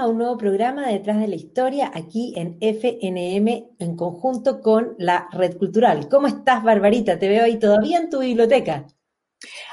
A 0.00 0.08
un 0.08 0.16
nuevo 0.16 0.38
programa 0.38 0.86
de 0.86 0.94
Detrás 0.94 1.20
de 1.20 1.28
la 1.28 1.36
Historia 1.36 1.90
aquí 1.94 2.32
en 2.34 2.56
FNM 2.58 3.76
en 3.78 3.96
conjunto 3.96 4.62
con 4.62 4.94
la 4.98 5.28
Red 5.30 5.58
Cultural. 5.58 6.08
¿Cómo 6.08 6.26
estás, 6.26 6.62
Barbarita? 6.62 7.18
Te 7.18 7.28
veo 7.28 7.44
ahí 7.44 7.58
todavía 7.58 7.98
en 7.98 8.08
tu 8.08 8.20
biblioteca. 8.20 8.86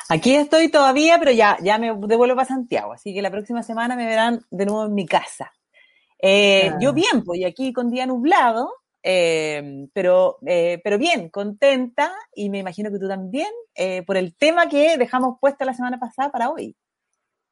Aquí 0.09 0.35
estoy 0.35 0.69
todavía, 0.69 1.17
pero 1.17 1.31
ya, 1.31 1.57
ya 1.61 1.77
me 1.77 1.93
devuelvo 2.07 2.35
para 2.35 2.47
Santiago, 2.47 2.91
así 2.91 3.13
que 3.13 3.21
la 3.21 3.31
próxima 3.31 3.63
semana 3.63 3.95
me 3.95 4.05
verán 4.05 4.41
de 4.51 4.65
nuevo 4.65 4.85
en 4.85 4.93
mi 4.93 5.05
casa. 5.05 5.53
Eh, 6.21 6.73
Yo 6.81 6.91
bien, 6.91 7.23
pues 7.23 7.39
aquí 7.45 7.71
con 7.71 7.89
día 7.89 8.05
nublado, 8.05 8.69
eh, 9.03 9.87
pero, 9.93 10.39
eh, 10.45 10.81
pero 10.83 10.97
bien, 10.97 11.29
contenta 11.29 12.11
y 12.35 12.49
me 12.49 12.59
imagino 12.59 12.91
que 12.91 12.99
tú 12.99 13.07
también 13.07 13.47
por 14.05 14.17
el 14.17 14.35
tema 14.35 14.67
que 14.67 14.97
dejamos 14.97 15.37
puesta 15.39 15.63
la 15.63 15.73
semana 15.73 15.99
pasada 15.99 16.31
para 16.31 16.49
hoy. 16.49 16.75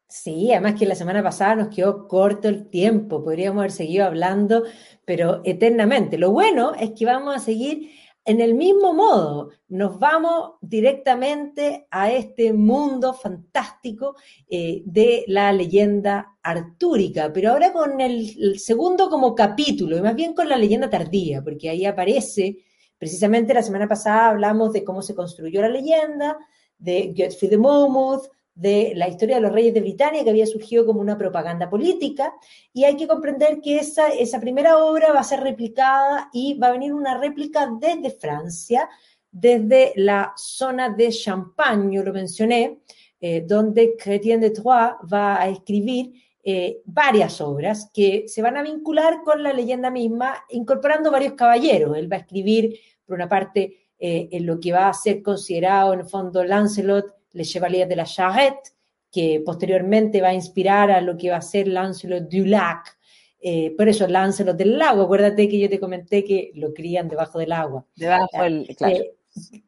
Sí, 0.08 0.52
además 0.52 0.76
que 0.80 0.86
la 0.86 0.96
semana 0.96 1.24
pasada 1.24 1.56
nos 1.56 1.76
quedó 1.76 2.08
corto 2.08 2.48
el 2.48 2.70
tiempo, 2.70 3.24
podríamos 3.24 3.60
haber 3.60 3.72
seguido 3.72 4.06
hablando, 4.06 4.64
pero 5.04 5.42
eternamente. 5.44 6.18
Lo 6.18 6.32
bueno 6.32 6.74
es 6.76 6.92
que 6.92 7.06
vamos 7.06 7.36
a 7.36 7.40
seguir 7.40 7.90
en 8.24 8.42
el 8.42 8.56
mismo 8.56 8.94
modo, 8.94 9.52
nos 9.68 10.00
vamos 10.00 10.54
directamente 10.60 11.88
a 11.92 12.12
este 12.12 12.54
mundo 12.54 13.14
fantástico 13.14 14.16
eh, 14.50 14.82
de 14.86 15.26
la 15.28 15.52
leyenda 15.52 16.36
artúrica, 16.42 17.32
pero 17.32 17.52
ahora 17.52 17.72
con 17.72 18.02
el, 18.02 18.36
el, 18.40 18.60
segundo 18.60 19.10
como 19.10 19.36
capítulo, 19.36 19.96
y 19.96 20.02
más 20.02 20.16
bien 20.16 20.34
con 20.34 20.50
la 20.50 20.58
leyenda 20.58 20.90
tardía, 20.90 21.44
porque 21.44 21.70
ahí 21.70 21.86
aparece, 21.86 22.58
precisamente 22.98 23.54
la 23.54 23.62
semana 23.62 23.88
pasada 23.88 24.30
hablamos 24.30 24.74
de 24.74 24.84
cómo 24.84 25.04
se 25.04 25.14
construyó 25.14 25.62
la 25.62 25.70
leyenda, 25.70 26.36
de 26.80 27.14
Godfrey 27.16 27.50
de 27.50 27.58
Monmouth, 27.60 28.26
de 28.56 28.94
la 28.96 29.10
historia 29.10 29.36
de 29.36 29.42
los 29.42 29.52
reyes 29.52 29.74
de 29.74 29.82
Britania, 29.82 30.24
que 30.24 30.30
había 30.30 30.48
surgido 30.48 30.86
como 30.86 31.02
una 31.02 31.18
propaganda 31.18 31.70
política, 31.70 32.34
y 32.74 32.86
hay 32.86 32.96
que 32.96 33.08
comprender 33.08 33.60
que 33.62 33.78
esa, 33.78 34.08
esa 34.08 34.40
primera 34.40 34.78
obra 34.78 35.12
va 35.12 35.20
a 35.20 35.24
ser 35.24 35.42
replicada 35.42 36.30
y 36.32 36.58
va 36.58 36.68
a 36.68 36.72
venir 36.72 36.94
una 36.94 37.18
réplica 37.18 37.70
desde 37.80 38.10
Francia, 38.12 38.90
desde 39.30 39.92
la 39.98 40.32
zona 40.38 40.90
de 40.90 41.10
Champagne, 41.10 42.02
lo 42.02 42.14
mencioné, 42.14 42.80
eh, 43.20 43.44
donde 43.46 43.98
Chrétien 43.98 44.40
de 44.40 44.52
Troyes 44.52 44.94
va 45.12 45.42
a 45.42 45.50
escribir 45.50 46.14
eh, 46.42 46.82
varias 46.86 47.42
obras 47.42 47.90
que 47.94 48.26
se 48.28 48.42
van 48.42 48.56
a 48.56 48.64
vincular 48.64 49.24
con 49.24 49.44
la 49.44 49.52
leyenda 49.52 49.90
misma, 49.90 50.46
incorporando 50.50 51.12
varios 51.12 51.34
caballeros. 51.34 51.98
Él 51.98 52.10
va 52.10 52.18
a 52.18 52.20
escribir, 52.20 52.80
por 53.06 53.16
una 53.16 53.28
parte, 53.28 53.90
eh, 53.98 54.30
en 54.32 54.46
lo 54.46 54.60
que 54.60 54.72
va 54.72 54.88
a 54.88 54.94
ser 54.94 55.22
considerado 55.22 55.94
en 55.94 56.02
el 56.02 56.06
fondo 56.06 56.44
Lancelot 56.44 57.16
le 57.36 57.44
Chevalier 57.44 57.88
de 57.88 57.96
la 57.96 58.06
Charrette, 58.06 58.74
que 59.12 59.42
posteriormente 59.46 60.22
va 60.22 60.30
a 60.30 60.34
inspirar 60.34 60.90
a 60.90 61.00
lo 61.00 61.16
que 61.16 61.30
va 61.30 61.38
a 61.38 61.42
ser 61.42 61.68
Lancelot 61.68 62.28
du 62.28 62.46
Lac. 62.46 62.98
Eh, 63.40 63.76
por 63.78 63.88
eso 63.88 64.08
Lancelot 64.08 64.58
del 64.58 64.78
lago, 64.80 65.04
acuérdate 65.04 65.48
que 65.48 65.60
yo 65.60 65.70
te 65.70 65.80
comenté 65.80 66.24
que 66.24 66.52
lo 66.56 66.74
crían 66.74 67.08
debajo 67.08 67.38
del 67.38 67.52
agua. 67.52 67.86
Debajo 67.96 68.42
del, 68.42 68.76
claro. 68.76 68.96
Eh, 68.96 69.16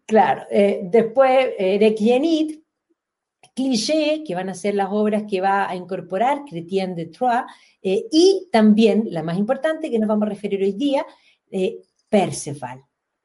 claro. 0.06 0.42
Eh, 0.50 0.82
después, 0.84 1.50
eh, 1.60 1.78
Requienit, 1.80 2.64
Cliché, 3.54 4.24
que 4.26 4.36
van 4.36 4.50
a 4.50 4.54
ser 4.54 4.76
las 4.76 4.90
obras 4.92 5.24
que 5.30 5.42
va 5.42 5.70
a 5.70 5.76
incorporar 5.76 6.44
Chrétien 6.46 6.96
de 6.96 7.06
Troyes, 7.06 7.44
y 7.82 8.48
también, 8.52 9.08
la 9.12 9.24
más 9.24 9.38
importante 9.38 9.90
que 9.90 10.00
nos 10.00 10.10
vamos 10.10 10.26
a 10.26 10.30
referir 10.30 10.62
hoy 10.62 10.74
día, 10.74 11.06
Perceval, 12.10 12.82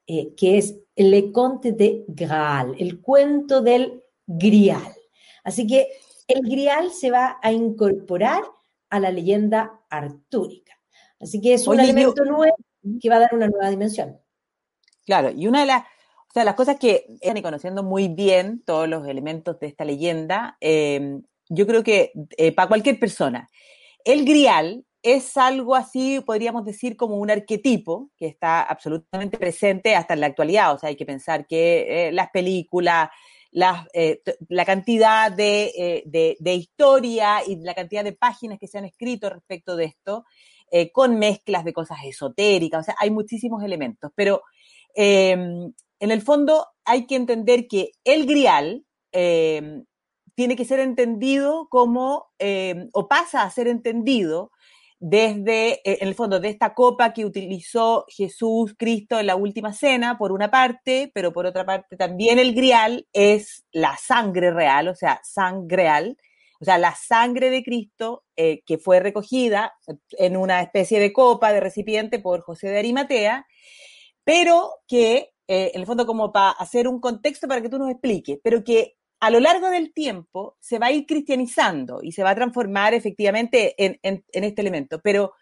que 0.06 0.58
es 0.58 0.78
Le 0.94 1.32
Conte 1.32 1.72
de 1.72 2.04
Graal, 2.06 2.74
el 2.78 3.00
cuento 3.00 3.60
del 3.60 4.01
grial. 4.26 4.94
Así 5.44 5.66
que 5.66 5.88
el 6.28 6.40
grial 6.42 6.90
se 6.92 7.10
va 7.10 7.38
a 7.42 7.52
incorporar 7.52 8.42
a 8.90 9.00
la 9.00 9.10
leyenda 9.10 9.80
artúrica. 9.90 10.72
Así 11.20 11.40
que 11.40 11.54
es 11.54 11.66
un 11.66 11.74
Oye, 11.74 11.84
elemento 11.84 12.24
yo- 12.24 12.30
nuevo 12.30 12.56
que 13.00 13.08
va 13.08 13.16
a 13.16 13.20
dar 13.20 13.34
una 13.34 13.48
nueva 13.48 13.70
dimensión. 13.70 14.18
Claro, 15.04 15.30
y 15.30 15.46
una 15.46 15.60
de 15.60 15.66
las, 15.66 15.82
o 15.82 16.32
sea, 16.34 16.44
las 16.44 16.54
cosas 16.54 16.78
que 16.78 17.06
están 17.20 17.36
y 17.36 17.42
conociendo 17.42 17.82
muy 17.82 18.08
bien 18.08 18.62
todos 18.64 18.88
los 18.88 19.06
elementos 19.06 19.58
de 19.60 19.66
esta 19.68 19.84
leyenda, 19.84 20.56
eh, 20.60 21.20
yo 21.48 21.66
creo 21.66 21.82
que 21.82 22.12
eh, 22.36 22.52
para 22.52 22.68
cualquier 22.68 22.98
persona, 22.98 23.48
el 24.04 24.24
grial 24.24 24.84
es 25.02 25.36
algo 25.36 25.74
así, 25.74 26.20
podríamos 26.24 26.64
decir, 26.64 26.96
como 26.96 27.16
un 27.16 27.30
arquetipo 27.30 28.10
que 28.16 28.26
está 28.26 28.62
absolutamente 28.62 29.36
presente 29.38 29.96
hasta 29.96 30.14
en 30.14 30.20
la 30.20 30.26
actualidad. 30.28 30.72
O 30.74 30.78
sea, 30.78 30.88
hay 30.90 30.96
que 30.96 31.04
pensar 31.06 31.46
que 31.46 32.08
eh, 32.08 32.12
las 32.12 32.30
películas, 32.30 33.10
las, 33.52 33.86
eh, 33.92 34.22
la 34.48 34.64
cantidad 34.64 35.30
de, 35.30 35.72
eh, 35.76 36.02
de, 36.06 36.36
de 36.40 36.54
historia 36.54 37.46
y 37.46 37.56
la 37.56 37.74
cantidad 37.74 38.02
de 38.02 38.12
páginas 38.14 38.58
que 38.58 38.66
se 38.66 38.78
han 38.78 38.86
escrito 38.86 39.30
respecto 39.30 39.76
de 39.76 39.84
esto, 39.84 40.24
eh, 40.70 40.90
con 40.90 41.18
mezclas 41.18 41.64
de 41.64 41.74
cosas 41.74 41.98
esotéricas, 42.04 42.80
o 42.80 42.84
sea, 42.84 42.96
hay 42.98 43.10
muchísimos 43.10 43.62
elementos, 43.62 44.10
pero 44.14 44.42
eh, 44.94 45.32
en 45.32 46.10
el 46.10 46.22
fondo 46.22 46.66
hay 46.84 47.06
que 47.06 47.16
entender 47.16 47.68
que 47.68 47.92
el 48.04 48.26
grial 48.26 48.84
eh, 49.12 49.82
tiene 50.34 50.56
que 50.56 50.64
ser 50.64 50.80
entendido 50.80 51.68
como, 51.68 52.26
eh, 52.38 52.88
o 52.92 53.06
pasa 53.06 53.42
a 53.42 53.50
ser 53.50 53.68
entendido 53.68 54.50
desde, 55.04 55.80
eh, 55.84 55.98
en 56.00 56.06
el 56.06 56.14
fondo, 56.14 56.38
de 56.38 56.48
esta 56.48 56.74
copa 56.74 57.12
que 57.12 57.24
utilizó 57.24 58.04
Jesús 58.08 58.76
Cristo 58.78 59.18
en 59.18 59.26
la 59.26 59.34
última 59.34 59.72
cena, 59.72 60.16
por 60.16 60.30
una 60.30 60.48
parte, 60.48 61.10
pero 61.12 61.32
por 61.32 61.44
otra 61.44 61.66
parte 61.66 61.96
también 61.96 62.38
el 62.38 62.54
grial 62.54 63.04
es 63.12 63.64
la 63.72 63.96
sangre 63.96 64.52
real, 64.52 64.86
o 64.86 64.94
sea, 64.94 65.20
sangreal, 65.24 66.16
o 66.60 66.64
sea, 66.64 66.78
la 66.78 66.94
sangre 66.94 67.50
de 67.50 67.64
Cristo 67.64 68.22
eh, 68.36 68.62
que 68.64 68.78
fue 68.78 69.00
recogida 69.00 69.74
en 70.12 70.36
una 70.36 70.62
especie 70.62 71.00
de 71.00 71.12
copa, 71.12 71.52
de 71.52 71.58
recipiente 71.58 72.20
por 72.20 72.40
José 72.42 72.68
de 72.68 72.78
Arimatea, 72.78 73.44
pero 74.22 74.70
que, 74.86 75.32
eh, 75.48 75.72
en 75.74 75.80
el 75.80 75.86
fondo, 75.86 76.06
como 76.06 76.32
para 76.32 76.50
hacer 76.50 76.86
un 76.86 77.00
contexto 77.00 77.48
para 77.48 77.60
que 77.60 77.68
tú 77.68 77.78
nos 77.80 77.90
expliques, 77.90 78.38
pero 78.44 78.62
que 78.62 78.94
a 79.22 79.30
lo 79.30 79.38
largo 79.38 79.70
del 79.70 79.92
tiempo 79.92 80.56
se 80.58 80.80
va 80.80 80.86
a 80.86 80.90
ir 80.90 81.06
cristianizando 81.06 82.00
y 82.02 82.10
se 82.10 82.24
va 82.24 82.30
a 82.30 82.34
transformar 82.34 82.92
efectivamente 82.92 83.76
en, 83.78 84.00
este 84.32 84.60
elemento, 84.60 85.00
pero, 85.00 85.32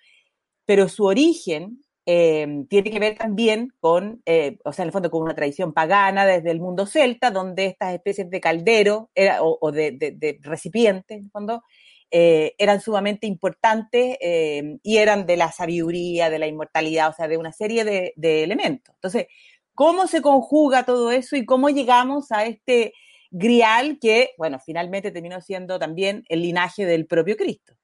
su 0.86 1.06
origen 1.06 1.82
eh, 2.04 2.46
tiene 2.68 2.91
que 2.91 2.98
ver 2.98 3.16
también 3.16 3.72
con, 3.80 4.20
eh, 4.26 4.58
o 4.66 4.74
sea, 4.74 4.82
en 4.82 4.88
el 4.88 4.92
fondo 4.92 5.10
con 5.10 5.22
una 5.22 5.34
tradición 5.34 5.72
pagana 5.72 6.26
desde 6.26 6.50
el 6.50 6.60
mundo 6.60 6.84
celta, 6.84 7.30
donde 7.30 7.64
estas 7.64 7.94
especies 7.94 8.28
de 8.28 8.38
caldero 8.38 9.10
o, 9.41 9.72
de, 9.72 10.38
recipientes, 10.42 11.16
en 11.16 11.24
el 11.24 11.30
fondo, 11.30 11.62
eh, 12.10 12.54
eran 12.59 12.82
sumamente 12.82 13.27
importantes 13.27 14.18
eh, 14.21 14.77
y 14.82 14.98
eran 14.98 15.24
de 15.24 15.38
la 15.38 15.53
sabiduría, 15.53 16.28
de 16.28 16.38
la 16.38 16.48
inmortalidad, 16.48 17.09
o 17.09 17.15
sea, 17.15 17.28
de 17.28 17.38
una 17.38 17.53
serie 17.53 17.84
de, 17.84 18.12
de 18.16 18.44
elementos. 18.44 18.94
Entonces, 18.97 19.27
¿cómo 19.74 20.06
se 20.06 20.21
conjuga 20.21 20.84
todo 20.84 21.10
eso 21.12 21.34
y 21.34 21.47
cómo 21.47 21.71
llegamos 21.71 22.30
a 22.30 22.44
este 22.44 22.92
grial 23.30 23.98
que, 24.00 24.30
bueno, 24.38 24.59
finalmente 24.59 25.10
terminó 25.10 25.41
siendo 25.41 25.78
también 25.78 26.24
el 26.28 26.42
linaje 26.42 26.84
del 26.84 27.06
propio 27.06 27.36
Cristo? 27.36 27.74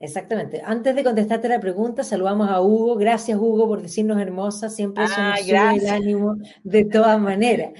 Exactamente. 0.00 0.62
Antes 0.64 0.96
de 0.96 1.04
contestarte 1.04 1.48
la 1.48 1.60
pregunta, 1.60 2.02
saludamos 2.02 2.48
a 2.48 2.62
Hugo. 2.62 2.96
Gracias, 2.96 3.38
Hugo, 3.38 3.68
por 3.68 3.82
decirnos 3.82 4.20
hermosa. 4.20 4.70
Siempre 4.70 5.04
eso 5.04 5.22
nos 5.22 5.34
Ay, 5.34 5.44
sube 5.44 5.76
el 5.76 5.88
ánimo 5.88 6.36
de 6.64 6.84
todas 6.86 7.20
maneras. 7.20 7.72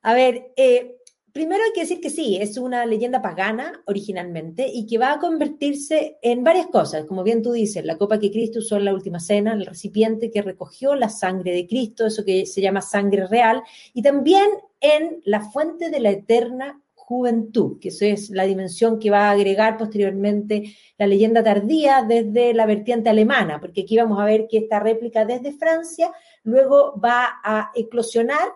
A 0.00 0.14
ver, 0.14 0.52
eh, 0.56 0.96
primero 1.32 1.62
hay 1.62 1.72
que 1.74 1.82
decir 1.82 2.00
que 2.00 2.08
sí, 2.08 2.38
es 2.40 2.56
una 2.56 2.86
leyenda 2.86 3.20
pagana 3.20 3.82
originalmente 3.86 4.66
y 4.72 4.86
que 4.86 4.96
va 4.96 5.12
a 5.12 5.18
convertirse 5.18 6.18
en 6.22 6.42
varias 6.42 6.68
cosas. 6.68 7.04
Como 7.04 7.22
bien 7.22 7.42
tú 7.42 7.52
dices, 7.52 7.84
la 7.84 7.98
copa 7.98 8.18
que 8.18 8.30
Cristo 8.30 8.60
usó 8.60 8.78
en 8.78 8.86
la 8.86 8.94
última 8.94 9.20
cena, 9.20 9.52
el 9.52 9.66
recipiente 9.66 10.30
que 10.30 10.40
recogió 10.40 10.94
la 10.94 11.10
sangre 11.10 11.52
de 11.52 11.66
Cristo, 11.66 12.06
eso 12.06 12.24
que 12.24 12.46
se 12.46 12.62
llama 12.62 12.80
sangre 12.80 13.26
real, 13.26 13.62
y 13.92 14.00
también 14.00 14.46
en 14.80 15.20
la 15.24 15.40
fuente 15.40 15.90
de 15.90 16.00
la 16.00 16.10
eterna 16.10 16.80
juventud, 16.94 17.80
que 17.80 17.88
eso 17.88 18.04
es 18.04 18.30
la 18.30 18.44
dimensión 18.44 18.98
que 19.00 19.10
va 19.10 19.28
a 19.28 19.32
agregar 19.32 19.76
posteriormente 19.76 20.76
la 20.96 21.08
leyenda 21.08 21.42
tardía 21.42 22.04
desde 22.08 22.54
la 22.54 22.66
vertiente 22.66 23.10
alemana, 23.10 23.60
porque 23.60 23.82
aquí 23.82 23.96
vamos 23.96 24.20
a 24.20 24.24
ver 24.24 24.46
que 24.48 24.58
esta 24.58 24.78
réplica 24.78 25.24
desde 25.24 25.52
Francia 25.52 26.12
luego 26.44 26.94
va 27.00 27.40
a 27.42 27.72
eclosionar 27.74 28.48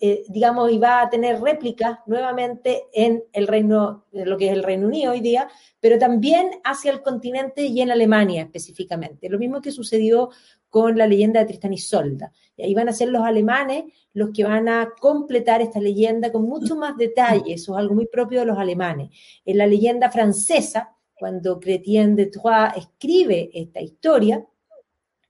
eh, 0.00 0.24
digamos, 0.28 0.70
y 0.70 0.78
va 0.78 1.02
a 1.02 1.10
tener 1.10 1.42
réplicas 1.42 1.98
nuevamente 2.06 2.84
en 2.92 3.24
el 3.32 3.48
reino, 3.48 4.04
lo 4.12 4.38
que 4.38 4.46
es 4.46 4.52
el 4.52 4.62
Reino 4.62 4.86
Unido 4.86 5.12
hoy 5.12 5.20
día, 5.20 5.48
pero 5.80 5.98
también 5.98 6.48
hacia 6.62 6.92
el 6.92 7.02
continente 7.02 7.64
y 7.64 7.80
en 7.80 7.90
Alemania 7.90 8.42
específicamente. 8.42 9.28
Lo 9.28 9.38
mismo 9.38 9.60
que 9.60 9.72
sucedió 9.72 10.30
con 10.74 10.98
la 10.98 11.06
leyenda 11.06 11.38
de 11.38 11.46
Tristan 11.46 11.72
y 11.72 11.78
Solda. 11.78 12.32
Y 12.56 12.64
ahí 12.64 12.74
van 12.74 12.88
a 12.88 12.92
ser 12.92 13.08
los 13.08 13.22
alemanes 13.22 13.84
los 14.12 14.30
que 14.30 14.42
van 14.42 14.68
a 14.68 14.90
completar 15.00 15.62
esta 15.62 15.78
leyenda 15.78 16.32
con 16.32 16.48
mucho 16.48 16.74
más 16.74 16.96
detalle, 16.96 17.54
eso 17.54 17.74
es 17.74 17.78
algo 17.78 17.94
muy 17.94 18.08
propio 18.08 18.40
de 18.40 18.46
los 18.46 18.58
alemanes. 18.58 19.10
En 19.44 19.58
la 19.58 19.68
leyenda 19.68 20.10
francesa, 20.10 20.96
cuando 21.16 21.60
Chrétien 21.60 22.16
de 22.16 22.26
Troyes 22.26 22.72
escribe 22.76 23.50
esta 23.54 23.80
historia, 23.80 24.44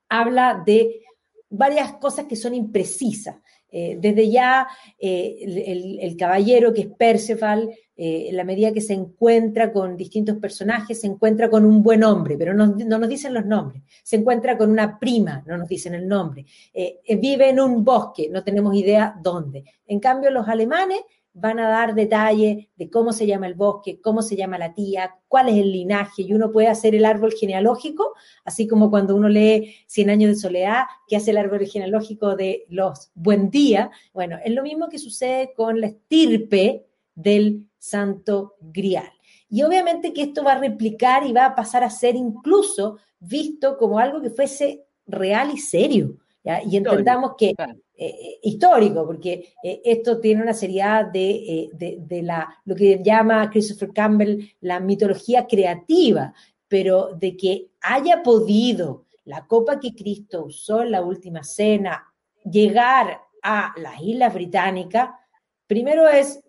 habla 0.09 0.63
de 0.65 1.03
varias 1.51 1.93
cosas 1.97 2.25
que 2.25 2.37
son 2.37 2.55
imprecisas. 2.55 3.37
Eh, 3.77 3.99
desde 4.01 4.31
ya, 4.31 4.69
eh, 5.01 5.99
el, 6.01 6.17
caballero 6.17 6.73
que 6.73 6.83
es 6.83 6.87
Perceval, 6.87 7.71
eh, 7.97 8.27
en 8.29 8.37
la 8.37 8.45
medida 8.45 8.73
que 8.73 8.81
se 8.81 8.93
encuentra 8.93 9.73
con 9.73 9.97
distintos 9.97 10.37
personajes, 10.37 11.01
se 11.01 11.09
encuentra 11.09 11.51
con 11.51 11.65
un 11.65 11.83
buen 11.83 12.05
hombre, 12.05 12.37
pero 12.39 12.55
no, 12.55 12.69
no 12.69 12.99
nos 12.99 13.09
dicen 13.09 13.35
los 13.35 13.45
nombres. 13.45 13.83
Se 14.05 14.15
encuentra 14.15 14.57
con 14.57 14.71
una 14.71 14.97
prima, 15.01 15.43
no 15.49 15.59
nos 15.59 15.67
dicen 15.67 15.93
el 15.95 16.07
nombre. 16.07 16.47
vive 17.21 17.51
en 17.51 17.59
un 17.59 17.85
bosque, 17.85 18.29
no 18.31 18.45
tenemos 18.45 18.77
idea 18.77 19.13
dónde. 19.21 19.65
En 19.89 19.99
cambio, 19.99 20.31
los 20.31 20.47
alemanes 20.47 21.01
van 21.35 21.59
a 21.59 21.69
dar 21.69 21.95
detalle 21.95 22.71
de 22.77 22.89
cómo 22.89 23.13
se 23.13 23.27
llama 23.27 23.49
el 23.49 23.55
bosque, 23.55 24.01
cómo 24.01 24.23
se 24.23 24.37
llama 24.37 24.57
la 24.57 24.73
tía, 24.73 25.17
cuál 25.29 25.49
es 25.49 25.57
el 25.57 25.73
linaje, 25.73 26.23
y 26.23 26.33
uno 26.33 26.53
puede 26.53 26.69
hacer 26.69 26.95
el 26.95 27.05
árbol 27.05 27.33
genealógico, 27.33 28.15
así 28.45 28.67
como 28.69 28.89
cuando 28.89 29.17
uno 29.17 29.29
lee 29.29 29.75
Cien 29.87 30.11
años 30.11 30.31
de 30.31 30.37
soledad, 30.37 30.85
que 31.09 31.17
hace 31.17 31.33
el 31.33 31.39
árbol 31.39 31.67
genealógico 31.67 32.37
de 32.37 32.65
los 32.69 33.11
Buen 33.15 33.51
Día. 33.51 33.91
Bueno, 34.13 34.39
es 34.45 34.55
lo 34.55 34.63
mismo 34.63 34.89
que 34.89 34.99
sucede 34.99 35.53
con 35.55 35.81
la 35.81 35.89
estirpe 35.89 36.87
del 37.15 37.67
Santo 37.79 38.55
Grial. 38.61 39.13
Y 39.49 39.63
obviamente 39.63 40.13
que 40.13 40.23
esto 40.23 40.43
va 40.43 40.53
a 40.53 40.59
replicar 40.59 41.27
y 41.27 41.33
va 41.33 41.47
a 41.47 41.55
pasar 41.55 41.85
a 41.85 41.91
ser 41.91 42.17
incluso 42.17 42.99
visto 43.19 43.77
como 43.77 43.99
algo 43.99 44.23
que 44.23 44.31
fuese 44.31 44.85
real 45.07 45.51
y 45.53 45.59
serio. 45.59 46.17
Y 46.67 46.77
entendamos 46.77 47.33
que 47.39 47.51
eh, 47.51 47.57
eh, 47.97 48.39
histórico, 48.43 49.07
porque 49.07 49.55
eh, 49.63 49.81
esto 49.85 50.21
tiene 50.21 50.43
una 50.43 50.53
seriedad 50.53 51.07
de, 51.07 51.71
de, 51.73 52.23
la, 52.23 52.55
lo 52.65 52.75
que 52.75 53.01
llama 53.03 53.49
Christopher 53.49 53.93
Campbell 53.93 54.45
la 54.61 54.79
mitología 54.79 55.47
creativa, 55.47 56.35
pero 56.69 57.15
de 57.15 57.37
que 57.37 57.71
haya 57.81 58.23
podido 58.23 59.07
la 59.25 59.47
copa 59.47 59.81
que 59.81 59.95
Cristo 59.95 60.45
usó 60.45 60.83
en 60.83 60.91
la 60.91 61.03
última 61.03 61.43
cena 61.45 62.13
llegar 62.45 63.21
a 63.43 63.73
las 63.79 64.03
Islas 64.03 64.35
Británicas, 64.35 65.11
primero 65.67 66.09
es 66.09 66.43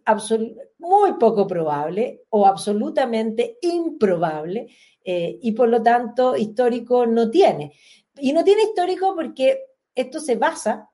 muy 0.79 1.13
poco 1.13 1.47
probable 1.47 2.23
o 2.31 2.45
absolutamente 2.45 3.59
improbable 3.61 4.67
y 5.03 5.51
por 5.51 5.69
lo 5.69 5.81
tanto 5.83 6.35
histórico 6.35 7.05
no 7.05 7.29
tiene. 7.29 7.71
Y 8.17 8.33
no 8.33 8.43
tiene 8.43 8.63
histórico 8.63 9.13
porque 9.15 9.74
esto 9.95 10.19
se 10.19 10.35
basa 10.35 10.89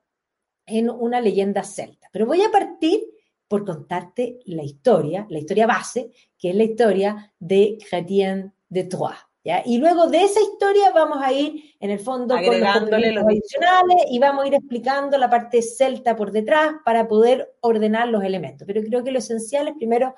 en 0.64 0.88
una 0.88 1.20
leyenda 1.20 1.64
celta. 1.64 2.08
Pero 2.12 2.26
voy 2.26 2.42
a 2.42 2.50
partir 2.50 3.02
por 3.48 3.64
contarte 3.66 4.38
la 4.46 4.62
historia, 4.62 5.26
la 5.28 5.38
historia 5.38 5.66
base, 5.66 6.10
que 6.38 6.50
es 6.50 6.56
la 6.56 6.62
historia 6.64 7.34
de 7.38 7.76
Chrétien 7.86 8.54
de 8.68 8.84
Troyes. 8.84 9.18
Y 9.66 9.78
luego 9.78 10.06
de 10.06 10.22
esa 10.22 10.40
historia 10.40 10.90
vamos 10.90 11.18
a 11.20 11.32
ir, 11.32 11.74
en 11.80 11.90
el 11.90 11.98
fondo, 11.98 12.36
con 12.36 12.60
los 12.60 12.68
adicionales 12.68 14.04
y 14.08 14.18
vamos 14.20 14.44
a 14.44 14.46
ir 14.46 14.54
explicando 14.54 15.18
la 15.18 15.28
parte 15.28 15.62
celta 15.62 16.14
por 16.14 16.30
detrás 16.30 16.74
para 16.84 17.08
poder 17.08 17.56
ordenar 17.60 18.08
los 18.08 18.22
elementos. 18.22 18.66
Pero 18.66 18.82
creo 18.82 19.02
que 19.02 19.10
lo 19.10 19.18
esencial 19.18 19.66
es 19.68 19.74
primero 19.74 20.14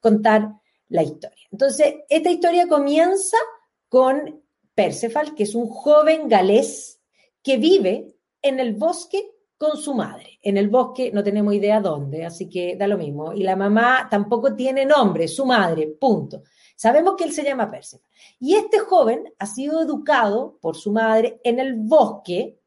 contar 0.00 0.48
la 0.88 1.02
historia. 1.02 1.46
Entonces, 1.50 1.94
esta 2.08 2.30
historia 2.30 2.66
comienza 2.66 3.36
con 3.88 4.42
Perceval, 4.74 5.34
que 5.34 5.42
es 5.42 5.54
un 5.54 5.68
joven 5.68 6.26
galés 6.26 7.02
que 7.42 7.58
vive 7.58 8.13
en 8.44 8.60
el 8.60 8.74
bosque 8.74 9.30
con 9.56 9.76
su 9.78 9.94
madre. 9.94 10.38
En 10.42 10.58
el 10.58 10.68
bosque 10.68 11.10
no 11.12 11.24
tenemos 11.24 11.54
idea 11.54 11.80
dónde, 11.80 12.24
así 12.26 12.48
que 12.48 12.76
da 12.76 12.86
lo 12.86 12.98
mismo. 12.98 13.32
Y 13.32 13.42
la 13.42 13.56
mamá 13.56 14.06
tampoco 14.10 14.54
tiene 14.54 14.84
nombre, 14.84 15.26
su 15.26 15.46
madre, 15.46 15.88
punto. 15.98 16.42
Sabemos 16.76 17.14
que 17.16 17.24
él 17.24 17.32
se 17.32 17.42
llama 17.42 17.70
Perceval. 17.70 18.04
Y 18.38 18.54
este 18.54 18.78
joven 18.78 19.32
ha 19.38 19.46
sido 19.46 19.80
educado 19.80 20.58
por 20.60 20.76
su 20.76 20.92
madre 20.92 21.40
en 21.44 21.58
el 21.58 21.74
bosque, 21.74 22.58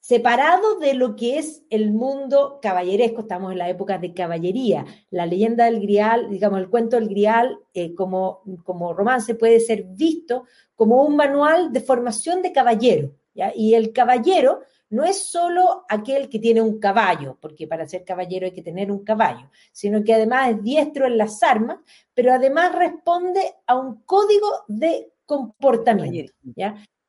separado 0.00 0.78
de 0.80 0.94
lo 0.94 1.14
que 1.14 1.38
es 1.38 1.62
el 1.70 1.92
mundo 1.92 2.58
caballeresco. 2.60 3.20
Estamos 3.20 3.52
en 3.52 3.58
la 3.58 3.68
época 3.68 3.98
de 3.98 4.14
caballería. 4.14 4.84
La 5.10 5.26
leyenda 5.26 5.66
del 5.66 5.80
Grial, 5.80 6.30
digamos, 6.30 6.58
el 6.58 6.70
cuento 6.70 6.96
del 6.96 7.08
Grial 7.08 7.58
eh, 7.74 7.94
como, 7.94 8.42
como 8.64 8.92
romance 8.92 9.36
puede 9.36 9.60
ser 9.60 9.84
visto 9.84 10.44
como 10.74 11.04
un 11.04 11.14
manual 11.14 11.72
de 11.72 11.80
formación 11.80 12.42
de 12.42 12.52
caballero. 12.52 13.12
Y 13.54 13.74
el 13.74 13.92
caballero 13.92 14.62
no 14.90 15.04
es 15.04 15.22
solo 15.24 15.84
aquel 15.88 16.28
que 16.28 16.38
tiene 16.38 16.62
un 16.62 16.78
caballo, 16.78 17.36
porque 17.40 17.66
para 17.66 17.86
ser 17.86 18.04
caballero 18.04 18.46
hay 18.46 18.52
que 18.52 18.62
tener 18.62 18.90
un 18.90 19.04
caballo, 19.04 19.50
sino 19.72 20.02
que 20.02 20.14
además 20.14 20.50
es 20.50 20.62
diestro 20.62 21.06
en 21.06 21.18
las 21.18 21.42
armas, 21.42 21.78
pero 22.14 22.32
además 22.32 22.74
responde 22.74 23.40
a 23.66 23.76
un 23.76 24.02
código 24.02 24.48
de 24.66 25.12
comportamiento. 25.26 26.32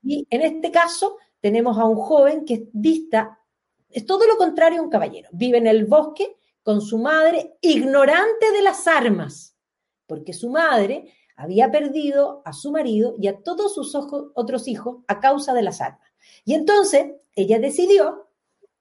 Y 0.04 0.28
en 0.30 0.42
este 0.42 0.72
caso 0.72 1.18
tenemos 1.40 1.78
a 1.78 1.86
un 1.86 1.96
joven 1.96 2.46
que 2.46 2.68
vista, 2.74 3.40
es 3.90 4.06
todo 4.06 4.28
lo 4.28 4.38
contrario 4.38 4.80
a 4.80 4.84
un 4.84 4.90
caballero, 4.90 5.30
vive 5.32 5.58
en 5.58 5.68
el 5.68 5.86
bosque 5.86 6.36
con 6.64 6.82
su 6.82 6.98
madre, 6.98 7.58
ignorante 7.62 8.52
de 8.52 8.62
las 8.62 8.88
armas, 8.88 9.56
porque 10.06 10.34
su 10.34 10.50
madre 10.50 11.14
había 11.38 11.72
perdido 11.72 12.42
a 12.44 12.52
su 12.52 12.72
marido 12.72 13.16
y 13.18 13.28
a 13.28 13.42
todos 13.42 13.74
sus 13.74 13.96
otros 13.96 14.68
hijos 14.68 14.98
a 15.08 15.22
causa 15.22 15.54
de 15.54 15.64
las 15.64 15.80
armas. 15.80 16.09
Y 16.46 16.54
entonces 16.54 17.06
ella 17.36 17.60
decidió 17.60 18.30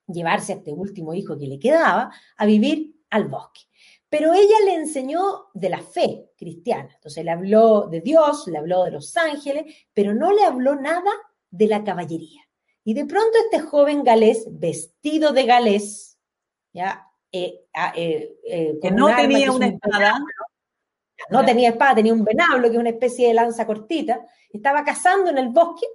llevarse 0.07 0.53
a 0.53 0.57
este 0.57 0.73
último 0.73 1.15
hijo 1.15 1.39
que 1.39 1.47
le 1.47 1.59
quedaba 1.59 2.13
a 2.37 2.47
vivir 2.47 2.97
al 3.11 3.29
bosque. 3.29 3.63
Pero 4.09 4.33
ella 4.33 4.57
le 4.65 4.75
enseñó 4.75 5.49
de 5.53 5.69
la 5.69 5.81
fe 5.81 6.31
cristiana. 6.37 6.91
Entonces 6.95 7.25
le 7.25 7.31
habló 7.31 7.89
de 7.89 8.01
Dios, 8.01 8.47
le 8.47 8.59
habló 8.59 8.85
de 8.85 8.93
los 8.93 9.17
ángeles, 9.17 9.75
pero 9.93 10.15
no 10.15 10.33
le 10.33 10.45
habló 10.45 10.77
nada 10.77 11.11
de 11.51 11.67
la 11.67 11.85
caballería. 11.85 12.43
Y 12.85 12.95
de 12.95 13.05
pronto 13.05 13.37
este 13.45 13.61
joven 13.61 14.03
galés, 14.03 14.47
vestido 14.51 15.33
de 15.33 15.45
galés, 15.45 16.19
ya, 16.73 17.07
eh, 17.31 17.67
eh, 17.95 18.39
eh, 18.47 18.79
que 18.81 18.91
no 18.91 19.15
tenía 19.15 19.53
una 19.53 19.67
espada, 19.67 20.19
no 21.31 21.45
tenía 21.45 21.71
espada, 21.71 21.97
tenía 21.97 22.15
un 22.15 22.25
venablo, 22.25 22.69
que 22.69 22.77
es 22.77 22.81
una 22.81 22.89
especie 22.89 23.29
de 23.29 23.35
lanza 23.35 23.67
cortita, 23.67 24.27
estaba 24.51 24.85
cazando 24.85 25.31
en 25.31 25.37
el 25.37 25.51
bosque 25.51 25.87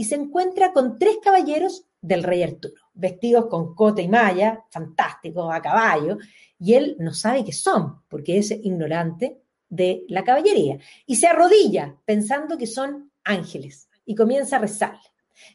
y 0.00 0.04
se 0.04 0.14
encuentra 0.14 0.72
con 0.72 0.98
tres 0.98 1.18
caballeros 1.22 1.84
del 2.00 2.22
rey 2.22 2.42
Arturo, 2.42 2.72
vestidos 2.94 3.48
con 3.48 3.74
cote 3.74 4.00
y 4.00 4.08
malla, 4.08 4.64
fantásticos, 4.70 5.54
a 5.54 5.60
caballo, 5.60 6.16
y 6.58 6.72
él 6.72 6.96
no 6.98 7.12
sabe 7.12 7.44
qué 7.44 7.52
son, 7.52 8.00
porque 8.08 8.38
es 8.38 8.50
ignorante 8.50 9.42
de 9.68 10.06
la 10.08 10.24
caballería, 10.24 10.78
y 11.04 11.16
se 11.16 11.26
arrodilla 11.26 11.94
pensando 12.06 12.56
que 12.56 12.66
son 12.66 13.12
ángeles, 13.24 13.90
y 14.06 14.14
comienza 14.14 14.56
a 14.56 14.60
rezarle. 14.60 15.02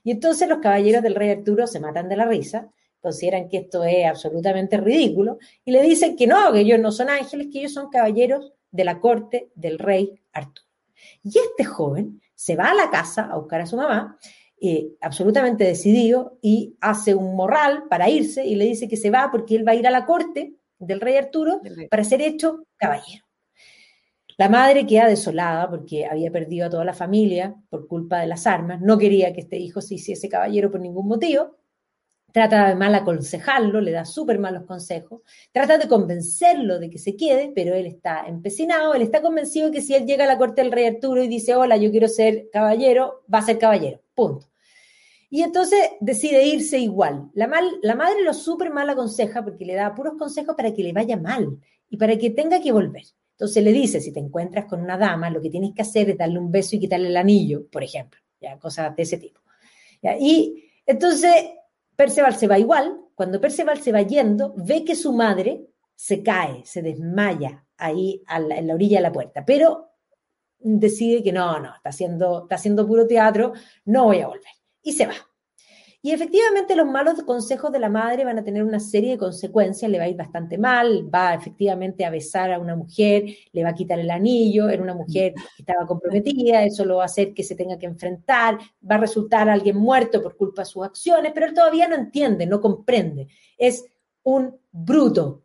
Y 0.03 0.11
entonces 0.11 0.47
los 0.47 0.59
caballeros 0.59 1.01
del 1.01 1.15
rey 1.15 1.31
Arturo 1.31 1.65
se 1.65 1.79
matan 1.79 2.07
de 2.07 2.17
la 2.17 2.25
risa, 2.27 2.69
consideran 3.01 3.49
que 3.49 3.57
esto 3.57 3.83
es 3.83 4.05
absolutamente 4.05 4.77
ridículo, 4.77 5.39
y 5.65 5.71
le 5.71 5.81
dicen 5.81 6.15
que 6.15 6.27
no, 6.27 6.53
que 6.53 6.59
ellos 6.59 6.79
no 6.79 6.91
son 6.91 7.09
ángeles, 7.09 7.47
que 7.51 7.61
ellos 7.61 7.73
son 7.73 7.89
caballeros 7.89 8.53
de 8.69 8.85
la 8.85 8.99
corte 8.99 9.49
del 9.55 9.79
rey 9.79 10.21
Arturo. 10.33 10.67
Y 11.23 11.29
este 11.29 11.63
joven 11.63 12.21
se 12.35 12.55
va 12.55 12.71
a 12.71 12.75
la 12.75 12.89
casa 12.89 13.29
a 13.31 13.37
buscar 13.37 13.61
a 13.61 13.65
su 13.65 13.77
mamá, 13.77 14.17
eh, 14.61 14.91
absolutamente 15.01 15.63
decidido, 15.63 16.37
y 16.41 16.77
hace 16.81 17.15
un 17.15 17.35
morral 17.35 17.85
para 17.89 18.09
irse 18.09 18.45
y 18.45 18.55
le 18.55 18.65
dice 18.65 18.87
que 18.87 18.97
se 18.97 19.09
va 19.09 19.29
porque 19.31 19.55
él 19.55 19.67
va 19.67 19.71
a 19.71 19.75
ir 19.75 19.87
a 19.87 19.91
la 19.91 20.05
corte 20.05 20.55
del 20.77 21.01
rey 21.01 21.17
Arturo 21.17 21.61
para 21.89 22.03
ser 22.03 22.21
hecho 22.21 22.65
caballero. 22.77 23.25
La 24.37 24.49
madre 24.49 24.85
queda 24.85 25.07
desolada 25.07 25.69
porque 25.69 26.05
había 26.05 26.29
perdido 26.29 26.67
a 26.67 26.69
toda 26.69 26.83
la 26.83 26.93
familia 26.93 27.55
por 27.69 27.87
culpa 27.87 28.19
de 28.19 28.27
las 28.27 28.45
armas, 28.45 28.81
no 28.81 28.97
quería 28.97 29.33
que 29.33 29.41
este 29.41 29.57
hijo 29.57 29.81
se 29.81 29.95
hiciese 29.95 30.27
caballero 30.27 30.69
por 30.69 30.81
ningún 30.81 31.07
motivo, 31.07 31.55
trata 32.35 32.67
de 32.67 32.75
mal 32.75 32.93
aconsejarlo, 32.93 33.79
le 33.79 33.93
da 33.93 34.03
súper 34.03 34.39
malos 34.39 34.65
consejos, 34.65 35.21
trata 35.53 35.77
de 35.77 35.87
convencerlo 35.87 36.79
de 36.79 36.89
que 36.89 36.97
se 36.97 37.15
quede, 37.15 37.53
pero 37.55 37.73
él 37.73 37.85
está 37.85 38.25
empecinado, 38.27 38.93
él 38.93 39.03
está 39.03 39.21
convencido 39.21 39.71
que 39.71 39.79
si 39.79 39.95
él 39.95 40.05
llega 40.05 40.25
a 40.25 40.27
la 40.27 40.37
corte 40.37 40.61
del 40.61 40.73
rey 40.73 40.85
Arturo 40.85 41.23
y 41.23 41.29
dice, 41.29 41.55
hola, 41.55 41.77
yo 41.77 41.91
quiero 41.91 42.09
ser 42.09 42.49
caballero, 42.51 43.23
va 43.33 43.37
a 43.37 43.43
ser 43.43 43.57
caballero, 43.57 44.01
punto. 44.13 44.47
Y 45.29 45.43
entonces 45.43 45.79
decide 46.01 46.45
irse 46.45 46.77
igual. 46.77 47.29
La, 47.35 47.47
mal, 47.47 47.79
la 47.81 47.95
madre 47.95 48.21
lo 48.21 48.33
súper 48.33 48.69
mal 48.69 48.89
aconseja 48.89 49.41
porque 49.41 49.63
le 49.63 49.75
da 49.75 49.95
puros 49.95 50.15
consejos 50.19 50.57
para 50.57 50.73
que 50.73 50.83
le 50.83 50.91
vaya 50.91 51.15
mal 51.15 51.57
y 51.89 51.95
para 51.95 52.17
que 52.17 52.31
tenga 52.31 52.59
que 52.59 52.73
volver. 52.73 53.03
Entonces 53.31 53.63
le 53.63 53.71
dice, 53.71 54.01
si 54.01 54.11
te 54.11 54.19
encuentras 54.19 54.65
con 54.65 54.81
una 54.81 54.97
dama, 54.97 55.29
lo 55.29 55.41
que 55.41 55.49
tienes 55.49 55.73
que 55.73 55.83
hacer 55.83 56.09
es 56.09 56.17
darle 56.17 56.39
un 56.39 56.51
beso 56.51 56.75
y 56.75 56.79
quitarle 56.79 57.07
el 57.07 57.15
anillo, 57.15 57.65
por 57.71 57.81
ejemplo, 57.81 58.19
ya, 58.41 58.59
cosas 58.59 58.93
de 58.93 59.03
ese 59.03 59.19
tipo. 59.19 59.39
Y 60.19 60.65
entonces 60.85 61.31
Perceval 61.95 62.35
se 62.35 62.47
va 62.47 62.59
igual, 62.59 62.99
cuando 63.15 63.39
Perceval 63.39 63.81
se 63.81 63.91
va 63.91 64.01
yendo, 64.01 64.53
ve 64.57 64.83
que 64.83 64.95
su 64.95 65.13
madre 65.13 65.67
se 65.95 66.21
cae, 66.21 66.65
se 66.65 66.81
desmaya 66.81 67.65
ahí 67.77 68.23
en 68.27 68.67
la 68.67 68.73
orilla 68.73 68.97
de 68.97 69.03
la 69.03 69.11
puerta, 69.11 69.45
pero 69.45 69.91
decide 70.59 71.23
que 71.23 71.31
no, 71.31 71.59
no, 71.59 71.75
está 71.75 71.89
haciendo, 71.89 72.43
está 72.43 72.55
haciendo 72.55 72.87
puro 72.87 73.07
teatro, 73.07 73.53
no 73.85 74.05
voy 74.05 74.21
a 74.21 74.27
volver 74.27 74.51
y 74.81 74.93
se 74.93 75.07
va. 75.07 75.15
Y 76.05 76.11
efectivamente 76.11 76.75
los 76.75 76.85
malos 76.85 77.23
consejos 77.23 77.71
de 77.71 77.79
la 77.79 77.89
madre 77.89 78.25
van 78.25 78.37
a 78.37 78.43
tener 78.43 78.63
una 78.63 78.79
serie 78.79 79.13
de 79.13 79.17
consecuencias, 79.17 79.89
le 79.89 79.97
va 79.97 80.03
a 80.03 80.07
ir 80.07 80.15
bastante 80.15 80.55
mal, 80.55 81.09
va 81.11 81.33
efectivamente 81.33 82.05
a 82.05 82.11
besar 82.11 82.53
a 82.53 82.59
una 82.59 82.75
mujer, 82.75 83.25
le 83.51 83.63
va 83.63 83.69
a 83.69 83.73
quitar 83.73 83.97
el 83.97 84.11
anillo, 84.11 84.69
era 84.69 84.83
una 84.83 84.93
mujer 84.93 85.33
que 85.33 85.63
estaba 85.63 85.87
comprometida, 85.87 86.63
eso 86.63 86.85
lo 86.85 86.97
va 86.97 87.01
a 87.01 87.05
hacer 87.07 87.33
que 87.33 87.41
se 87.41 87.55
tenga 87.55 87.79
que 87.79 87.87
enfrentar, 87.87 88.59
va 88.87 88.95
a 88.97 88.99
resultar 88.99 89.49
alguien 89.49 89.77
muerto 89.77 90.21
por 90.21 90.37
culpa 90.37 90.61
de 90.61 90.67
sus 90.67 90.85
acciones, 90.85 91.31
pero 91.33 91.47
él 91.47 91.55
todavía 91.55 91.87
no 91.87 91.95
entiende, 91.95 92.45
no 92.45 92.61
comprende. 92.61 93.27
Es 93.57 93.83
un 94.21 94.59
bruto, 94.71 95.41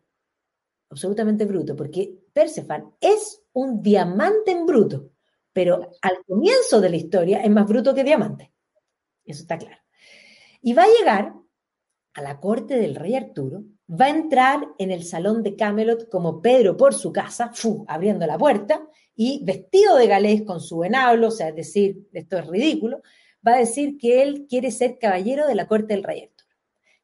absolutamente 0.90 1.46
bruto, 1.46 1.74
porque 1.74 2.18
Perceval 2.34 2.84
es 3.00 3.42
un 3.54 3.80
diamante 3.80 4.50
en 4.50 4.66
bruto, 4.66 5.08
pero 5.54 5.90
al 6.02 6.18
comienzo 6.26 6.82
de 6.82 6.90
la 6.90 6.96
historia 6.96 7.42
es 7.42 7.50
más 7.50 7.66
bruto 7.66 7.94
que 7.94 8.04
diamante. 8.04 8.52
Eso 9.24 9.40
está 9.40 9.56
claro. 9.56 9.80
Y 10.62 10.72
va 10.74 10.84
a 10.84 10.98
llegar 10.98 11.34
a 12.14 12.22
la 12.22 12.40
corte 12.40 12.76
del 12.76 12.94
rey 12.94 13.14
Arturo, 13.14 13.64
va 13.88 14.06
a 14.06 14.10
entrar 14.10 14.60
en 14.78 14.90
el 14.90 15.04
salón 15.04 15.42
de 15.42 15.56
Camelot 15.56 16.08
como 16.08 16.40
Pedro 16.42 16.76
por 16.76 16.94
su 16.94 17.12
casa, 17.12 17.52
abriendo 17.86 18.26
la 18.26 18.38
puerta, 18.38 18.86
y 19.16 19.44
vestido 19.44 19.96
de 19.96 20.06
galés 20.06 20.42
con 20.42 20.60
su 20.60 20.78
venablo, 20.78 21.28
o 21.28 21.30
sea, 21.30 21.48
es 21.48 21.56
decir, 21.56 22.08
esto 22.12 22.38
es 22.38 22.46
ridículo, 22.46 23.02
va 23.46 23.54
a 23.54 23.58
decir 23.58 23.98
que 23.98 24.22
él 24.22 24.46
quiere 24.48 24.70
ser 24.70 24.98
caballero 24.98 25.46
de 25.46 25.54
la 25.54 25.66
corte 25.66 25.94
del 25.94 26.04
rey 26.04 26.22
Arturo. 26.22 26.50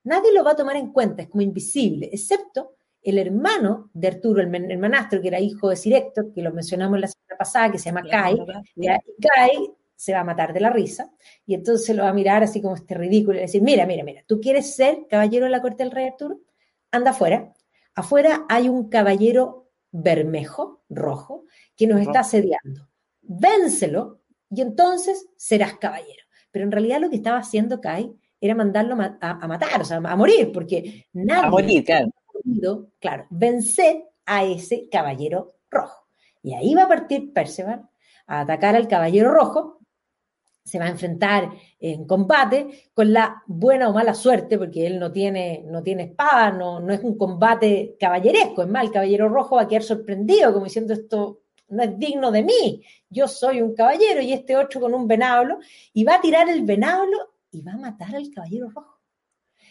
Nadie 0.05 0.33
lo 0.33 0.45
va 0.45 0.53
a 0.53 0.57
tomar 0.57 0.77
en 0.77 0.93
cuenta, 0.93 1.23
es 1.23 1.29
como 1.29 1.43
invisible, 1.43 2.09
excepto 2.13 2.77
el 3.03 3.19
hermano 3.19 3.91
de 3.93 4.09
Arturo, 4.09 4.43
el, 4.43 4.53
hermanastro, 4.71 5.21
que 5.21 5.29
era 5.29 5.41
hijo 5.41 5.69
de 5.69 5.77
Sir 5.77 5.95
Héctor, 5.95 6.33
que 6.33 6.43
lo 6.43 6.53
mencionamos 6.53 6.99
la 6.99 7.09
semana 7.09 7.39
pasada, 7.39 7.71
que 7.71 7.79
se 7.79 7.91
llama 7.91 8.03
Kai, 8.03 8.37
y 8.75 8.87
Kai 8.87 9.71
se 9.97 10.13
va 10.13 10.21
a 10.21 10.25
matar 10.25 10.53
de 10.53 10.61
la 10.61 10.71
risa 10.71 11.11
y 11.47 11.55
entonces 11.55 11.97
lo 11.97 12.05
va 12.05 12.11
a 12.11 12.15
mirar 12.15 12.43
así 12.43 12.61
como 12.61 12.77
este 12.77 12.95
ridículo 12.95 13.39
y 13.39 13.43
decir, 13.43 13.63
mira, 13.63 13.87
mira, 13.87 14.05
mira, 14.05 14.23
¿tú 14.27 14.41
quieres 14.41 14.75
ser 14.75 15.07
caballero 15.09 15.47
de 15.47 15.51
la 15.51 15.63
corte 15.63 15.83
del 15.83 15.93
rey 15.93 16.07
Arturo? 16.07 16.41
Anda 16.91 17.11
afuera. 17.11 17.53
Afuera 17.95 18.45
hay 18.49 18.69
un 18.69 18.89
caballero 18.89 19.71
bermejo, 19.91 20.85
rojo, 20.91 21.45
que 21.75 21.87
nos 21.87 22.01
está 22.01 22.21
asediando. 22.21 22.89
Vénselo 23.23 24.21
y 24.51 24.61
entonces 24.61 25.27
serás 25.37 25.75
caballero. 25.79 26.25
Pero 26.51 26.65
en 26.65 26.73
realidad 26.73 27.01
lo 27.01 27.11
que 27.11 27.17
estaba 27.17 27.39
haciendo 27.39 27.81
Kai 27.81 28.15
era 28.41 28.55
mandarlo 28.55 28.95
a, 28.95 29.49
matar, 29.49 29.81
o 29.81 29.85
sea, 29.85 29.97
a 29.97 30.17
morir, 30.17 30.53
porque 30.53 31.07
nadie... 31.13 31.47
A 31.47 31.51
morir, 31.51 31.85
claro, 33.01 33.27
vencer 33.31 34.05
a 34.25 34.45
ese 34.45 34.89
caballero 34.91 35.57
rojo. 35.71 36.07
Y 36.43 36.55
ahí 36.55 36.75
va 36.75 36.85
a 36.85 36.89
partir 36.89 37.33
Perceval 37.33 37.89
a 38.27 38.41
atacar 38.41 38.77
al 38.77 38.89
caballero 38.89 39.33
rojo, 39.33 39.76
se 40.67 40.81
va 40.81 40.87
a 40.87 40.91
enfrentar 40.91 41.49
en 41.79 42.07
combate 42.07 42.89
con 42.93 43.13
la 43.13 43.43
buena 43.47 43.89
o 43.89 43.93
mala 43.93 44.15
suerte, 44.15 44.59
porque 44.59 44.85
él 44.85 44.99
no 44.99 45.13
tiene, 45.13 45.63
no 45.65 45.81
tiene 45.81 46.03
espada, 46.05 46.51
no, 46.51 46.81
no 46.81 46.93
es 46.93 47.01
un 47.05 47.17
combate 47.17 47.97
caballeresco, 48.01 48.63
es 48.63 48.69
más, 48.69 48.85
el 48.85 48.91
caballero 48.91 49.29
rojo 49.29 49.57
va 49.57 49.63
a 49.63 49.69
quedar 49.69 49.85
sorprendido, 49.85 50.53
como 50.53 50.65
diciendo 50.65 50.93
esto 50.93 51.43
no 51.69 51.85
es 51.85 51.97
digno 51.97 52.33
de 52.33 52.43
mí, 52.43 52.83
yo 53.09 53.29
soy 53.29 53.63
un 53.63 53.75
caballero 53.75 54.21
y 54.21 54.33
este 54.33 54.57
otro 54.57 54.81
con 54.81 54.93
un 54.93 55.07
venablo, 55.07 55.59
y 55.93 56.03
va 56.03 56.17
a 56.17 56.21
tirar 56.21 56.49
el 56.49 56.63
venablo 56.63 57.17
y 57.53 57.63
va 57.63 57.73
a 57.73 57.79
matar 57.79 58.17
al 58.17 58.29
caballero 58.31 58.69
rojo. 58.69 58.99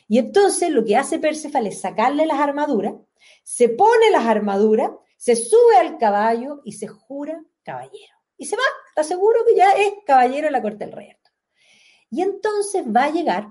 Y 0.07 0.17
entonces 0.17 0.69
lo 0.69 0.85
que 0.85 0.95
hace 0.95 1.19
Perceval 1.19 1.67
es 1.67 1.81
sacarle 1.81 2.25
las 2.25 2.39
armaduras, 2.39 2.93
se 3.43 3.67
pone 3.67 4.11
las 4.11 4.25
armaduras, 4.25 4.91
se 5.17 5.35
sube 5.35 5.75
al 5.77 5.97
caballo 5.97 6.61
y 6.63 6.71
se 6.71 6.87
jura 6.87 7.43
caballero 7.63 8.14
y 8.37 8.45
se 8.45 8.55
va, 8.55 8.63
está 8.89 9.03
seguro 9.03 9.39
que 9.47 9.55
ya 9.55 9.71
es 9.71 9.93
caballero 10.05 10.47
de 10.47 10.51
la 10.51 10.61
corte 10.61 10.85
del 10.85 10.93
rey 10.93 11.09
Y 12.09 12.21
entonces 12.21 12.83
va 12.85 13.05
a 13.05 13.11
llegar 13.11 13.47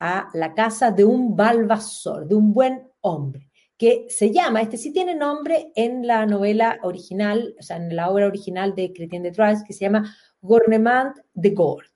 a 0.00 0.28
la 0.34 0.54
casa 0.54 0.90
de 0.90 1.04
un 1.04 1.36
balvasor, 1.36 2.26
de 2.26 2.34
un 2.34 2.52
buen 2.52 2.90
hombre, 3.00 3.50
que 3.76 4.06
se 4.08 4.30
llama, 4.30 4.62
este 4.62 4.76
sí 4.76 4.92
tiene 4.92 5.14
nombre 5.14 5.72
en 5.74 6.06
la 6.06 6.26
novela 6.26 6.78
original, 6.82 7.54
o 7.58 7.62
sea, 7.62 7.76
en 7.76 7.94
la 7.94 8.10
obra 8.10 8.26
original 8.26 8.74
de 8.74 8.92
Chrétien 8.92 9.22
de 9.22 9.32
Troyes, 9.32 9.64
que 9.64 9.72
se 9.72 9.84
llama 9.84 10.14
Gornemant 10.40 11.16
de 11.32 11.50
Gord. 11.50 11.90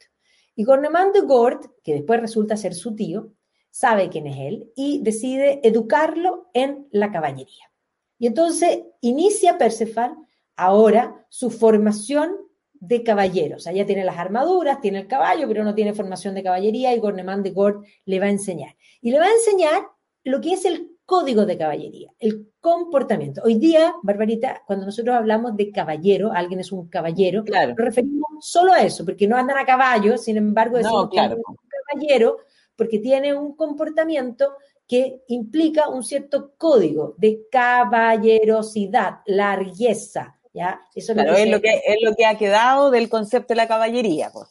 Y 0.54 0.64
Gornemant 0.64 1.14
de 1.14 1.20
Gord, 1.20 1.60
que 1.84 1.94
después 1.94 2.20
resulta 2.20 2.56
ser 2.56 2.74
su 2.74 2.94
tío, 2.94 3.32
sabe 3.70 4.08
quién 4.08 4.26
es 4.26 4.36
él 4.38 4.72
y 4.74 5.02
decide 5.02 5.60
educarlo 5.62 6.50
en 6.52 6.88
la 6.90 7.12
caballería. 7.12 7.70
Y 8.18 8.26
entonces 8.26 8.80
inicia 9.00 9.56
Perceval 9.56 10.16
ahora 10.58 11.24
su 11.30 11.50
formación 11.50 12.36
de 12.74 13.02
caballeros. 13.02 13.66
Allá 13.66 13.86
tiene 13.86 14.04
las 14.04 14.18
armaduras, 14.18 14.80
tiene 14.80 14.98
el 14.98 15.06
caballo, 15.06 15.48
pero 15.48 15.64
no 15.64 15.74
tiene 15.74 15.94
formación 15.94 16.34
de 16.34 16.42
caballería 16.42 16.94
y 16.94 17.00
Gornemán 17.00 17.42
de 17.42 17.50
Gord 17.50 17.84
le 18.04 18.20
va 18.20 18.26
a 18.26 18.30
enseñar. 18.30 18.76
Y 19.00 19.10
le 19.10 19.18
va 19.18 19.26
a 19.26 19.32
enseñar 19.32 19.86
lo 20.24 20.40
que 20.40 20.52
es 20.52 20.64
el 20.64 20.90
código 21.06 21.46
de 21.46 21.56
caballería, 21.56 22.12
el 22.18 22.50
comportamiento. 22.60 23.40
Hoy 23.44 23.54
día, 23.54 23.94
Barbarita, 24.02 24.62
cuando 24.66 24.84
nosotros 24.84 25.16
hablamos 25.16 25.56
de 25.56 25.72
caballero, 25.72 26.32
alguien 26.32 26.60
es 26.60 26.70
un 26.70 26.88
caballero, 26.88 27.42
nos 27.42 27.76
referimos 27.76 28.28
solo 28.40 28.74
a 28.74 28.82
eso, 28.82 29.04
porque 29.04 29.26
no 29.26 29.36
andan 29.36 29.56
a 29.56 29.64
caballo, 29.64 30.18
sin 30.18 30.36
embargo, 30.36 30.76
decimos 30.76 31.08
que 31.10 31.18
es 31.18 31.32
un 31.32 31.56
caballero 31.88 32.36
porque 32.76 32.98
tiene 32.98 33.34
un 33.34 33.56
comportamiento 33.56 34.52
que 34.86 35.22
implica 35.28 35.88
un 35.88 36.04
cierto 36.04 36.54
código 36.56 37.14
de 37.18 37.46
caballerosidad, 37.50 39.20
largueza, 39.26 40.37
eso 40.94 41.14
claro, 41.14 41.34
es, 41.34 41.48
lo 41.48 41.60
que, 41.60 41.82
es 41.86 41.96
lo 42.02 42.14
que 42.14 42.26
ha 42.26 42.36
quedado 42.36 42.90
del 42.90 43.08
concepto 43.08 43.54
de 43.54 43.56
la 43.56 43.68
caballería. 43.68 44.30
Pues, 44.32 44.48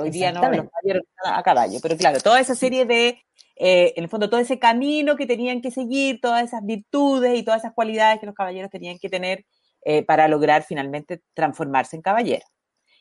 hoy 0.00 0.10
día 0.10 0.32
no 0.32 0.40
los 0.40 0.68
caballeros 0.70 1.04
a 1.24 1.42
caballo, 1.42 1.78
pero 1.82 1.96
claro, 1.96 2.20
toda 2.20 2.40
esa 2.40 2.54
serie 2.54 2.84
de, 2.84 3.20
eh, 3.56 3.94
en 3.96 4.04
el 4.04 4.08
fondo, 4.08 4.28
todo 4.28 4.40
ese 4.40 4.58
camino 4.58 5.16
que 5.16 5.26
tenían 5.26 5.60
que 5.60 5.70
seguir, 5.70 6.20
todas 6.20 6.44
esas 6.44 6.64
virtudes 6.64 7.38
y 7.38 7.42
todas 7.42 7.62
esas 7.62 7.74
cualidades 7.74 8.20
que 8.20 8.26
los 8.26 8.34
caballeros 8.34 8.70
tenían 8.70 8.98
que 8.98 9.08
tener 9.08 9.44
eh, 9.84 10.02
para 10.02 10.28
lograr 10.28 10.62
finalmente 10.64 11.22
transformarse 11.34 11.96
en 11.96 12.02
caballero. 12.02 12.44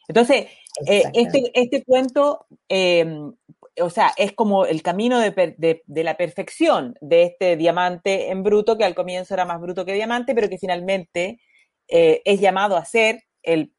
Entonces, 0.08 0.48
eh, 0.88 1.04
este, 1.14 1.52
este 1.54 1.84
cuento, 1.84 2.46
em, 2.70 3.34
o 3.82 3.90
sea, 3.90 4.14
es 4.18 4.34
como 4.34 4.66
el 4.66 4.82
camino 4.82 5.20
de, 5.20 5.84
de, 5.86 6.04
la 6.04 6.16
perfección 6.16 6.96
de 7.02 7.24
este 7.24 7.58
diamante 7.58 8.30
en 8.30 8.44
bruto, 8.44 8.78
que 8.78 8.86
al 8.86 8.96
comienzo 8.96 9.34
era 9.34 9.46
más 9.46 9.60
bruto 9.60 9.86
que 9.86 9.94
diamante, 9.94 10.36
pero 10.36 10.48
que 10.48 10.58
finalmente 10.58 11.40
eh, 11.88 12.22
es 12.26 12.40
llamado 12.40 12.78
a 12.78 12.86
ser 12.86 13.24
el, 13.44 13.72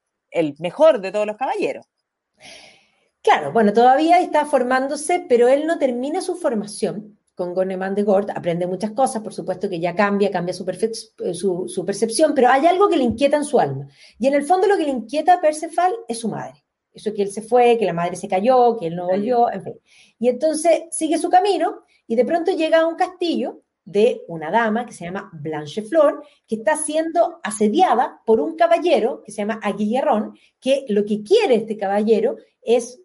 mejor 0.59 1.01
de 1.01 1.13
todos 1.13 1.27
los 1.27 1.37
caballeros. 1.37 1.87
Claro, 3.23 3.53
bueno, 3.53 3.73
todavía 3.73 4.21
está 4.21 4.47
formándose, 4.47 5.25
pero 5.29 5.49
él 5.49 5.67
no 5.67 5.79
termina 5.79 6.21
su 6.21 6.37
formación 6.37 7.19
con 7.35 7.55
Goneman 7.55 7.95
de 7.95 8.03
Gord, 8.03 8.31
aprende 8.31 8.67
muchas 8.67 8.93
cosas, 8.93 9.23
por 9.23 9.35
supuesto 9.35 9.69
que 9.69 9.79
ya 9.79 9.95
cambia, 9.95 10.31
cambia 10.31 10.55
su, 10.55 10.65
su, 11.69 11.85
percepción, 11.85 12.35
pero 12.35 12.49
hay 12.49 12.67
algo 12.67 12.89
que 12.89 12.97
le 12.97 13.05
inquieta 13.05 13.37
en 13.37 13.45
su 13.45 13.61
alma. 13.61 13.89
Y 14.19 14.27
en 14.27 14.35
el 14.35 14.45
fondo 14.45 14.67
lo 14.67 14.77
que 14.77 14.85
le 14.85 14.91
inquieta 14.91 15.35
a 15.35 15.41
Perceval 15.41 15.93
es 16.09 16.21
su 16.21 16.29
madre. 16.29 16.65
Eso 16.95 17.13
que 17.13 17.23
él 17.23 17.31
se 17.31 17.43
fue, 17.43 17.77
que 17.77 17.85
la 17.85 17.93
madre 17.93 18.17
se 18.17 18.27
cayó, 18.27 18.79
que 18.79 18.87
él 18.87 18.97
no 18.97 19.07
volvió, 19.07 19.53
en 19.53 19.63
fin. 19.63 19.75
Y 20.19 20.29
entonces 20.29 20.85
sigue 20.91 21.19
su 21.19 21.29
camino 21.29 21.83
y 22.07 22.17
de 22.17 22.25
pronto 22.25 22.53
llega 22.53 22.81
a 22.81 22.87
un 22.87 22.97
castillo 22.97 23.61
de 23.87 24.25
una 24.27 24.51
dama 24.51 24.85
que 24.85 24.93
se 24.93 25.05
llama 25.05 25.31
Blanche 25.33 25.83
Flor, 25.83 26.23
que 26.47 26.57
está 26.57 26.77
siendo 26.77 27.41
asediada 27.43 28.21
por 28.27 28.41
un 28.41 28.57
caballero 28.57 29.23
que 29.25 29.31
se 29.31 29.39
llama 29.39 29.61
Aguillerón, 29.63 30.37
que 30.61 30.85
lo 30.89 31.05
que 31.05 31.23
quiere 31.23 31.55
este 31.55 31.77
caballero 31.77 32.37
es 32.61 33.01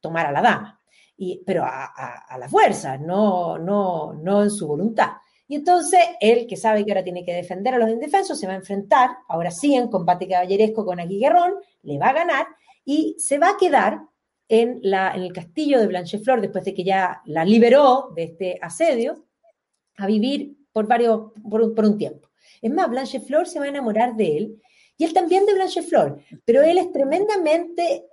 tomar 0.00 0.26
a 0.26 0.32
la 0.32 0.40
dama, 0.40 0.80
y, 1.16 1.42
pero 1.44 1.64
a, 1.64 2.36
la 2.38 2.48
fuerza, 2.48 2.96
no, 2.96 3.58
no, 3.58 4.14
no 4.14 4.44
en 4.44 4.50
su 4.50 4.68
voluntad. 4.68 5.10
Y 5.48 5.56
entonces 5.56 6.00
él, 6.20 6.46
que 6.46 6.56
sabe 6.56 6.84
que 6.84 6.92
ahora 6.92 7.04
tiene 7.04 7.24
que 7.24 7.34
defender 7.34 7.74
a 7.74 7.78
los 7.78 7.90
indefensos, 7.90 8.38
se 8.38 8.46
va 8.46 8.52
a 8.52 8.56
enfrentar, 8.56 9.10
ahora 9.28 9.50
sí, 9.50 9.74
en 9.74 9.88
combate 9.88 10.28
caballeresco 10.28 10.86
con 10.86 11.00
Aguillerón, 11.00 11.54
le 11.82 11.98
va 11.98 12.10
a 12.10 12.14
ganar 12.14 12.46
y 12.84 13.16
se 13.18 13.38
va 13.38 13.50
a 13.50 13.56
quedar 13.58 14.00
en, 14.48 14.78
la, 14.82 15.12
en 15.14 15.22
el 15.22 15.32
castillo 15.32 15.80
de 15.80 15.88
Blancheflor 15.88 16.40
después 16.40 16.64
de 16.64 16.72
que 16.72 16.84
ya 16.84 17.20
la 17.24 17.44
liberó 17.44 18.12
de 18.14 18.24
este 18.24 18.58
asedio 18.62 19.24
a 19.96 20.06
vivir 20.06 20.56
por, 20.72 20.86
varios, 20.86 21.32
por, 21.48 21.84
un 21.84 21.98
tiempo. 21.98 22.28
Es 22.60 22.72
más, 22.72 22.90
Blanche 22.90 23.20
Flor 23.20 23.46
se 23.46 23.58
va 23.58 23.66
a 23.66 23.68
enamorar 23.68 24.16
de 24.16 24.36
él 24.36 24.62
y 24.96 25.04
él 25.04 25.12
también 25.12 25.46
de 25.46 25.54
Blanche 25.54 25.82
Flor, 25.82 26.20
pero 26.44 26.62
él 26.62 26.78
es 26.78 26.92
tremendamente 26.92 28.04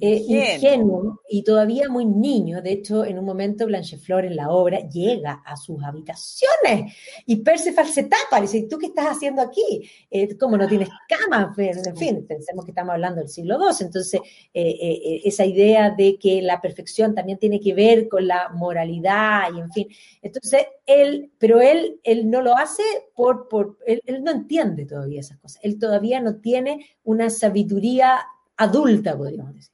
eh, 0.00 0.24
ingenuo 0.26 1.20
y 1.28 1.44
todavía 1.44 1.88
muy 1.88 2.04
niño. 2.04 2.62
De 2.62 2.72
hecho, 2.72 3.04
en 3.04 3.18
un 3.18 3.24
momento 3.24 3.66
Blancheflor 3.66 4.24
en 4.24 4.36
la 4.36 4.50
obra 4.50 4.80
llega 4.88 5.42
a 5.44 5.56
sus 5.56 5.82
habitaciones 5.84 6.94
y 7.26 7.36
Perceval 7.36 7.86
se 7.86 8.04
tapa, 8.04 8.36
le 8.36 8.42
dice, 8.42 8.66
¿tú 8.68 8.78
qué 8.78 8.86
estás 8.86 9.06
haciendo 9.06 9.42
aquí? 9.42 9.88
Eh, 10.10 10.36
¿Cómo 10.36 10.56
no 10.56 10.66
tienes 10.66 10.88
cama? 11.08 11.54
En 11.56 11.96
fin, 11.96 12.26
pensemos 12.26 12.64
que 12.64 12.70
estamos 12.70 12.94
hablando 12.94 13.20
del 13.20 13.28
siglo 13.28 13.58
II. 13.60 13.76
Entonces, 13.80 14.20
eh, 14.52 15.20
esa 15.24 15.44
idea 15.44 15.90
de 15.90 16.18
que 16.18 16.42
la 16.42 16.60
perfección 16.60 17.14
también 17.14 17.38
tiene 17.38 17.60
que 17.60 17.74
ver 17.74 18.08
con 18.08 18.26
la 18.26 18.48
moralidad 18.48 19.52
y 19.54 19.60
en 19.60 19.70
fin. 19.70 19.88
Entonces, 20.22 20.66
él, 20.86 21.30
pero 21.38 21.60
él, 21.60 22.00
él 22.02 22.30
no 22.30 22.42
lo 22.42 22.56
hace 22.56 22.82
por, 23.14 23.48
por 23.48 23.78
él, 23.86 24.02
él 24.06 24.24
no 24.24 24.30
entiende 24.30 24.86
todavía 24.86 25.20
esas 25.20 25.38
cosas. 25.38 25.60
Él 25.62 25.78
todavía 25.78 26.20
no 26.20 26.36
tiene 26.36 26.86
una 27.04 27.30
sabiduría 27.30 28.18
adulta, 28.56 29.16
podríamos 29.16 29.54
decir. 29.54 29.71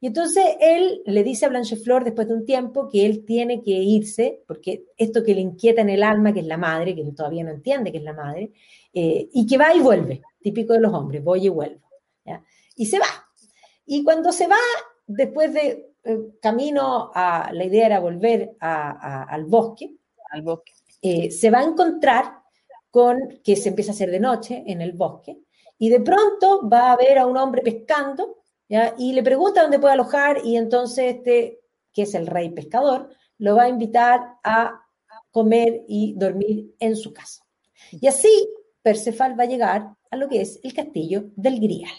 Y 0.00 0.08
entonces 0.08 0.44
él 0.60 1.02
le 1.06 1.22
dice 1.22 1.46
a 1.46 1.48
Blancheflor 1.48 2.04
después 2.04 2.28
de 2.28 2.34
un 2.34 2.44
tiempo 2.44 2.88
que 2.88 3.06
él 3.06 3.24
tiene 3.24 3.62
que 3.62 3.70
irse, 3.70 4.42
porque 4.46 4.84
esto 4.96 5.24
que 5.24 5.34
le 5.34 5.40
inquieta 5.40 5.80
en 5.80 5.88
el 5.88 6.02
alma, 6.02 6.34
que 6.34 6.40
es 6.40 6.46
la 6.46 6.58
madre, 6.58 6.94
que 6.94 7.04
todavía 7.12 7.44
no 7.44 7.50
entiende 7.50 7.90
que 7.90 7.98
es 7.98 8.04
la 8.04 8.12
madre, 8.12 8.52
eh, 8.92 9.28
y 9.32 9.46
que 9.46 9.56
va 9.56 9.74
y 9.74 9.80
vuelve, 9.80 10.22
típico 10.40 10.74
de 10.74 10.80
los 10.80 10.92
hombres, 10.92 11.24
voy 11.24 11.46
y 11.46 11.48
vuelvo. 11.48 11.80
Y 12.78 12.86
se 12.86 12.98
va. 12.98 13.06
Y 13.86 14.04
cuando 14.04 14.32
se 14.32 14.46
va, 14.46 14.56
después 15.06 15.54
de 15.54 15.94
eh, 16.04 16.18
camino 16.42 17.10
a, 17.14 17.50
la 17.52 17.64
idea 17.64 17.86
era 17.86 18.00
volver 18.00 18.54
al 18.60 19.44
bosque, 19.46 19.94
al 20.30 20.42
bosque. 20.42 20.72
Eh, 21.00 21.30
se 21.30 21.50
va 21.50 21.60
a 21.60 21.64
encontrar 21.64 22.42
con 22.90 23.40
que 23.42 23.56
se 23.56 23.70
empieza 23.70 23.92
a 23.92 23.94
hacer 23.94 24.10
de 24.10 24.20
noche 24.20 24.62
en 24.66 24.82
el 24.82 24.92
bosque, 24.92 25.38
y 25.78 25.88
de 25.88 26.00
pronto 26.00 26.68
va 26.68 26.92
a 26.92 26.96
ver 26.96 27.18
a 27.18 27.26
un 27.26 27.36
hombre 27.36 27.62
pescando 27.62 28.44
y 28.98 29.12
le 29.12 29.22
pregunta 29.22 29.62
dónde 29.62 29.78
puede 29.78 29.94
alojar 29.94 30.44
y 30.44 30.56
entonces 30.56 31.16
este, 31.16 31.60
que 31.92 32.02
es 32.02 32.14
el 32.14 32.26
rey 32.26 32.50
pescador, 32.50 33.10
lo 33.38 33.56
va 33.56 33.64
a 33.64 33.68
invitar 33.68 34.20
a 34.42 34.80
comer 35.30 35.84
y 35.86 36.14
dormir 36.16 36.74
en 36.78 36.96
su 36.96 37.12
casa. 37.12 37.44
Y 37.92 38.06
así 38.06 38.48
Percefal 38.82 39.38
va 39.38 39.44
a 39.44 39.48
llegar 39.48 39.94
a 40.10 40.16
lo 40.16 40.28
que 40.28 40.40
es 40.40 40.60
el 40.62 40.72
castillo 40.72 41.30
del 41.36 41.60
Grial. 41.60 41.90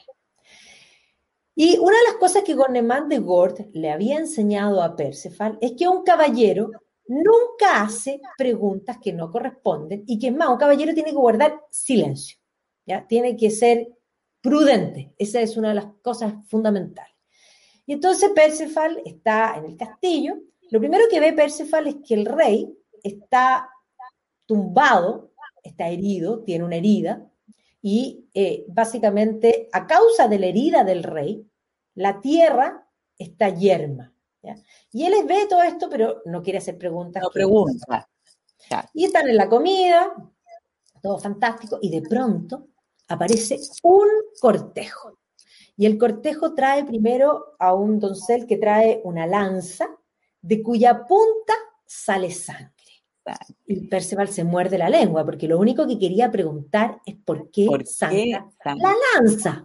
Y 1.56 1.78
una 1.80 1.98
de 1.98 2.04
las 2.04 2.16
cosas 2.16 2.44
que 2.44 2.54
Gornemán 2.54 3.10
de 3.10 3.20
Gort 3.20 3.60
le 3.74 3.92
había 3.92 4.18
enseñado 4.18 4.82
a 4.82 4.96
Percefal 4.96 5.58
es 5.60 5.74
que 5.74 5.88
un 5.88 6.04
caballero 6.04 6.70
nunca 7.08 7.82
hace 7.82 8.22
preguntas 8.38 8.98
que 9.02 9.14
no 9.14 9.32
corresponden 9.32 10.04
y 10.06 10.20
que 10.20 10.28
es 10.28 10.36
más, 10.36 10.50
un 10.50 10.58
caballero 10.58 10.94
tiene 10.94 11.10
que 11.10 11.16
guardar 11.16 11.60
silencio, 11.72 12.38
¿ya? 12.86 13.08
Tiene 13.08 13.36
que 13.36 13.50
ser 13.50 13.88
prudente. 14.48 15.14
Esa 15.18 15.42
es 15.42 15.58
una 15.58 15.70
de 15.70 15.76
las 15.76 15.88
cosas 16.02 16.34
fundamentales. 16.48 17.14
Y 17.86 17.94
entonces 17.94 18.32
Perceval 18.34 19.02
está 19.06 19.56
en 19.58 19.66
el 19.66 19.78
castillo. 19.78 20.36
Lo 20.72 20.80
primero 20.80 21.06
que 21.10 21.20
ve 21.20 21.34
Perceval 21.34 21.88
es 21.88 21.96
que 22.06 22.14
el 22.14 22.26
rey 22.26 22.74
está 23.04 23.70
tumbado, 24.46 25.32
está 25.64 25.90
herido, 25.90 26.44
tiene 26.44 26.64
una 26.64 26.78
herida, 26.78 27.30
y 27.82 28.30
eh, 28.34 28.66
básicamente 28.70 29.70
a 29.72 29.86
causa 29.86 30.28
de 30.28 30.40
la 30.40 30.48
herida 30.48 30.84
del 30.84 31.04
rey, 31.04 31.46
la 31.96 32.20
tierra 32.22 32.88
está 33.18 33.50
yerma. 33.50 34.14
Y 34.94 35.06
él 35.06 35.14
ve 35.28 35.46
todo 35.50 35.62
esto, 35.62 35.90
pero 35.90 36.22
no 36.26 36.42
quiere 36.42 36.60
hacer 36.60 36.78
preguntas. 36.78 37.22
No 37.22 37.30
pregunta. 37.30 38.10
Y 38.94 39.06
están 39.06 39.28
en 39.28 39.36
la 39.36 39.50
comida, 39.50 40.14
todo 41.02 41.20
fantástico, 41.20 41.80
y 41.82 41.90
de 41.90 42.02
pronto 42.02 42.68
aparece 43.08 43.60
un 43.84 44.08
cortejo. 44.40 45.18
Y 45.76 45.86
el 45.86 45.98
cortejo 45.98 46.54
trae 46.54 46.84
primero 46.84 47.56
a 47.60 47.74
un 47.74 48.00
doncel 48.00 48.48
que 48.48 48.58
trae 48.58 49.02
una 49.04 49.28
lanza 49.28 49.88
de 50.42 50.64
cuya 50.64 51.06
punta 51.06 51.54
sale 51.86 52.32
sangre. 52.32 52.74
Y 53.66 53.88
Perceval 53.88 54.30
se 54.30 54.44
muerde 54.44 54.78
la 54.78 54.90
lengua 54.90 55.26
porque 55.26 55.48
lo 55.48 55.60
único 55.60 55.86
que 55.86 56.00
quería 56.00 56.32
preguntar 56.32 57.02
es 57.06 57.16
por 57.16 57.52
qué, 57.52 57.68
sangra 57.86 58.50
la 58.64 58.96
lanza. 59.16 59.64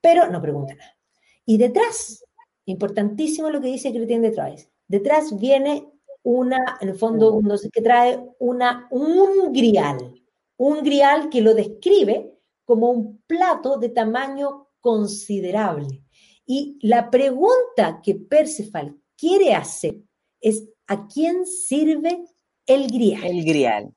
Pero 0.00 0.28
no 0.28 0.40
pregunta 0.40 0.74
nada. 0.74 0.96
Y 1.44 1.58
detrás, 1.58 2.24
importantísimo 2.64 3.50
lo 3.50 3.60
que 3.60 3.68
dice 3.68 3.92
Cretien 3.92 4.22
de 4.22 4.30
Troyes, 4.30 4.70
detrás 4.88 5.38
viene 5.38 5.86
una, 6.22 6.78
en 6.80 6.88
el 6.88 6.94
fondo, 6.94 7.32
un 7.34 7.46
doncel 7.46 7.70
que 7.70 7.82
trae 7.82 8.24
una, 8.38 8.88
un 8.90 9.52
grial, 9.52 10.14
un 10.56 10.82
grial 10.82 11.28
que 11.28 11.42
lo 11.42 11.54
describe 11.54 12.31
como 12.64 12.90
un 12.90 13.22
plato 13.26 13.78
de 13.78 13.88
tamaño 13.88 14.68
considerable. 14.80 16.02
Y 16.46 16.78
la 16.82 17.10
pregunta 17.10 18.00
que 18.02 18.14
Perceval 18.14 18.96
quiere 19.16 19.54
hacer 19.54 19.96
es 20.40 20.64
¿a 20.86 21.06
quién 21.06 21.46
sirve 21.46 22.24
el 22.66 22.88
grial? 22.88 23.24
El 23.24 23.44
grial. 23.44 23.94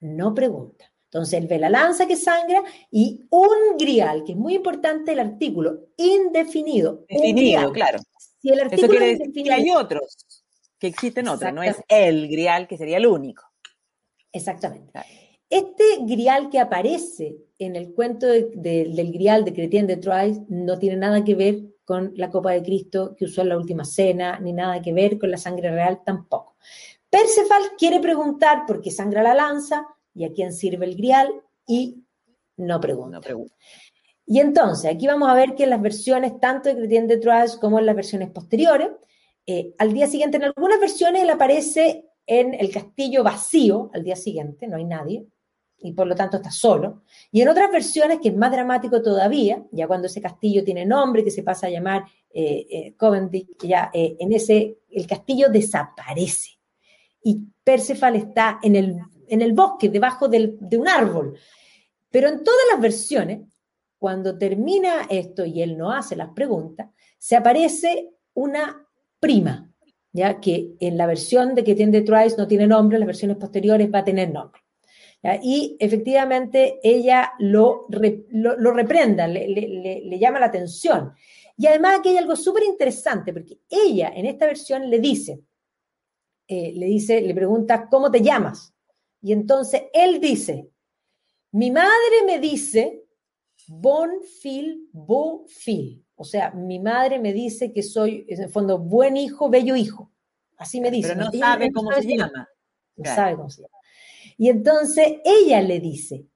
no 0.00 0.34
pregunta. 0.34 0.92
Entonces 1.04 1.40
él 1.40 1.46
ve 1.46 1.58
la 1.58 1.70
lanza 1.70 2.06
que 2.06 2.16
sangra 2.16 2.62
y 2.90 3.24
un 3.30 3.76
grial, 3.78 4.24
que 4.24 4.32
es 4.32 4.38
muy 4.38 4.54
importante 4.54 5.12
el 5.12 5.20
artículo, 5.20 5.88
indefinido. 5.96 7.04
Definido, 7.08 7.72
claro. 7.72 8.00
Si 8.40 8.50
el 8.50 8.60
artículo 8.60 8.88
Eso 8.88 8.90
quiere 8.90 9.16
decir 9.16 9.44
que 9.44 9.52
hay 9.52 9.70
otros, 9.70 10.42
que 10.78 10.88
existen 10.88 11.28
otros, 11.28 11.52
no 11.52 11.62
es 11.62 11.76
el 11.88 12.28
grial 12.28 12.66
que 12.66 12.76
sería 12.76 12.98
el 12.98 13.06
único. 13.06 13.44
Exactamente. 14.32 14.92
Este 15.48 15.84
grial 16.02 16.50
que 16.50 16.58
aparece 16.58 17.36
en 17.58 17.76
el 17.76 17.94
cuento 17.94 18.26
del 18.26 19.12
grial 19.12 19.44
de 19.44 19.54
Cretien 19.54 19.86
de 19.86 19.96
Troyes 19.96 20.40
no 20.48 20.78
tiene 20.78 20.96
nada 20.96 21.24
que 21.24 21.34
ver 21.34 21.62
con 21.84 22.12
la 22.16 22.30
copa 22.30 22.50
de 22.50 22.62
Cristo 22.62 23.14
que 23.16 23.26
usó 23.26 23.42
en 23.42 23.50
la 23.50 23.56
última 23.56 23.84
cena, 23.84 24.40
ni 24.40 24.52
nada 24.52 24.82
que 24.82 24.92
ver 24.92 25.18
con 25.18 25.30
la 25.30 25.36
sangre 25.36 25.70
real 25.70 26.02
tampoco. 26.04 26.56
Perceval 27.08 27.62
quiere 27.78 28.00
preguntar 28.00 28.64
por 28.66 28.80
qué 28.80 28.90
sangra 28.90 29.22
la 29.22 29.34
lanza 29.34 29.86
y 30.12 30.24
a 30.24 30.32
quién 30.32 30.52
sirve 30.52 30.84
el 30.84 30.96
grial 30.96 31.32
y 31.66 32.02
no 32.56 32.80
pregunta. 32.80 33.20
Y 34.26 34.40
entonces, 34.40 34.90
aquí 34.90 35.06
vamos 35.06 35.28
a 35.28 35.34
ver 35.34 35.54
que 35.54 35.64
en 35.64 35.70
las 35.70 35.80
versiones 35.80 36.40
tanto 36.40 36.68
de 36.68 36.76
Cretien 36.76 37.06
de 37.06 37.18
Troyes 37.18 37.56
como 37.56 37.78
en 37.78 37.86
las 37.86 37.94
versiones 37.94 38.30
posteriores, 38.30 38.88
eh, 39.46 39.72
al 39.78 39.92
día 39.92 40.08
siguiente, 40.08 40.38
en 40.38 40.44
algunas 40.44 40.80
versiones 40.80 41.22
él 41.22 41.30
aparece 41.30 42.10
en 42.26 42.54
el 42.54 42.72
castillo 42.72 43.22
vacío, 43.22 43.90
al 43.94 44.02
día 44.02 44.16
siguiente, 44.16 44.66
no 44.66 44.76
hay 44.76 44.84
nadie, 44.84 45.24
y 45.78 45.92
por 45.92 46.06
lo 46.06 46.14
tanto 46.14 46.38
está 46.38 46.50
solo. 46.50 47.02
Y 47.30 47.42
en 47.42 47.48
otras 47.48 47.70
versiones, 47.70 48.18
que 48.20 48.28
es 48.28 48.36
más 48.36 48.50
dramático 48.50 49.02
todavía, 49.02 49.62
ya 49.72 49.86
cuando 49.86 50.06
ese 50.06 50.20
castillo 50.20 50.64
tiene 50.64 50.84
nombre, 50.86 51.22
que 51.22 51.30
se 51.30 51.42
pasa 51.42 51.66
a 51.66 51.70
llamar 51.70 52.04
eh, 52.32 52.66
eh 52.70 53.46
ya 53.62 53.90
eh, 53.92 54.16
en 54.18 54.32
ese, 54.32 54.78
el 54.90 55.06
castillo 55.06 55.48
desaparece. 55.48 56.58
Y 57.22 57.40
Perceval 57.62 58.16
está 58.16 58.58
en 58.62 58.76
el, 58.76 58.96
en 59.28 59.42
el 59.42 59.52
bosque, 59.52 59.88
debajo 59.88 60.28
de 60.28 60.76
un 60.76 60.88
árbol. 60.88 61.38
Pero 62.10 62.28
en 62.28 62.42
todas 62.44 62.64
las 62.72 62.80
versiones, 62.80 63.40
cuando 63.98 64.38
termina 64.38 65.02
esto 65.08 65.44
y 65.44 65.62
él 65.62 65.76
no 65.76 65.92
hace 65.92 66.16
las 66.16 66.30
preguntas, 66.30 66.88
se 67.18 67.36
aparece 67.36 68.10
una 68.34 68.86
prima, 69.18 69.70
ya 70.12 70.40
que 70.40 70.76
en 70.80 70.96
la 70.96 71.06
versión 71.06 71.54
de 71.54 71.64
que 71.64 71.74
tiene 71.74 72.02
Trice 72.02 72.36
no 72.36 72.46
tiene 72.46 72.66
nombre, 72.66 72.96
en 72.96 73.00
las 73.00 73.06
versiones 73.06 73.36
posteriores 73.38 73.92
va 73.92 74.00
a 74.00 74.04
tener 74.04 74.30
nombre. 74.30 74.65
Y 75.42 75.76
efectivamente 75.80 76.78
ella 76.82 77.32
lo, 77.40 77.86
lo, 77.88 78.72
reprenda, 78.72 79.26
le, 79.26 80.18
llama 80.18 80.38
la 80.38 80.46
atención. 80.46 81.12
Y 81.56 81.66
además 81.66 81.98
aquí 81.98 82.10
hay 82.10 82.18
algo 82.18 82.36
súper 82.36 82.62
interesante, 82.64 83.32
porque 83.32 83.58
ella 83.68 84.12
en 84.14 84.26
esta 84.26 84.46
versión 84.46 84.88
le 84.88 85.00
dice, 85.00 85.40
eh, 86.46 86.72
le 86.76 86.86
dice, 86.86 87.20
le 87.20 87.34
pregunta, 87.34 87.88
¿cómo 87.90 88.10
te 88.10 88.20
llamas? 88.20 88.72
Y 89.20 89.32
entonces 89.32 89.84
él 89.92 90.20
dice, 90.20 90.70
mi 91.52 91.70
madre 91.70 92.24
me 92.24 92.38
dice, 92.38 93.04
bon 93.66 94.22
fil, 94.40 94.88
beau 94.92 95.46
fil. 95.48 96.04
O 96.14 96.24
sea, 96.24 96.50
mi 96.52 96.78
madre 96.78 97.18
me 97.18 97.32
dice 97.32 97.72
que 97.72 97.82
soy, 97.82 98.24
en 98.28 98.44
el 98.44 98.48
fondo, 98.48 98.78
buen 98.78 99.16
hijo, 99.16 99.50
bello 99.50 99.74
hijo. 99.76 100.12
Así 100.56 100.80
me 100.80 100.90
dice. 100.90 101.14
Pero 101.14 101.24
no 101.24 101.32
sabe 101.32 101.72
cómo 101.72 101.92
se 101.92 102.06
llama. 102.06 102.48
No 102.96 103.04
sabe 103.04 103.36
cómo 103.36 103.50
se 103.50 103.62
llama. 103.62 103.74
Y 104.36 104.48
entonces 104.48 105.20
ella 105.24 105.62
le 105.62 105.80
dice, 105.80 106.26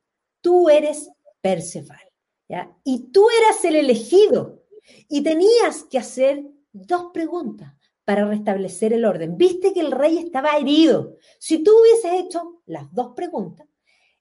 tú 0.40 0.68
eres 0.68 1.10
Perceval, 1.40 2.12
¿ya? 2.48 2.74
Y 2.84 3.10
tú 3.12 3.26
eras 3.40 3.64
el 3.64 3.76
elegido 3.76 4.62
y 5.08 5.22
tenías 5.22 5.84
que 5.84 5.98
hacer 5.98 6.44
dos 6.72 7.06
preguntas 7.12 7.74
para 8.04 8.26
restablecer 8.26 8.92
el 8.92 9.04
orden. 9.04 9.36
Viste 9.36 9.72
que 9.72 9.80
el 9.80 9.92
rey 9.92 10.18
estaba 10.18 10.56
herido. 10.56 11.16
Si 11.38 11.62
tú 11.62 11.70
hubieses 11.80 12.24
hecho 12.24 12.62
las 12.66 12.92
dos 12.92 13.12
preguntas, 13.14 13.66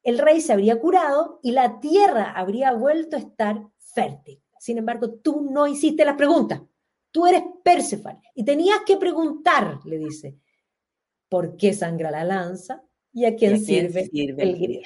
el 0.03 0.17
rey 0.17 0.41
se 0.41 0.53
habría 0.53 0.79
curado 0.79 1.39
y 1.43 1.51
la 1.51 1.79
tierra 1.79 2.31
habría 2.31 2.71
vuelto 2.73 3.15
a 3.15 3.19
estar 3.19 3.61
fértil. 3.77 4.41
Sin 4.59 4.77
embargo, 4.77 5.15
tú 5.15 5.47
no 5.49 5.67
hiciste 5.67 6.05
las 6.05 6.15
preguntas. 6.15 6.61
Tú 7.11 7.25
eres 7.25 7.43
Perceval 7.63 8.21
y 8.35 8.43
tenías 8.43 8.81
que 8.85 8.97
preguntar, 8.97 9.79
le 9.85 9.97
dice, 9.97 10.37
¿por 11.27 11.57
qué 11.57 11.73
sangra 11.73 12.11
la 12.11 12.23
lanza? 12.23 12.83
Y 13.13 13.25
a 13.25 13.35
quién, 13.35 13.59
sirve, 13.59 14.09
el 14.13 14.57
grial. 14.57 14.83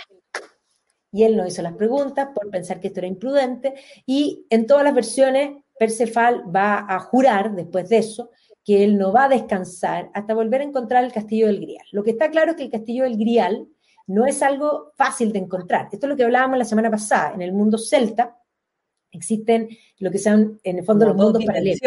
y 1.11 1.23
él 1.23 1.35
no 1.35 1.45
hizo 1.45 1.61
las 1.61 1.73
preguntas 1.73 2.29
por 2.33 2.49
pensar 2.49 2.79
que 2.79 2.87
esto 2.87 2.99
era 3.01 3.07
imprudente 3.07 3.73
y 4.05 4.45
en 4.49 4.65
todas 4.65 4.83
las 4.83 4.95
versiones 4.95 5.63
Perceval 5.77 6.43
va 6.55 6.85
a 6.87 6.99
jurar 6.99 7.55
después 7.55 7.89
de 7.89 7.97
eso 7.97 8.29
que 8.63 8.83
él 8.83 8.97
no 8.97 9.11
va 9.11 9.25
a 9.25 9.29
descansar 9.29 10.09
hasta 10.13 10.33
volver 10.33 10.61
a 10.61 10.65
encontrar 10.65 11.03
el 11.03 11.11
castillo 11.11 11.47
del 11.47 11.59
Grial. 11.59 11.85
Lo 11.91 12.03
que 12.03 12.11
está 12.11 12.31
claro 12.31 12.51
es 12.51 12.57
que 12.57 12.63
el 12.63 12.71
castillo 12.71 13.03
del 13.03 13.17
Grial 13.17 13.67
no 14.07 14.25
es 14.25 14.41
algo 14.41 14.93
fácil 14.95 15.33
de 15.33 15.39
encontrar. 15.39 15.89
Esto 15.91 16.05
es 16.05 16.09
lo 16.09 16.15
que 16.15 16.23
hablábamos 16.23 16.57
la 16.57 16.65
semana 16.65 16.89
pasada. 16.89 17.33
En 17.33 17.41
el 17.41 17.51
mundo 17.51 17.77
celta 17.77 18.37
existen 19.11 19.69
lo 19.99 20.11
que 20.11 20.17
son, 20.17 20.59
en 20.63 20.79
el 20.79 20.85
fondo, 20.85 21.05
los 21.05 21.15
mundos 21.15 21.43
paralelos. 21.45 21.79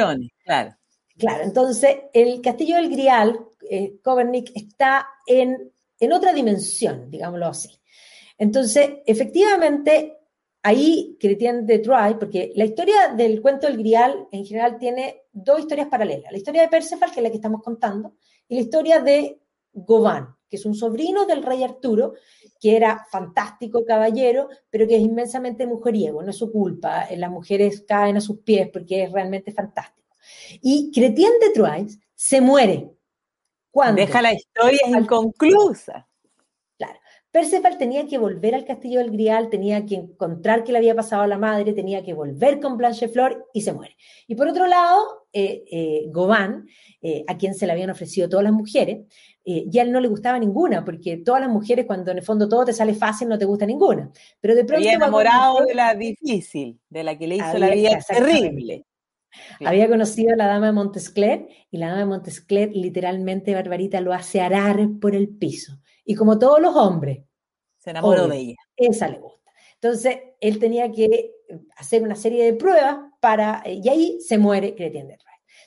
Claro. 0.45 0.77
Claro, 1.19 1.45
entonces 1.45 1.97
el 2.13 2.43
castillo 2.43 2.77
del 2.77 2.91
Grial, 2.91 3.39
eh, 3.71 3.95
está 4.55 5.09
en, 5.27 5.73
en 5.99 6.13
otra 6.13 6.33
dimensión, 6.33 7.11
digámoslo 7.11 7.47
así. 7.47 7.71
Entonces, 8.39 8.91
efectivamente, 9.07 10.19
ahí 10.63 11.17
Chrétien 11.21 11.65
de 11.65 11.79
Troyes, 11.79 12.17
porque 12.19 12.53
la 12.57 12.65
historia 12.65 13.15
del 13.17 13.41
cuento 13.41 13.67
del 13.67 13.79
Grial 13.79 14.27
en 14.33 14.45
general 14.45 14.79
tiene 14.79 15.23
dos 15.33 15.61
historias 15.61 15.89
paralelas. 15.89 16.33
La 16.33 16.39
historia 16.39 16.63
de 16.63 16.69
Perceval, 16.69 17.13
que 17.13 17.21
es 17.21 17.25
la 17.25 17.31
que 17.31 17.37
estamos 17.37 17.63
contando, 17.63 18.17
y 18.49 18.57
la 18.57 18.61
historia 18.63 19.01
de 19.01 19.41
Govan, 19.73 20.35
que 20.49 20.57
es 20.57 20.67
un 20.67 20.75
sobrino 20.75 21.25
del 21.27 21.43
rey 21.43 21.63
Arturo, 21.63 22.15
que 22.61 22.77
era 22.77 23.07
fantástico 23.11 23.85
caballero, 23.85 24.49
pero 24.71 24.87
que 24.87 24.97
es 24.97 25.03
inmensamente 25.03 25.67
mujeriego, 25.67 26.23
no 26.23 26.31
es 26.31 26.37
su 26.37 26.51
culpa, 26.51 27.05
eh, 27.05 27.17
las 27.17 27.31
mujeres 27.31 27.85
caen 27.87 28.17
a 28.17 28.21
sus 28.21 28.41
pies 28.41 28.69
porque 28.73 29.05
es 29.05 29.13
realmente 29.13 29.53
fantástico. 29.53 30.17
Y 30.63 30.91
Chrétien 30.91 31.33
de 31.41 31.51
Troyes 31.51 31.99
se 32.15 32.41
muere. 32.41 32.91
¿Cuándo? 33.77 34.01
Deja 34.01 34.23
la 34.23 34.33
historia 34.33 34.81
inconclusa. 34.89 36.09
Perceval 37.31 37.77
tenía 37.77 38.07
que 38.07 38.17
volver 38.17 38.55
al 38.55 38.65
castillo 38.65 39.01
del 39.01 39.11
Grial, 39.11 39.51
tenía 39.51 39.85
que 39.85 39.97
encontrar 39.97 40.65
qué 40.65 40.73
le 40.73 40.79
había 40.79 40.95
pasado 40.95 41.21
a 41.21 41.27
la 41.27 41.37
madre, 41.37 41.75
tenía 41.75 42.03
que 42.03 42.15
volver 42.15 42.59
con 42.59 42.79
Blancheflor 42.79 43.51
y 43.53 43.61
se 43.61 43.75
muere. 43.75 43.95
Y 44.27 44.35
por 44.35 44.49
otro 44.49 44.67
lado, 44.67 45.27
eh, 45.31 45.63
eh 45.71 46.05
Gobán, 46.09 46.67
eh, 47.03 47.25
a 47.29 47.37
quien 47.37 47.55
se 47.55 47.67
le 47.67 47.73
habían 47.73 47.91
ofrecido 47.91 48.31
todas 48.31 48.45
las 48.45 48.55
mujeres, 48.55 49.05
eh, 49.45 49.67
y 49.71 49.79
a 49.79 49.83
él 49.83 49.93
no 49.93 50.01
le 50.01 50.09
gustaba 50.09 50.39
ninguna, 50.39 50.83
porque 50.83 51.19
todas 51.19 51.43
las 51.43 51.51
mujeres, 51.51 51.85
cuando 51.85 52.11
en 52.11 52.17
el 52.17 52.25
fondo 52.25 52.49
todo 52.49 52.65
te 52.65 52.73
sale 52.73 52.95
fácil, 52.95 53.29
no 53.29 53.37
te 53.37 53.45
gusta 53.45 53.67
ninguna. 53.67 54.11
Pero 54.41 54.55
de 54.55 54.65
pronto. 54.65 54.89
Había 54.89 54.95
enamorado 54.95 55.67
de 55.67 55.75
la 55.75 55.95
difícil, 55.95 56.81
de 56.89 57.05
la 57.05 57.19
que 57.19 57.27
le 57.27 57.37
hizo 57.37 57.59
la 57.59 57.69
vida 57.69 57.99
terrible. 58.09 58.87
Había 59.65 59.89
conocido 59.89 60.35
a 60.35 60.37
la 60.37 60.47
dama 60.47 60.67
de 60.67 60.73
Montescler 60.73 61.49
y 61.71 61.79
la 61.79 61.89
dama 61.89 62.01
de 62.01 62.07
Montescler 62.07 62.71
literalmente, 62.75 63.55
Barbarita, 63.55 64.01
lo 64.01 64.13
hace 64.13 64.41
arar 64.41 64.79
por 65.01 65.15
el 65.15 65.29
piso. 65.29 65.79
Y 66.05 66.15
como 66.15 66.39
todos 66.39 66.61
los 66.61 66.75
hombres, 66.77 67.25
se 67.79 67.91
enamoró 67.91 68.29
de 68.29 68.37
ella. 68.39 68.57
Esa 68.77 69.09
le 69.09 69.19
gusta. 69.19 69.53
Entonces, 69.75 70.19
él 70.41 70.59
tenía 70.59 70.91
que 70.91 71.33
hacer 71.77 72.03
una 72.03 72.17
serie 72.17 72.45
de 72.45 72.55
pruebas 72.55 72.99
para, 73.21 73.63
y 73.67 73.89
ahí 73.89 74.19
se 74.21 74.39
muere 74.39 74.75
Cretien 74.75 75.09
de. 75.09 75.19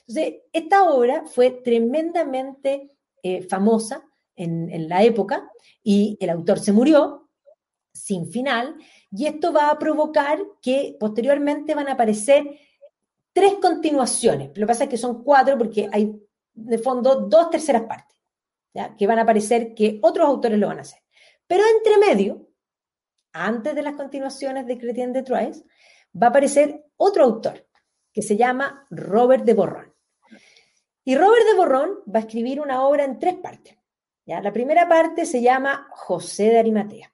Entonces, 0.06 0.40
esta 0.52 0.84
obra 0.84 1.24
fue 1.26 1.50
tremendamente 1.50 2.90
eh, 3.22 3.42
famosa 3.42 4.04
en, 4.34 4.68
en 4.70 4.88
la 4.88 5.04
época 5.04 5.48
y 5.82 6.16
el 6.20 6.30
autor 6.30 6.58
se 6.58 6.72
murió 6.72 7.28
sin 7.92 8.30
final, 8.30 8.76
y 9.10 9.26
esto 9.26 9.52
va 9.52 9.70
a 9.70 9.78
provocar 9.78 10.40
que 10.62 10.96
posteriormente 10.98 11.74
van 11.74 11.88
a 11.88 11.92
aparecer 11.92 12.58
tres 13.40 13.54
continuaciones. 13.54 14.48
Lo 14.48 14.66
que 14.66 14.66
pasa 14.66 14.84
es 14.84 14.90
que 14.90 14.98
son 14.98 15.24
cuatro 15.24 15.56
porque 15.56 15.88
hay, 15.90 16.14
de 16.52 16.76
fondo, 16.76 17.22
dos 17.22 17.48
terceras 17.48 17.84
partes, 17.84 18.18
¿ya? 18.74 18.94
que 18.94 19.06
van 19.06 19.18
a 19.18 19.22
aparecer 19.22 19.72
que 19.74 19.98
otros 20.02 20.26
autores 20.28 20.58
lo 20.58 20.66
van 20.66 20.76
a 20.76 20.82
hacer. 20.82 21.00
Pero 21.46 21.62
entre 21.74 21.96
medio, 21.96 22.50
antes 23.32 23.74
de 23.74 23.80
las 23.80 23.94
continuaciones 23.94 24.66
de 24.66 24.76
Chrétien 24.76 25.14
de 25.14 25.22
Troyes, 25.22 25.64
va 26.14 26.26
a 26.26 26.30
aparecer 26.30 26.84
otro 26.98 27.24
autor 27.24 27.66
que 28.12 28.20
se 28.20 28.36
llama 28.36 28.86
Robert 28.90 29.44
de 29.44 29.54
Borrón. 29.54 29.94
Y 31.02 31.16
Robert 31.16 31.46
de 31.46 31.56
Borrón 31.56 32.00
va 32.14 32.18
a 32.18 32.22
escribir 32.24 32.60
una 32.60 32.84
obra 32.84 33.04
en 33.04 33.18
tres 33.18 33.36
partes. 33.36 33.74
¿ya? 34.26 34.42
La 34.42 34.52
primera 34.52 34.86
parte 34.86 35.24
se 35.24 35.40
llama 35.40 35.88
José 35.92 36.50
de 36.50 36.58
Arimatea. 36.58 37.10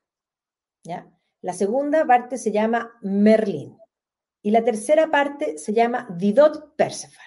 ¿ya? 0.82 1.08
La 1.42 1.52
segunda 1.52 2.04
parte 2.04 2.36
se 2.36 2.50
llama 2.50 2.98
Merlín. 3.02 3.78
Y 4.46 4.52
la 4.52 4.62
tercera 4.62 5.10
parte 5.10 5.58
se 5.58 5.72
llama 5.72 6.06
Didot 6.08 6.76
Perceval. 6.76 7.26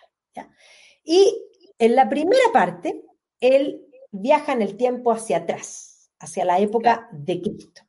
Y 1.03 1.43
en 1.77 1.93
la 1.93 2.07
primera 2.07 2.45
parte, 2.53 3.03
él 3.41 3.85
viaja 4.09 4.53
en 4.53 4.61
el 4.61 4.77
tiempo 4.77 5.11
hacia 5.11 5.39
atrás, 5.39 6.13
hacia 6.17 6.45
la 6.45 6.59
época 6.59 7.09
de 7.11 7.41
Cristo. 7.41 7.81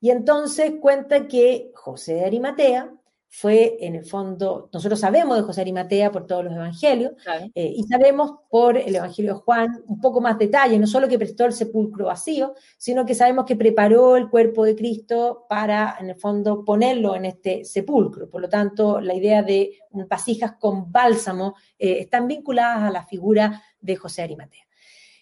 Y 0.00 0.10
entonces 0.10 0.74
cuenta 0.80 1.26
que 1.26 1.72
José 1.74 2.14
de 2.14 2.26
Arimatea 2.26 2.95
fue 3.28 3.76
en 3.80 3.94
el 3.94 4.04
fondo, 4.04 4.70
nosotros 4.72 5.00
sabemos 5.00 5.36
de 5.36 5.42
José 5.42 5.60
Arimatea 5.60 6.10
por 6.10 6.26
todos 6.26 6.44
los 6.44 6.54
evangelios, 6.54 7.12
eh, 7.54 7.72
y 7.76 7.82
sabemos 7.84 8.32
por 8.48 8.78
el 8.78 8.94
Evangelio 8.96 9.34
de 9.34 9.40
Juan 9.40 9.82
un 9.86 10.00
poco 10.00 10.20
más 10.20 10.38
detalle, 10.38 10.78
no 10.78 10.86
solo 10.86 11.08
que 11.08 11.18
prestó 11.18 11.44
el 11.44 11.52
sepulcro 11.52 12.06
vacío, 12.06 12.54
sino 12.78 13.04
que 13.04 13.14
sabemos 13.14 13.44
que 13.44 13.56
preparó 13.56 14.16
el 14.16 14.30
cuerpo 14.30 14.64
de 14.64 14.76
Cristo 14.76 15.44
para, 15.48 15.96
en 16.00 16.10
el 16.10 16.16
fondo, 16.16 16.64
ponerlo 16.64 17.14
en 17.14 17.26
este 17.26 17.64
sepulcro. 17.64 18.30
Por 18.30 18.40
lo 18.40 18.48
tanto, 18.48 19.00
la 19.00 19.14
idea 19.14 19.42
de 19.42 19.80
vasijas 20.08 20.52
con 20.58 20.90
bálsamo 20.90 21.56
eh, 21.78 21.98
están 22.00 22.28
vinculadas 22.28 22.84
a 22.84 22.90
la 22.90 23.04
figura 23.04 23.62
de 23.80 23.96
José 23.96 24.22
Arimatea. 24.22 24.64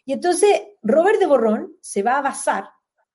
Y 0.05 0.13
entonces, 0.13 0.63
Robert 0.83 1.19
de 1.19 1.27
Borrón 1.27 1.77
se 1.81 2.03
va 2.03 2.19
a 2.19 2.23
basar 2.23 2.65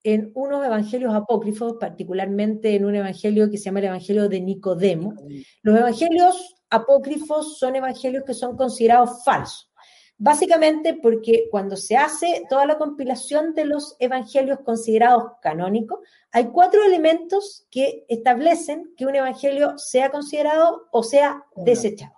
en 0.04 0.32
unos 0.34 0.66
evangelios 0.66 1.14
apócrifos, 1.14 1.76
particularmente 1.80 2.76
en 2.76 2.86
un 2.86 2.96
evangelio 2.96 3.50
que 3.50 3.58
se 3.58 3.66
llama 3.66 3.80
el 3.80 3.86
Evangelio 3.86 4.30
de 4.30 4.42
Nicodemo. 4.42 5.14
Los 5.62 5.78
evangelios 5.78 6.56
apócrifos 6.70 7.58
son 7.58 7.76
evangelios 7.76 8.24
que 8.26 8.34
son 8.34 8.56
considerados 8.56 9.24
falsos. 9.24 9.70
Básicamente 10.22 10.96
porque 11.02 11.48
cuando 11.50 11.78
se 11.78 11.96
hace 11.96 12.44
toda 12.50 12.66
la 12.66 12.78
compilación 12.78 13.54
de 13.54 13.64
los 13.64 13.96
evangelios 14.00 14.60
considerados 14.66 15.32
canónicos, 15.42 16.00
hay 16.32 16.48
cuatro 16.48 16.84
elementos 16.84 17.66
que 17.72 18.06
establecen 18.10 18.94
que 18.98 19.06
un 19.06 19.16
evangelio 19.16 19.78
sea 19.78 20.12
considerado 20.12 20.88
o 20.92 21.04
sea 21.04 21.46
desechado. 21.56 22.14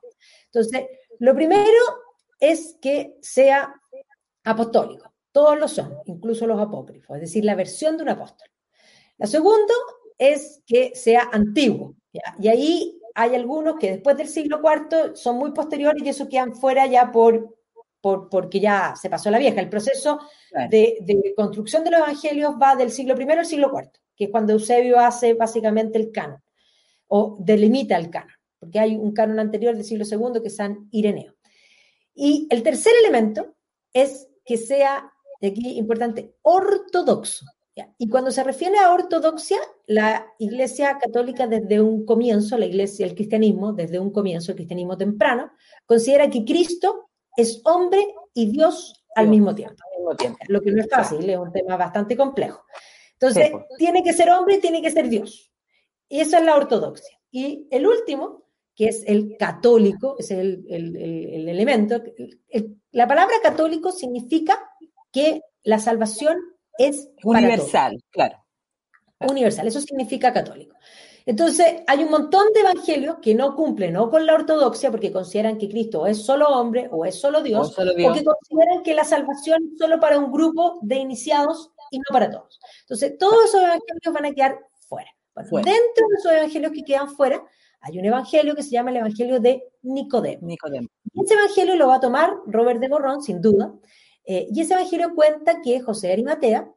Entonces, 0.46 0.88
lo 1.20 1.36
primero 1.36 1.64
es 2.40 2.76
que 2.82 3.18
sea 3.22 3.72
apostólico. 4.44 5.11
Todos 5.32 5.58
lo 5.60 5.68
son, 5.68 5.98
incluso 6.06 6.46
los 6.46 6.60
apócrifos, 6.60 7.16
es 7.16 7.22
decir, 7.22 7.46
la 7.46 7.56
versión 7.56 7.98
de 7.98 8.04
un 8.04 8.10
apóstol. 8.10 8.50
La 9.18 9.28
segunda 9.28 9.74
es 10.18 10.62
que 10.66 10.94
sea 10.96 11.30
antiguo. 11.32 11.96
Y 12.40 12.48
ahí 12.48 13.02
hay 13.16 13.36
algunos 13.36 13.78
que 13.78 13.92
después 13.92 14.18
del 14.18 14.28
siglo 14.28 14.62
IV 14.64 15.16
son 15.16 15.38
muy 15.38 15.52
posteriores 15.52 16.04
y 16.04 16.10
eso 16.10 16.28
quedan 16.28 16.54
fuera 16.56 16.86
ya 16.88 17.12
por, 17.12 17.58
por 18.00 18.30
porque 18.30 18.60
ya 18.60 18.96
se 18.96 19.10
pasó 19.10 19.32
la 19.32 19.40
vieja. 19.40 19.62
El 19.62 19.70
proceso 19.70 20.20
de, 20.70 21.34
construcción 21.36 21.84
de 21.84 21.92
los 21.92 22.02
evangelios 22.02 22.56
va 22.62 22.76
del 22.76 22.92
siglo 22.92 23.20
I 23.20 23.32
al 23.32 23.46
siglo 23.46 23.72
IV, 23.74 23.92
que 24.16 24.26
es 24.26 24.30
cuando 24.32 24.54
Eusebio 24.54 25.00
hace 25.00 25.34
básicamente 25.34 25.98
el 25.98 26.12
canon, 26.12 26.42
o 27.08 27.38
delimita 27.40 27.98
el 27.98 28.10
canon, 28.10 28.36
porque 28.60 28.80
hay 28.80 28.96
un 28.96 29.14
canon 29.14 29.40
anterior 29.40 29.76
del 29.76 29.86
siglo 29.86 30.06
II 30.06 30.42
que 30.42 30.48
es 30.48 30.56
San 30.56 30.88
Ireneo. 30.92 31.36
Y 32.14 32.48
el 32.50 32.64
tercer 32.64 32.94
elemento 33.02 33.56
es 33.94 34.28
que 34.46 34.58
sea 34.58 35.12
y 35.42 35.48
aquí 35.48 35.78
importante, 35.78 36.36
ortodoxo. 36.44 37.46
Y 37.98 38.10
cuando 38.10 38.32
se 38.32 38.44
refiere 38.44 38.78
a 38.78 38.94
ortodoxia, 38.94 39.58
la 39.88 40.28
Iglesia 40.38 41.00
Católica 41.00 41.48
desde 41.48 41.82
un 41.82 42.06
comienzo, 42.06 42.58
la 42.58 42.66
Iglesia, 42.66 43.08
el 43.08 43.16
cristianismo, 43.16 43.74
desde 43.74 43.98
un 44.00 44.12
comienzo, 44.12 44.52
el 44.52 44.58
cristianismo 44.58 44.98
temprano, 44.98 45.52
considera 45.86 46.30
que 46.30 46.46
Cristo 46.46 47.10
es 47.36 47.62
hombre 47.64 48.06
y 48.36 48.52
Dios 48.52 49.04
al 49.16 49.30
mismo 49.30 49.56
tiempo. 49.56 49.82
Lo 50.48 50.62
que 50.62 50.72
no 50.72 50.82
es 50.82 50.90
fácil, 50.90 51.28
es 51.28 51.38
un 51.38 51.52
tema 51.52 51.78
bastante 51.78 52.16
complejo. 52.16 52.64
Entonces, 53.14 53.50
pues. 53.52 53.66
tiene 53.78 54.04
que 54.04 54.14
ser 54.14 54.30
hombre 54.30 54.56
y 54.56 54.60
tiene 54.60 54.82
que 54.82 54.92
ser 54.92 55.10
Dios. 55.10 55.52
Y 56.08 56.20
eso 56.20 56.38
es 56.38 56.44
la 56.44 56.56
ortodoxia. 56.56 57.18
Y 57.32 57.68
el 57.72 57.88
último, 57.88 58.44
que 58.76 58.90
es 58.90 59.04
el 59.08 59.38
católico, 59.40 60.18
es 60.20 60.30
el, 60.30 60.66
el 60.70 61.50
elemento. 61.50 62.04
la 62.92 63.08
palabra 63.08 63.36
católico 63.42 63.92
significa 63.92 64.60
que 65.12 65.42
la 65.64 65.80
salvación 65.80 66.38
es 66.78 67.10
universal, 67.24 68.02
claro. 68.10 68.38
Universal, 69.20 69.68
eso 69.68 69.82
significa 69.82 70.34
católico. 70.34 70.76
Entonces, 71.26 71.84
hay 71.86 72.04
un 72.04 72.10
montón 72.10 72.48
de 72.54 72.62
evangelios 72.62 73.18
que 73.22 73.36
no 73.36 73.56
cumplen 73.56 73.96
o 73.98 74.10
con 74.10 74.26
la 74.26 74.34
ortodoxia 74.34 74.90
porque 74.90 75.12
consideran 75.12 75.58
que 75.58 75.70
Cristo 75.70 76.08
es 76.08 76.26
solo 76.26 76.48
hombre 76.50 76.90
o 76.92 77.06
es 77.06 77.20
solo 77.20 77.44
Dios, 77.44 77.78
o, 77.78 77.84
que 77.84 78.24
consideran 78.24 78.82
que 78.84 78.96
la 78.96 79.04
salvación 79.04 79.70
es 79.72 79.78
solo 79.78 80.00
para 80.00 80.18
un 80.18 80.32
grupo 80.32 80.80
de 80.82 80.96
iniciados 80.96 81.72
y 81.92 82.00
no 82.00 82.06
para 82.12 82.32
todos. 82.32 82.60
Entonces, 82.82 83.18
todos 83.20 83.46
esos 83.46 83.62
evangelios 83.62 84.14
van 84.14 84.26
a 84.26 84.32
quedar 84.32 84.60
fuera. 84.88 85.12
Dentro 85.36 86.08
de 86.10 86.16
esos 86.18 86.32
evangelios 86.32 86.72
que 86.72 86.84
quedan 86.84 87.10
fuera, 87.10 87.44
hay 87.82 88.00
un 88.00 88.06
evangelio 88.06 88.56
que 88.56 88.64
se 88.64 88.72
llama 88.72 88.90
el 88.92 88.98
evangelio 88.98 89.40
de 89.40 89.64
Nicodemo. 89.84 90.48
Nicodemo. 90.48 90.88
Ese 91.14 91.34
evangelio 91.34 91.76
lo 91.76 91.88
va 91.88 91.96
a 91.96 92.00
tomar 92.00 92.34
Robert 92.48 92.80
de 92.80 92.88
Borrón, 92.88 93.22
sin 93.22 93.42
duda, 93.42 93.74
eh, 94.26 94.48
y 94.52 94.62
ese 94.62 94.74
evangelio 94.74 95.14
cuenta 95.16 95.62
que 95.62 95.82
José 95.82 96.08
de 96.08 96.14
Arimatea 96.14 96.72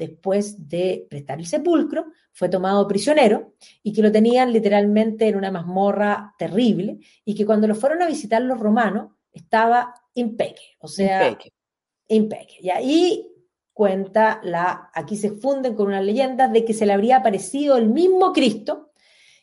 después 0.00 0.68
de 0.68 1.06
prestar 1.08 1.38
el 1.38 1.46
sepulcro, 1.46 2.06
fue 2.32 2.48
tomado 2.48 2.88
prisionero 2.88 3.52
y 3.82 3.92
que 3.92 4.02
lo 4.02 4.10
tenían 4.10 4.52
literalmente 4.52 5.28
en 5.28 5.36
una 5.36 5.50
mazmorra 5.50 6.34
terrible 6.38 6.98
y 7.24 7.34
que 7.34 7.44
cuando 7.44 7.66
lo 7.66 7.74
fueron 7.74 8.02
a 8.02 8.06
visitar 8.06 8.40
los 8.42 8.58
romanos 8.58 9.12
estaba 9.32 9.94
impeque, 10.14 10.76
o 10.78 10.88
sea, 10.88 11.36
impeque. 12.08 12.56
Y 12.60 12.70
ahí 12.70 13.26
cuenta 13.72 14.40
la, 14.42 14.90
aquí 14.94 15.16
se 15.16 15.32
funden 15.32 15.74
con 15.74 15.88
una 15.88 16.00
leyenda 16.00 16.48
de 16.48 16.64
que 16.64 16.72
se 16.72 16.86
le 16.86 16.92
habría 16.94 17.18
aparecido 17.18 17.76
el 17.76 17.88
mismo 17.88 18.32
Cristo 18.32 18.92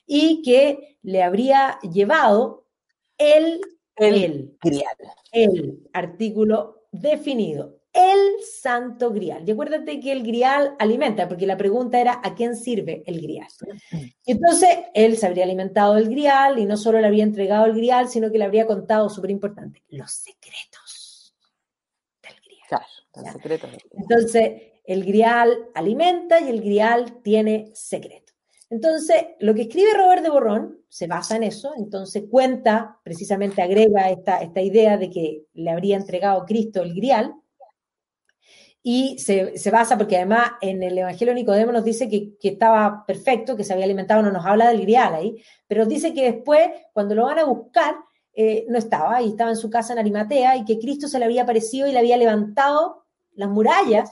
y 0.05 0.41
que 0.41 0.97
le 1.03 1.21
habría 1.21 1.79
llevado 1.81 2.65
el, 3.17 3.61
el, 3.95 4.57
el, 4.63 4.97
el 5.31 5.89
artículo 5.93 6.76
definido, 7.01 7.77
el 7.93 8.43
santo 8.43 9.11
grial. 9.11 9.43
Y 9.47 9.51
acuérdate 9.51 9.99
que 9.99 10.11
el 10.11 10.23
grial 10.23 10.75
alimenta, 10.79 11.27
porque 11.27 11.47
la 11.47 11.57
pregunta 11.57 11.99
era 11.99 12.21
¿a 12.23 12.35
quién 12.35 12.55
sirve 12.55 13.03
el 13.07 13.21
grial? 13.21 13.47
Y 14.25 14.31
entonces 14.33 14.69
él 14.93 15.17
se 15.17 15.25
habría 15.25 15.45
alimentado 15.45 15.95
del 15.95 16.09
grial 16.09 16.59
y 16.59 16.65
no 16.65 16.77
solo 16.77 16.99
le 16.99 17.07
habría 17.07 17.23
entregado 17.23 17.65
el 17.65 17.73
grial, 17.73 18.07
sino 18.07 18.31
que 18.31 18.37
le 18.37 18.45
habría 18.45 18.67
contado, 18.67 19.09
súper 19.09 19.31
importante, 19.31 19.83
los 19.89 20.11
secretos 20.11 21.35
del 22.21 22.35
grial. 22.41 22.61
Claro, 22.67 22.85
los 23.15 23.33
secretos 23.33 23.69
Entonces, 23.91 24.61
el 24.85 25.03
grial 25.03 25.69
alimenta 25.73 26.39
y 26.39 26.49
el 26.49 26.61
grial 26.61 27.21
tiene 27.23 27.71
secretos. 27.73 28.26
Entonces, 28.69 29.27
lo 29.39 29.53
que 29.55 29.63
escribe 29.63 29.93
Robert 29.93 30.23
de 30.23 30.29
Borrón 30.29 30.81
se 30.89 31.07
basa 31.07 31.37
en 31.37 31.43
eso, 31.43 31.73
entonces 31.77 32.25
cuenta, 32.29 32.99
precisamente 33.03 33.61
agrega 33.61 34.09
esta, 34.09 34.41
esta 34.41 34.61
idea 34.61 34.97
de 34.97 35.09
que 35.09 35.45
le 35.53 35.69
habría 35.69 35.95
entregado 35.95 36.45
Cristo 36.45 36.81
el 36.81 36.93
grial, 36.93 37.33
y 38.89 39.17
se, 39.19 39.69
basa, 39.69 39.97
porque 39.97 40.15
además 40.15 40.51
en 40.61 40.81
el 40.81 40.97
Evangelio 40.97 41.33
Nicodemo 41.33 41.73
nos 41.73 41.83
dice 41.83 42.07
que, 42.07 42.37
estaba 42.41 43.03
perfecto, 43.05 43.57
que 43.57 43.65
se 43.65 43.73
había 43.73 43.83
alimentado, 43.83 44.21
no 44.21 44.31
nos 44.31 44.45
habla 44.45 44.69
del 44.69 44.79
grial 44.79 45.13
ahí, 45.13 45.43
pero 45.67 45.85
dice 45.85 46.13
que 46.13 46.31
después, 46.31 46.69
cuando 46.93 47.13
lo 47.13 47.25
van 47.25 47.39
a 47.39 47.43
buscar, 47.43 47.97
eh, 48.33 48.65
no 48.69 48.77
estaba, 48.77 49.21
y 49.21 49.27
estaba 49.27 49.49
en 49.49 49.57
su 49.57 49.69
casa 49.69 49.91
en 49.91 49.99
Arimatea, 49.99 50.55
y 50.55 50.63
que 50.63 50.79
Cristo 50.79 51.09
se 51.09 51.19
le 51.19 51.25
había 51.25 51.43
aparecido 51.43 51.85
y 51.85 51.91
le 51.91 51.99
había 51.99 52.15
levantado 52.15 53.03
las 53.33 53.49
murallas 53.49 54.11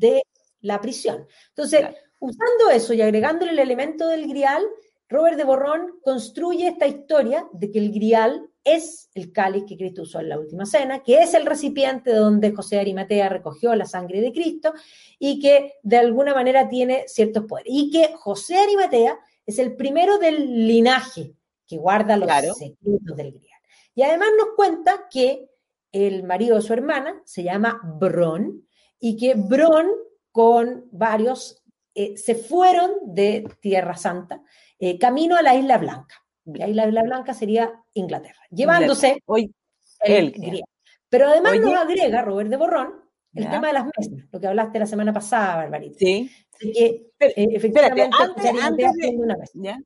de 0.00 0.22
la 0.60 0.80
prisión. 0.80 1.24
Entonces, 1.50 1.86
usando 2.18 2.70
eso 2.70 2.94
y 2.94 3.02
agregándole 3.02 3.52
el 3.52 3.58
elemento 3.58 4.08
del 4.08 4.28
grial, 4.28 4.64
Robert 5.08 5.36
de 5.36 5.44
Borrón 5.44 6.00
construye 6.02 6.66
esta 6.66 6.86
historia 6.86 7.46
de 7.52 7.70
que 7.70 7.78
el 7.78 7.92
grial 7.92 8.50
es 8.64 9.08
el 9.14 9.32
cáliz 9.32 9.64
que 9.68 9.76
Cristo 9.76 10.02
usó 10.02 10.18
en 10.18 10.28
la 10.28 10.38
última 10.38 10.66
cena, 10.66 11.04
que 11.04 11.22
es 11.22 11.34
el 11.34 11.46
recipiente 11.46 12.12
donde 12.12 12.52
José 12.52 12.76
de 12.76 12.80
Arimatea 12.80 13.28
recogió 13.28 13.74
la 13.76 13.86
sangre 13.86 14.20
de 14.20 14.32
Cristo 14.32 14.74
y 15.20 15.38
que 15.38 15.74
de 15.84 15.98
alguna 15.98 16.34
manera 16.34 16.68
tiene 16.68 17.04
ciertos 17.06 17.44
poderes. 17.44 17.72
Y 17.72 17.90
que 17.90 18.12
José 18.16 18.54
de 18.54 18.60
Arimatea 18.60 19.18
es 19.46 19.60
el 19.60 19.76
primero 19.76 20.18
del 20.18 20.66
linaje 20.66 21.34
que 21.68 21.76
guarda 21.76 22.16
los 22.16 22.28
secretos 22.58 23.16
del 23.16 23.32
grial. 23.32 23.60
Y 23.94 24.02
además 24.02 24.28
nos 24.36 24.48
cuenta 24.56 25.06
que 25.08 25.48
el 25.92 26.24
marido 26.24 26.56
de 26.56 26.62
su 26.62 26.72
hermana 26.72 27.22
se 27.24 27.44
llama 27.44 27.80
Bron 28.00 28.66
y 28.98 29.16
que 29.16 29.34
Bron 29.36 29.88
con 30.32 30.86
varios 30.90 31.62
eh, 31.96 32.16
se 32.16 32.34
fueron 32.34 32.92
de 33.02 33.48
Tierra 33.60 33.96
Santa 33.96 34.42
eh, 34.78 34.98
camino 34.98 35.36
a 35.36 35.42
la 35.42 35.54
Isla 35.54 35.78
Blanca. 35.78 36.14
La 36.44 36.68
Isla 36.68 37.02
Blanca 37.02 37.34
sería 37.34 37.72
Inglaterra, 37.94 38.40
llevándose 38.50 39.20
Hoy, 39.24 39.52
el 40.00 40.62
Pero 41.08 41.28
además 41.28 41.58
nos 41.58 41.74
agrega 41.74 42.22
Robert 42.22 42.50
de 42.50 42.56
Borrón 42.56 43.06
el 43.36 43.50
tema 43.50 43.66
de 43.68 43.72
las 43.74 43.84
mesas, 43.84 44.28
lo 44.32 44.40
que 44.40 44.46
hablaste 44.46 44.78
la 44.78 44.86
semana 44.86 45.12
pasada, 45.12 45.56
Barbarita. 45.56 45.98
Sí. 45.98 46.30
que 46.58 47.10
eh, 47.20 47.48
efectivamente 47.52 48.16
antes, 48.22 48.92
de, 48.94 49.08
una 49.16 49.36
mesa. 49.36 49.52
¿ya? 49.54 49.78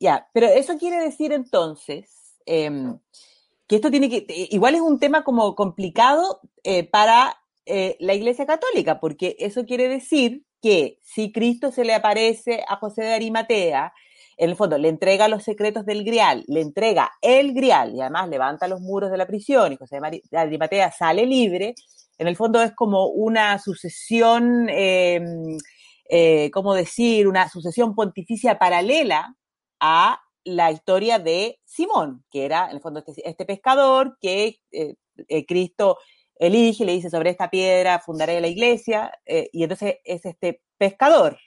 ya, 0.00 0.28
pero 0.32 0.46
eso 0.46 0.78
quiere 0.78 0.96
decir 1.02 1.32
entonces 1.32 2.36
em, 2.46 2.98
que 3.66 3.76
esto 3.76 3.90
tiene 3.90 4.08
que, 4.08 4.26
igual 4.50 4.74
es 4.74 4.80
un 4.80 4.98
tema 4.98 5.24
como 5.24 5.54
complicado 5.54 6.40
eh, 6.62 6.88
para 6.88 7.36
eh, 7.66 7.96
la 8.00 8.14
Iglesia 8.14 8.46
Católica, 8.46 9.00
porque 9.00 9.36
eso 9.38 9.64
quiere 9.64 9.88
decir 9.88 10.43
que 10.64 10.98
si 11.02 11.30
Cristo 11.30 11.70
se 11.70 11.84
le 11.84 11.92
aparece 11.92 12.64
a 12.66 12.76
José 12.76 13.02
de 13.02 13.12
Arimatea 13.12 13.92
en 14.38 14.48
el 14.48 14.56
fondo 14.56 14.78
le 14.78 14.88
entrega 14.88 15.28
los 15.28 15.42
secretos 15.44 15.84
del 15.84 16.04
grial, 16.04 16.42
le 16.48 16.62
entrega 16.62 17.12
el 17.20 17.52
grial 17.52 17.94
y 17.94 18.00
además 18.00 18.30
levanta 18.30 18.66
los 18.66 18.80
muros 18.80 19.10
de 19.10 19.18
la 19.18 19.26
prisión 19.26 19.74
y 19.74 19.76
José 19.76 19.98
de 20.00 20.38
Arimatea 20.38 20.90
sale 20.90 21.26
libre, 21.26 21.74
en 22.16 22.28
el 22.28 22.34
fondo 22.34 22.62
es 22.62 22.72
como 22.72 23.08
una 23.08 23.58
sucesión, 23.58 24.70
em, 24.70 25.58
eh, 26.08 26.50
¿cómo 26.50 26.72
decir? 26.72 27.28
Una 27.28 27.50
sucesión 27.50 27.94
pontificia 27.94 28.58
paralela 28.58 29.36
a 29.80 30.18
la 30.44 30.72
historia 30.72 31.18
de 31.18 31.60
Simón, 31.66 32.24
que 32.30 32.46
era 32.46 32.70
en 32.70 32.76
el 32.76 32.80
fondo 32.80 33.04
este, 33.06 33.28
este 33.28 33.44
pescador 33.44 34.16
que 34.18 34.60
eh, 34.72 34.94
eh, 35.28 35.44
Cristo 35.44 35.98
elige, 36.36 36.84
le 36.84 36.92
dice 36.92 37.10
sobre 37.10 37.30
esta 37.30 37.50
piedra 37.50 38.00
fundaré 38.00 38.40
la 38.40 38.48
iglesia, 38.48 39.12
y 39.26 39.62
entonces 39.62 39.96
es 40.04 40.24
este 40.24 40.60
pescador, 40.78 41.38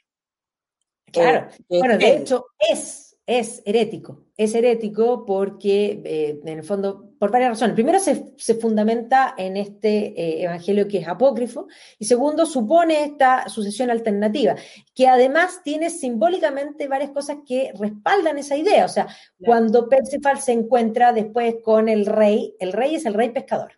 Claro, 1.11 1.47
bueno, 1.69 1.97
de 1.97 2.17
hecho 2.17 2.47
es, 2.59 3.17
es 3.25 3.61
herético, 3.65 4.25
es 4.35 4.53
herético 4.53 5.25
porque 5.25 6.01
eh, 6.03 6.39
en 6.43 6.59
el 6.59 6.63
fondo, 6.63 7.11
por 7.17 7.31
varias 7.31 7.51
razones. 7.51 7.75
Primero 7.75 7.97
se, 7.99 8.55
fundamenta 8.55 9.33
en 9.37 9.55
este 9.55 10.07
eh, 10.19 10.43
evangelio 10.43 10.87
que 10.87 10.97
es 10.99 11.07
apócrifo 11.07 11.67
y 11.97 12.05
segundo 12.05 12.45
supone 12.45 13.05
esta 13.05 13.47
sucesión 13.47 13.89
alternativa, 13.89 14.55
que 14.93 15.07
además 15.07 15.61
tiene 15.63 15.89
simbólicamente 15.89 16.89
varias 16.89 17.11
cosas 17.11 17.37
que 17.47 17.71
respaldan 17.79 18.37
esa 18.37 18.57
idea. 18.57 18.83
O 18.85 18.89
sea, 18.89 19.07
cuando 19.39 19.87
Perceval 19.87 20.41
se 20.41 20.51
encuentra 20.51 21.13
después 21.13 21.55
con 21.63 21.87
el 21.87 22.05
rey, 22.05 22.53
el 22.59 22.73
rey 22.73 22.95
es 22.95 23.05
el 23.05 23.13
rey 23.13 23.29
pescador. 23.29 23.71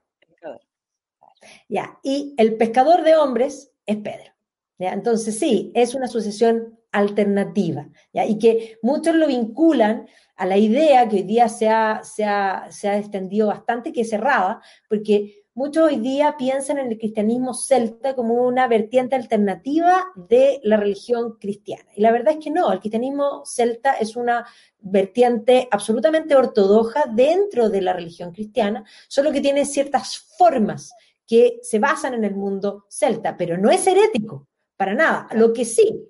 Ya, 1.67 1.99
y 2.03 2.33
el 2.37 2.55
pescador 2.55 3.03
de 3.03 3.15
hombres 3.15 3.71
es 3.85 3.97
Pedro. 3.97 4.33
¿ya? 4.77 4.93
Entonces 4.93 5.37
sí, 5.37 5.71
es 5.75 5.95
una 5.95 6.07
sucesión 6.07 6.79
alternativa, 6.91 7.87
y 8.13 8.39
que 8.39 8.77
muchos 8.81 9.15
lo 9.15 9.27
vinculan 9.27 10.07
a 10.35 10.45
la 10.45 10.57
idea 10.57 11.07
que 11.07 11.17
hoy 11.17 11.23
día 11.23 11.49
se 11.49 11.69
ha, 11.69 12.01
se 12.03 12.23
ha, 12.23 12.97
extendido 12.97 13.47
bastante, 13.47 13.91
que 13.91 14.01
es 14.01 14.09
cerrada, 14.09 14.61
porque 14.87 15.43
muchos 15.53 15.83
hoy 15.83 15.97
día 15.97 16.35
piensan 16.37 16.77
en 16.79 16.87
el 16.87 16.97
cristianismo 16.97 17.53
celta 17.53 18.15
como 18.15 18.35
una 18.35 18.67
vertiente 18.67 19.15
alternativa 19.15 20.05
de 20.15 20.61
la 20.63 20.77
religión 20.77 21.37
cristiana. 21.39 21.85
Y 21.95 22.01
la 22.01 22.11
verdad 22.11 22.35
es 22.37 22.43
que 22.43 22.51
no, 22.51 22.71
el 22.71 22.79
cristianismo 22.79 23.43
celta 23.45 23.93
es 23.93 24.15
una 24.15 24.47
vertiente 24.79 25.67
absolutamente 25.69 26.35
ortodoxa 26.35 27.03
dentro 27.13 27.69
de 27.69 27.81
la 27.81 27.93
religión 27.93 28.31
cristiana, 28.31 28.83
solo 29.09 29.31
que 29.31 29.41
tiene 29.41 29.65
ciertas 29.65 30.17
formas 30.37 30.93
que 31.29 31.59
se 31.61 31.77
basan 31.77 32.15
en 32.15 32.23
el 32.23 32.35
mundo 32.35 32.87
celta, 32.89 33.37
pero 33.37 33.55
no 33.55 33.69
es 33.69 33.85
herético, 33.85 34.47
para 34.75 34.95
nada. 34.95 35.27
Lo 35.35 35.53
que 35.53 35.63
sí 35.63 36.09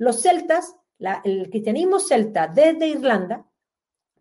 los 0.00 0.22
celtas, 0.22 0.74
el 1.24 1.50
cristianismo 1.50 2.00
celta 2.00 2.48
desde 2.48 2.88
Irlanda, 2.88 3.46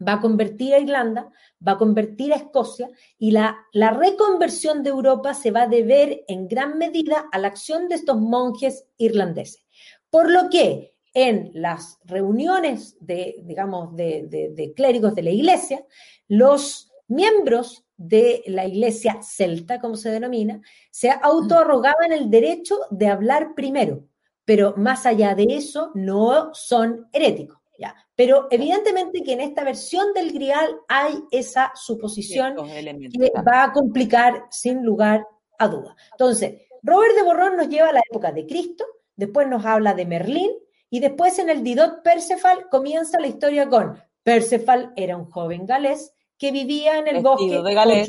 va 0.05 0.13
a 0.13 0.19
convertir 0.19 0.73
a 0.73 0.79
Irlanda, 0.79 1.31
va 1.65 1.73
a 1.73 1.77
convertir 1.77 2.33
a 2.33 2.35
Escocia 2.35 2.89
y 3.17 3.31
la, 3.31 3.57
la, 3.71 3.91
reconversión 3.91 4.83
de 4.83 4.89
Europa 4.89 5.33
se 5.33 5.51
va 5.51 5.63
a 5.63 5.67
deber 5.67 6.25
en 6.27 6.49
gran 6.49 6.77
medida 6.77 7.29
a 7.31 7.39
la 7.39 7.47
acción 7.47 7.87
de 7.87 7.95
estos 7.95 8.19
monjes 8.19 8.87
irlandeses. 8.97 9.63
Por 10.09 10.29
lo 10.29 10.49
que 10.49 10.95
en 11.13 11.51
las 11.53 11.97
reuniones 12.03 12.97
de, 12.99 13.37
digamos, 13.43 13.95
de, 13.95 14.27
de 14.27 14.73
clérigos 14.73 15.15
de 15.15 15.23
la 15.23 15.31
iglesia, 15.31 15.85
los 16.27 16.91
miembros 17.07 17.85
de 17.99 18.41
la 18.47 18.65
iglesia 18.65 19.19
celta, 19.21 19.79
como 19.79 19.95
se 19.95 20.09
denomina, 20.09 20.59
se 20.89 21.11
autoarrogaban 21.11 22.11
el 22.11 22.31
derecho 22.31 22.79
de 22.89 23.07
hablar 23.07 23.53
primero 23.53 24.09
pero 24.49 24.73
más 24.75 25.05
allá 25.05 25.35
de 25.35 25.45
eso 25.47 25.91
no 25.93 26.55
son 26.55 27.07
heréticos. 27.13 27.59
¿ya? 27.77 27.95
Pero 28.15 28.47
evidentemente 28.49 29.21
que 29.21 29.33
en 29.33 29.41
esta 29.41 29.63
versión 29.63 30.11
del 30.11 30.31
Grial 30.31 30.75
hay 30.87 31.23
esa 31.29 31.71
suposición 31.75 32.55
que 32.55 33.31
va 33.47 33.65
a 33.65 33.71
complicar 33.71 34.47
sin 34.49 34.83
lugar 34.83 35.23
a 35.59 35.67
duda. 35.67 35.95
Entonces, 36.13 36.63
Robert 36.81 37.13
de 37.13 37.21
Borrón 37.21 37.57
nos 37.57 37.69
lleva 37.69 37.89
a 37.89 37.93
la 37.93 38.01
época 38.09 38.31
de 38.31 38.47
Cristo, 38.47 38.87
después 39.15 39.47
nos 39.47 39.63
habla 39.67 39.93
de 39.93 40.07
Merlín 40.07 40.49
y 40.89 40.99
después 40.99 41.37
en 41.37 41.51
el 41.51 41.61
Didot 41.61 42.01
Perceval 42.01 42.69
comienza 42.71 43.19
la 43.19 43.27
historia 43.27 43.69
con 43.69 44.01
Perceval 44.23 44.93
era 44.95 45.15
un 45.15 45.29
joven 45.29 45.67
galés 45.67 46.15
que 46.39 46.51
vivía 46.51 46.97
en 46.97 47.07
el 47.07 47.21
bosque 47.21 47.61
de. 47.61 48.07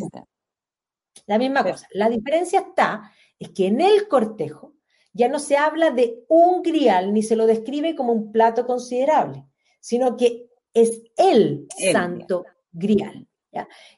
La 1.27 1.39
misma 1.39 1.63
cosa. 1.63 1.87
La 1.93 2.09
diferencia 2.09 2.61
está 2.61 3.13
es 3.39 3.51
que 3.51 3.67
en 3.67 3.81
el 3.81 4.09
cortejo 4.09 4.75
ya 5.13 5.29
no 5.29 5.39
se 5.39 5.57
habla 5.57 5.91
de 5.91 6.25
un 6.29 6.63
grial 6.63 7.13
ni 7.13 7.23
se 7.23 7.37
lo 7.37 7.47
describe 7.47 7.95
como 7.95 8.13
un 8.13 8.33
plato 8.33 8.65
considerable, 8.65 9.45
sino 9.81 10.17
que 10.17 10.49
es 10.73 11.03
el, 11.17 11.67
santo 11.93 12.45
grial. 12.73 13.27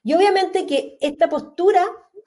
Y 0.02 0.14
obviamente 0.14 0.66
que 0.66 0.96
esta 1.00 1.28
postura 1.28 1.84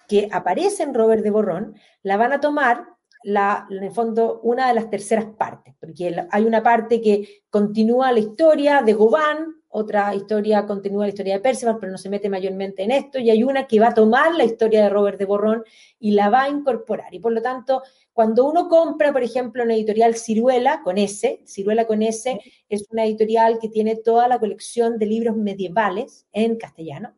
que 0.07 0.29
aparece 0.31 0.83
en 0.83 0.93
Robert 0.93 1.23
de 1.23 1.31
Borrón 1.31 1.75
la 2.03 2.17
van 2.17 2.33
a 2.33 2.39
tomar 2.39 2.85
la, 3.23 3.65
en 3.71 3.83
el 3.83 3.91
fondo, 3.91 4.39
una 4.43 4.67
de 4.67 4.75
las 4.75 4.91
terceras 4.91 5.25
partes, 5.25 5.73
porque 5.79 6.15
hay 6.29 6.43
una 6.45 6.61
parte 6.61 7.01
que 7.01 7.41
continúa 7.49 8.11
la 8.11 8.19
historia 8.19 8.83
de 8.83 8.93
Goban, 8.93 9.63
otra 9.77 10.15
historia 10.15 10.65
continúa 10.65 11.03
la 11.03 11.09
historia 11.09 11.33
de 11.33 11.41
Percival, 11.41 11.77
pero 11.79 11.91
no 11.91 11.97
se 11.97 12.09
mete 12.09 12.29
mayormente 12.29 12.83
en 12.83 12.91
esto, 12.91 13.19
y 13.19 13.29
hay 13.29 13.43
una 13.43 13.67
que 13.67 13.77
va 13.77 13.89
a 13.89 13.93
tomar 13.93 14.33
la 14.33 14.45
historia 14.45 14.81
de 14.83 14.89
Robert 14.89 15.19
de 15.19 15.25
Borrón 15.25 15.65
y 15.99 16.11
la 16.11 16.29
va 16.29 16.43
a 16.43 16.49
incorporar. 16.49 17.13
Y 17.13 17.19
por 17.19 17.33
lo 17.33 17.41
tanto, 17.41 17.83
cuando 18.13 18.45
uno 18.45 18.69
compra, 18.69 19.11
por 19.11 19.21
ejemplo, 19.21 19.63
una 19.63 19.73
editorial 19.73 20.15
Ciruela 20.15 20.81
con 20.81 20.97
S, 20.97 21.41
Ciruela 21.45 21.85
con 21.85 22.03
S 22.03 22.39
es 22.69 22.87
una 22.89 23.03
editorial 23.03 23.59
que 23.59 23.67
tiene 23.67 23.97
toda 23.97 24.29
la 24.29 24.39
colección 24.39 24.97
de 24.97 25.07
libros 25.07 25.35
medievales 25.35 26.25
en 26.31 26.55
castellano, 26.55 27.13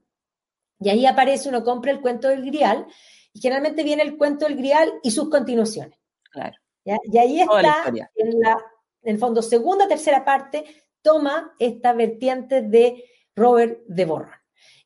y 0.79 0.89
ahí 0.89 1.05
aparece, 1.05 1.49
uno 1.49 1.63
compra 1.63 1.91
el 1.91 2.01
cuento 2.01 2.27
del 2.27 2.43
Grial, 2.43 2.87
y 3.33 3.39
generalmente 3.39 3.83
viene 3.83 4.01
el 4.01 4.17
cuento 4.17 4.45
del 4.45 4.55
Grial 4.55 4.93
y 5.03 5.11
sus 5.11 5.29
continuaciones. 5.29 5.99
Claro. 6.31 6.57
Y 6.83 7.17
ahí 7.17 7.41
está, 7.41 7.83
en, 8.15 8.39
la, 8.39 8.57
en 9.03 9.13
el 9.13 9.19
fondo, 9.19 9.41
segunda, 9.43 9.87
tercera 9.87 10.25
parte, 10.25 10.63
toma 11.07 11.53
esta 11.57 11.93
vertiente 11.93 12.61
de 12.61 13.05
Robert 13.33 13.79
de 13.87 14.03
Borron. 14.03 14.35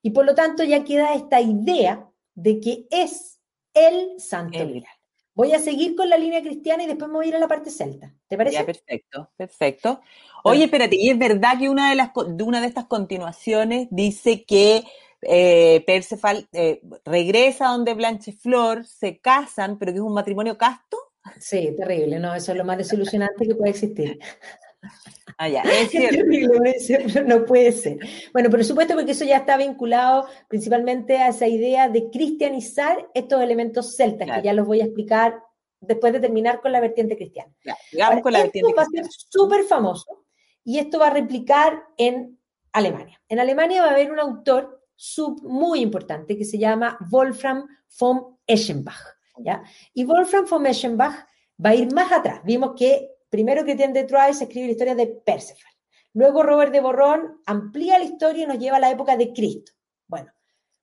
Y 0.03 0.11
por 0.11 0.23
lo 0.23 0.35
tanto 0.35 0.63
ya 0.63 0.83
queda 0.83 1.15
esta 1.15 1.41
idea 1.41 2.07
de 2.35 2.59
que 2.59 2.85
es 2.91 3.39
el 3.73 4.19
santo 4.19 4.59
grial. 4.59 4.85
Voy 5.33 5.53
a 5.53 5.59
seguir 5.59 5.95
con 5.95 6.09
la 6.09 6.17
línea 6.17 6.41
cristiana 6.43 6.83
y 6.83 6.87
después 6.87 7.09
me 7.09 7.15
voy 7.15 7.25
a 7.25 7.29
ir 7.29 7.35
a 7.37 7.39
la 7.39 7.47
parte 7.47 7.71
celta. 7.71 8.13
¿Te 8.27 8.37
parece? 8.37 8.63
perfecto, 8.63 9.31
perfecto. 9.35 10.01
Oye, 10.43 10.65
espérate, 10.65 10.95
y 10.95 11.09
es 11.09 11.17
verdad 11.17 11.57
que 11.57 11.69
una 11.69 11.89
de, 11.89 11.95
las, 11.95 12.11
de 12.13 12.43
una 12.43 12.61
de 12.61 12.67
estas 12.67 12.85
continuaciones 12.85 13.87
dice 13.89 14.43
que 14.43 14.83
eh, 15.23 15.83
eh, 15.87 16.81
regresa 17.03 17.67
donde 17.69 17.95
Blancheflor, 17.95 18.85
se 18.85 19.19
casan, 19.19 19.79
pero 19.79 19.91
que 19.91 19.97
es 19.97 20.03
un 20.03 20.13
matrimonio 20.13 20.55
casto. 20.55 20.97
Sí, 21.39 21.73
terrible, 21.75 22.19
no, 22.19 22.35
eso 22.35 22.51
es 22.51 22.57
lo 22.57 22.65
más 22.65 22.77
desilusionante 22.77 23.47
que 23.47 23.55
puede 23.55 23.71
existir. 23.71 24.19
Ah, 25.37 25.49
ya, 25.49 25.61
es 25.61 25.89
cierto. 25.91 27.23
no 27.25 27.45
puede 27.45 27.71
ser. 27.71 27.99
Bueno, 28.33 28.49
por 28.49 28.63
supuesto, 28.63 28.95
porque 28.95 29.11
eso 29.11 29.25
ya 29.25 29.37
está 29.37 29.57
vinculado 29.57 30.27
principalmente 30.47 31.17
a 31.17 31.29
esa 31.29 31.47
idea 31.47 31.89
de 31.89 32.09
cristianizar 32.09 33.09
estos 33.13 33.41
elementos 33.41 33.95
celtas, 33.95 34.29
que 34.29 34.43
ya 34.43 34.53
los 34.53 34.67
voy 34.67 34.81
a 34.81 34.85
explicar 34.85 35.41
después 35.79 36.13
de 36.13 36.19
terminar 36.19 36.61
con 36.61 36.71
la 36.71 36.79
vertiente 36.79 37.15
cristiana. 37.15 37.51
Claro, 37.91 38.21
con 38.21 38.33
la 38.33 38.41
esto 38.41 38.73
va 38.77 38.83
a 38.83 38.85
ser 38.85 39.05
súper 39.09 39.63
famoso 39.63 40.25
y 40.63 40.77
esto 40.77 40.99
va 40.99 41.07
a 41.07 41.11
replicar 41.11 41.83
en 41.97 42.39
Alemania. 42.71 43.19
En 43.27 43.39
Alemania 43.39 43.81
va 43.81 43.89
a 43.89 43.91
haber 43.91 44.11
un 44.11 44.19
autor 44.19 44.85
sub 44.95 45.41
muy 45.43 45.81
importante 45.81 46.37
que 46.37 46.45
se 46.45 46.59
llama 46.59 46.97
Wolfram 47.09 47.67
von 47.99 48.37
Eschenbach. 48.45 49.17
¿ya? 49.37 49.63
Y 49.93 50.05
Wolfram 50.05 50.45
von 50.45 50.65
Eschenbach 50.67 51.25
va 51.63 51.71
a 51.71 51.75
ir 51.75 51.91
más 51.93 52.11
atrás. 52.11 52.41
Vimos 52.43 52.73
que 52.77 53.09
Primero 53.31 53.63
Christian 53.63 53.93
de 53.93 54.03
Troyes 54.03 54.41
escribe 54.41 54.65
la 54.65 54.71
historia 54.73 54.93
de 54.93 55.07
Perceval. 55.07 55.73
Luego 56.13 56.43
Robert 56.43 56.73
de 56.73 56.81
Borrón 56.81 57.41
amplía 57.45 57.97
la 57.97 58.03
historia 58.03 58.43
y 58.43 58.47
nos 58.47 58.59
lleva 58.59 58.75
a 58.75 58.81
la 58.81 58.91
época 58.91 59.15
de 59.15 59.31
Cristo. 59.31 59.71
Bueno, 60.05 60.33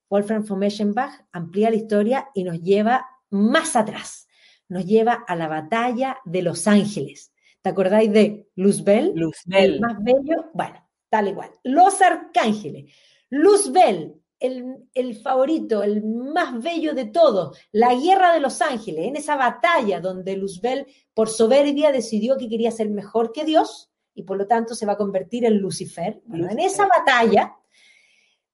Wolfram 0.09 0.43
von 0.43 0.57
Meschenbach 0.57 1.13
amplía 1.31 1.69
la 1.69 1.75
historia 1.75 2.29
y 2.33 2.43
nos 2.43 2.59
lleva 2.63 3.07
más 3.29 3.75
atrás. 3.75 4.27
Nos 4.67 4.87
lleva 4.87 5.23
a 5.27 5.35
la 5.35 5.47
batalla 5.47 6.17
de 6.25 6.41
Los 6.41 6.67
Ángeles. 6.67 7.31
¿Te 7.61 7.69
acordáis 7.69 8.11
de 8.11 8.49
Luzbel? 8.55 9.13
Luzbel. 9.15 9.73
El 9.75 9.79
más 9.79 10.03
bello. 10.03 10.49
Bueno, 10.55 10.89
tal 11.07 11.27
igual. 11.27 11.51
Los 11.63 12.01
Arcángeles. 12.01 12.91
Luzbel, 13.29 14.23
el, 14.39 15.15
favorito, 15.21 15.83
el 15.83 16.03
más 16.03 16.61
bello 16.61 16.93
de 16.93 17.05
todos, 17.05 17.57
la 17.71 17.93
guerra 17.93 18.33
de 18.33 18.39
los 18.39 18.61
ángeles, 18.61 19.07
en 19.07 19.15
esa 19.15 19.35
batalla 19.35 19.99
donde 19.99 20.37
Luzbel 20.37 20.87
por 21.13 21.29
soberbia 21.29 21.91
decidió 21.91 22.37
que 22.37 22.49
quería 22.49 22.71
ser 22.71 22.89
mejor 22.89 23.31
que 23.31 23.43
Dios 23.43 23.91
y 24.13 24.23
por 24.23 24.37
lo 24.37 24.47
tanto 24.47 24.75
se 24.75 24.85
va 24.85 24.93
a 24.93 24.97
convertir 24.97 25.45
en 25.45 25.57
Lucifer. 25.57 26.21
en 26.33 26.59
esa 26.59 26.87
batalla, 26.87 27.55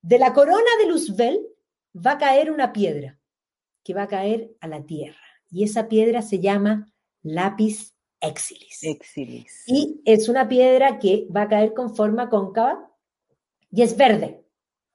de 0.02 0.20
la 0.20 0.34
corona 0.34 0.70
de 0.80 0.88
Luzbel 0.88 1.48
va 1.96 2.12
a 2.12 2.18
caer 2.18 2.52
una 2.52 2.74
piedra 2.74 3.20
que 3.84 3.94
va 3.94 4.04
a 4.04 4.08
caer 4.08 4.56
a 4.60 4.68
la 4.68 4.84
tierra 4.84 5.18
y 5.50 5.64
esa 5.64 5.88
piedra 5.88 6.22
se 6.22 6.40
llama 6.40 6.92
lápiz 7.24 7.96
exilis. 8.22 8.84
exilis. 8.84 9.64
Y 9.68 10.02
es 10.06 10.30
una 10.30 10.48
piedra 10.48 11.00
que 11.00 11.28
va 11.36 11.44
a 11.44 11.48
caer 11.48 11.74
con 11.74 11.96
forma 11.96 12.30
cóncava 12.30 12.92
y 13.72 13.82
es 13.82 13.98
verde. 13.98 14.44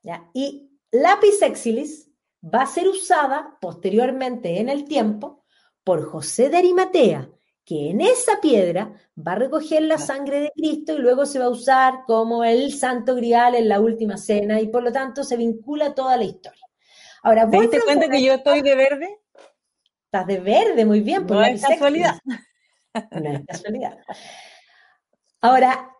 ¿ya? 0.02 0.28
Y 0.32 0.69
lápiz 0.92 1.42
exilis 1.42 2.10
va 2.42 2.62
a 2.62 2.66
ser 2.66 2.88
usada 2.88 3.56
posteriormente 3.60 4.60
en 4.60 4.68
el 4.68 4.84
tiempo 4.84 5.44
por 5.84 6.04
José 6.04 6.48
de 6.48 6.58
Arimatea, 6.58 7.28
que 7.64 7.90
en 7.90 8.00
esa 8.00 8.40
piedra 8.40 8.92
va 9.16 9.32
a 9.32 9.36
recoger 9.36 9.82
la 9.82 9.98
sangre 9.98 10.40
de 10.40 10.52
Cristo 10.54 10.94
y 10.94 10.98
luego 10.98 11.26
se 11.26 11.38
va 11.38 11.46
a 11.46 11.50
usar 11.50 12.04
como 12.06 12.44
el 12.44 12.72
santo 12.72 13.14
grial 13.14 13.54
en 13.54 13.68
la 13.68 13.80
última 13.80 14.16
cena 14.16 14.60
y 14.60 14.68
por 14.68 14.82
lo 14.82 14.92
tanto 14.92 15.24
se 15.24 15.36
vincula 15.36 15.94
toda 15.94 16.16
la 16.16 16.24
historia. 16.24 16.66
Ahora, 17.22 17.48
¿Te 17.48 17.60
diste 17.60 17.80
cuenta 17.82 18.08
que 18.08 18.22
yo 18.22 18.34
estoy 18.34 18.62
de 18.62 18.74
verde? 18.74 19.18
Estás 20.06 20.26
de 20.26 20.40
verde, 20.40 20.84
muy 20.84 21.00
bien. 21.00 21.26
Por 21.26 21.36
no 21.36 21.44
es 21.44 21.64
casualidad. 21.64 22.18
No 23.12 23.30
es 23.30 23.46
casualidad. 23.46 23.96
Ahora, 25.40 25.94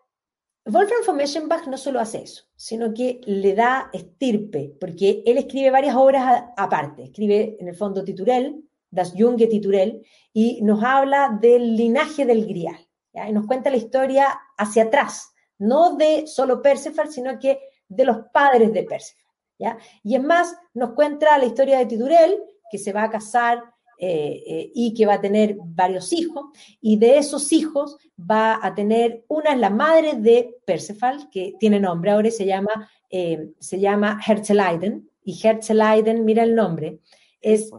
Wolfram 0.71 1.03
von 1.05 1.17
Meschenbach 1.17 1.67
no 1.67 1.77
solo 1.77 1.99
hace 1.99 2.21
eso, 2.21 2.43
sino 2.55 2.93
que 2.93 3.19
le 3.25 3.53
da 3.53 3.89
estirpe, 3.91 4.73
porque 4.79 5.21
él 5.25 5.37
escribe 5.37 5.69
varias 5.69 5.97
obras 5.97 6.45
aparte. 6.55 7.03
Escribe, 7.03 7.57
en 7.59 7.67
el 7.67 7.75
fondo, 7.75 8.05
Titurel, 8.05 8.63
Das 8.89 9.13
Junge 9.17 9.47
Titurel, 9.47 10.01
y 10.31 10.61
nos 10.61 10.81
habla 10.81 11.37
del 11.41 11.75
linaje 11.75 12.25
del 12.25 12.47
Grial. 12.47 12.87
Y 13.11 13.33
nos 13.33 13.47
cuenta 13.47 13.69
la 13.69 13.75
historia 13.75 14.39
hacia 14.57 14.83
atrás, 14.83 15.33
no 15.57 15.97
de 15.97 16.25
solo 16.25 16.61
Perceval, 16.61 17.11
sino 17.11 17.37
que 17.37 17.59
de 17.89 18.05
los 18.05 18.17
padres 18.31 18.71
de 18.71 18.83
Perceval. 18.83 19.25
¿ya? 19.59 19.77
Y 20.03 20.15
es 20.15 20.23
más, 20.23 20.55
nos 20.73 20.93
cuenta 20.93 21.37
la 21.37 21.45
historia 21.45 21.79
de 21.79 21.85
Titurel, 21.85 22.41
que 22.71 22.77
se 22.77 22.93
va 22.93 23.03
a 23.03 23.09
casar 23.09 23.61
eh, 24.03 24.43
eh, 24.47 24.71
y 24.73 24.95
que 24.95 25.05
va 25.05 25.13
a 25.13 25.21
tener 25.21 25.55
varios 25.63 26.11
hijos, 26.11 26.45
y 26.81 26.97
de 26.97 27.19
esos 27.19 27.51
hijos 27.51 27.97
va 28.19 28.59
a 28.59 28.73
tener, 28.73 29.25
una 29.27 29.53
es 29.53 29.59
la 29.59 29.69
madre 29.69 30.15
de 30.15 30.57
Perceval, 30.65 31.29
que 31.29 31.53
tiene 31.59 31.79
nombre 31.79 32.09
ahora 32.09 32.31
se 32.31 32.47
llama, 32.47 32.89
eh, 33.11 33.51
se 33.59 33.79
llama 33.79 34.19
Herzeleiden, 34.25 35.07
y 35.23 35.39
Herzeleiden, 35.39 36.25
mira 36.25 36.41
el 36.41 36.55
nombre, 36.55 36.97
es 37.39 37.69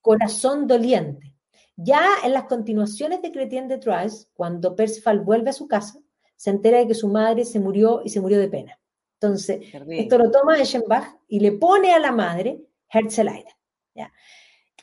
corazón 0.00 0.68
doliente. 0.68 1.34
Ya 1.74 2.06
en 2.22 2.32
las 2.32 2.44
continuaciones 2.44 3.20
de 3.20 3.32
Chrétien 3.32 3.66
de 3.66 3.78
Troyes, 3.78 4.30
cuando 4.34 4.76
Perceval 4.76 5.18
vuelve 5.18 5.50
a 5.50 5.52
su 5.52 5.66
casa, 5.66 5.98
se 6.36 6.50
entera 6.50 6.78
de 6.78 6.86
que 6.86 6.94
su 6.94 7.08
madre 7.08 7.44
se 7.44 7.58
murió 7.58 8.02
y 8.04 8.10
se 8.10 8.20
murió 8.20 8.38
de 8.38 8.48
pena. 8.48 8.78
Entonces, 9.14 9.62
esto 9.72 10.16
lo 10.16 10.30
toma 10.30 10.60
Eschenbach 10.60 11.16
y 11.26 11.40
le 11.40 11.50
pone 11.50 11.92
a 11.92 11.98
la 11.98 12.12
madre 12.12 12.60
Herzeleiden. 12.88 13.52
¿ya? 13.96 14.12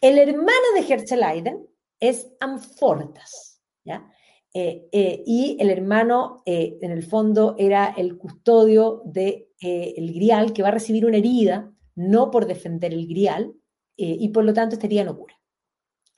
El 0.04 0.18
hermano 0.18 0.68
de 0.76 0.82
Herzeleiden 0.82 1.66
es 1.98 2.30
Amfortas, 2.42 3.62
¿ya? 3.86 4.06
Eh, 4.54 4.90
eh, 4.92 5.24
y 5.26 5.56
el 5.62 5.70
hermano, 5.70 6.44
eh, 6.46 6.78
en 6.82 6.92
el 6.92 7.04
fondo, 7.04 7.56
era 7.58 7.94
el 7.96 8.18
custodio 8.18 9.02
del 9.06 9.48
de, 9.62 9.94
el 9.96 10.14
grial 10.14 10.52
que 10.52 10.62
va 10.62 10.68
a 10.68 10.72
recibir 10.72 11.06
una 11.06 11.16
herida, 11.16 11.72
no 11.96 12.32
por 12.32 12.48
defender 12.48 12.92
el 12.92 13.08
grial, 13.08 13.54
y 13.96 14.28
por 14.30 14.44
lo 14.44 14.54
tanto 14.54 14.76
estaría 14.76 15.04
en 15.04 15.16
cura. 15.16 15.40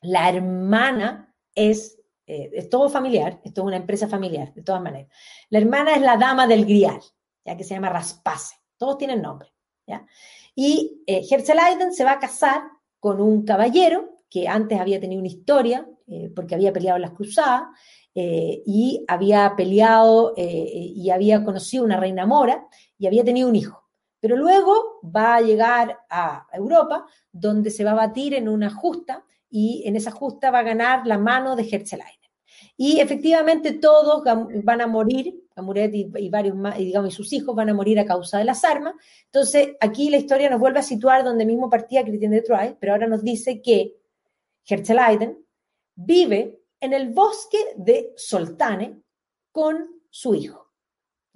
La 0.01 0.29
hermana 0.29 1.35
es, 1.53 2.01
es 2.25 2.69
todo 2.69 2.89
familiar, 2.89 3.39
esto 3.43 3.61
es 3.61 3.67
una 3.67 3.75
empresa 3.75 4.07
familiar, 4.07 4.51
de 4.55 4.63
todas 4.63 4.81
maneras. 4.81 5.11
La 5.49 5.59
hermana 5.59 5.93
es 5.93 6.01
la 6.01 6.17
dama 6.17 6.47
del 6.47 6.65
grial, 6.65 7.01
ya 7.45 7.55
que 7.55 7.63
se 7.63 7.75
llama 7.75 7.89
Raspase, 7.89 8.55
todos 8.77 8.97
tienen 8.97 9.21
nombre, 9.21 9.53
¿ya? 9.85 10.07
Y 10.55 11.03
Herzeleiden 11.05 11.93
se 11.93 12.03
va 12.03 12.13
a 12.13 12.19
casar 12.19 12.63
con 13.05 13.21
un 13.21 13.45
caballero 13.45 14.15
que 14.27 14.47
antes 14.47 14.79
había 14.79 14.99
tenido 14.99 15.19
una 15.19 15.27
historia, 15.27 15.87
eh, 16.07 16.31
porque 16.35 16.55
había 16.55 16.73
peleado 16.73 16.97
las 16.97 17.11
cruzadas, 17.11 17.65
eh, 18.15 18.63
y 18.65 19.05
había 19.07 19.53
peleado 19.55 20.33
eh, 20.35 20.91
y 20.95 21.11
había 21.11 21.43
conocido 21.43 21.83
una 21.83 21.99
reina 21.99 22.25
mora 22.25 22.65
y 22.97 23.05
había 23.05 23.23
tenido 23.23 23.47
un 23.47 23.55
hijo. 23.55 23.83
Pero 24.19 24.35
luego 24.35 25.01
va 25.03 25.35
a 25.35 25.41
llegar 25.41 25.99
a 26.09 26.47
Europa, 26.51 27.05
donde 27.31 27.69
se 27.69 27.83
va 27.83 27.91
a 27.91 28.07
batir 28.07 28.33
en 28.33 28.49
una 28.49 28.71
justa, 28.71 29.23
y 29.51 29.83
en 29.85 29.95
esa 29.95 30.09
justa 30.09 30.49
va 30.49 30.59
a 30.61 30.63
ganar 30.63 31.05
la 31.05 31.19
mano 31.19 31.55
de 31.55 31.69
Herzeleiden. 31.71 32.31
Y 32.75 33.01
efectivamente 33.01 33.73
todos 33.73 34.23
van 34.63 34.81
a 34.81 34.87
morir, 34.87 35.44
Y, 35.57 36.11
y, 36.17 36.29
varios 36.29 36.55
más, 36.55 36.79
y 36.79 36.85
digamos, 36.85 37.13
y 37.13 37.15
sus 37.15 37.31
hijos 37.31 37.55
van 37.55 37.69
a 37.69 37.73
morir 37.73 37.99
a 37.99 38.05
causa 38.05 38.37
de 38.37 38.45
las 38.45 38.63
armas. 38.63 38.93
Entonces, 39.25 39.75
aquí 39.79 40.09
la 40.09 40.17
historia 40.17 40.49
nos 40.49 40.59
vuelve 40.59 40.79
a 40.79 40.83
situar 40.83 41.23
donde 41.23 41.45
mismo 41.45 41.69
partía 41.69 42.03
Christian 42.03 42.31
de 42.31 42.41
Troyes, 42.41 42.75
pero 42.79 42.93
ahora 42.93 43.07
nos 43.07 43.23
dice 43.23 43.61
que 43.61 43.95
Herzeleiden 44.67 45.45
vive 45.95 46.59
en 46.79 46.93
el 46.93 47.13
bosque 47.13 47.57
de 47.77 48.13
Soltane 48.15 49.01
con 49.51 50.01
su 50.09 50.35
hijo. 50.35 50.65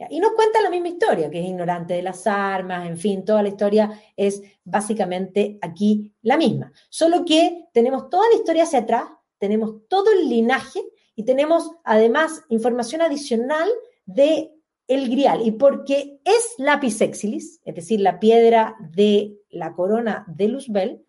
Y 0.09 0.20
nos 0.20 0.32
cuenta 0.32 0.61
la 0.61 0.70
misma 0.70 0.88
historia, 0.88 1.30
que 1.30 1.39
es 1.39 1.45
ignorante 1.45 1.93
de 1.93 2.01
las 2.01 2.26
armas, 2.26 2.88
en 2.88 2.97
fin, 2.97 3.26
toda 3.26 3.43
la 3.43 3.49
historia 3.49 3.91
es 4.15 4.41
básicamente 4.63 5.57
aquí 5.61 6.13
la 6.22 6.38
misma. 6.38 6.72
Solo 6.89 7.26
que 7.26 7.65
tenemos 7.74 8.09
toda 8.09 8.30
la 8.30 8.36
historia 8.36 8.63
hacia 8.63 8.80
atrás 8.80 9.09
tenemos 9.39 9.88
todo 9.88 10.11
el 10.11 10.30
linaje 10.30 10.82
y 11.15 11.24
tenemos 11.24 11.72
además 11.84 12.43
información 12.49 13.01
adicional 13.01 13.70
de 14.14 14.51
el 14.88 15.10
grial. 15.10 15.45
Y 15.45 15.51
porque 15.51 16.20
es 16.26 16.55
lápiz 16.57 16.99
exilis, 17.01 17.62
es 17.64 17.76
decir, 17.76 18.01
la 18.01 18.20
piedra 18.20 18.76
de 18.91 19.38
la 19.49 19.74
corona 19.74 20.26
de 20.28 20.47
Luzbel, 20.47 21.05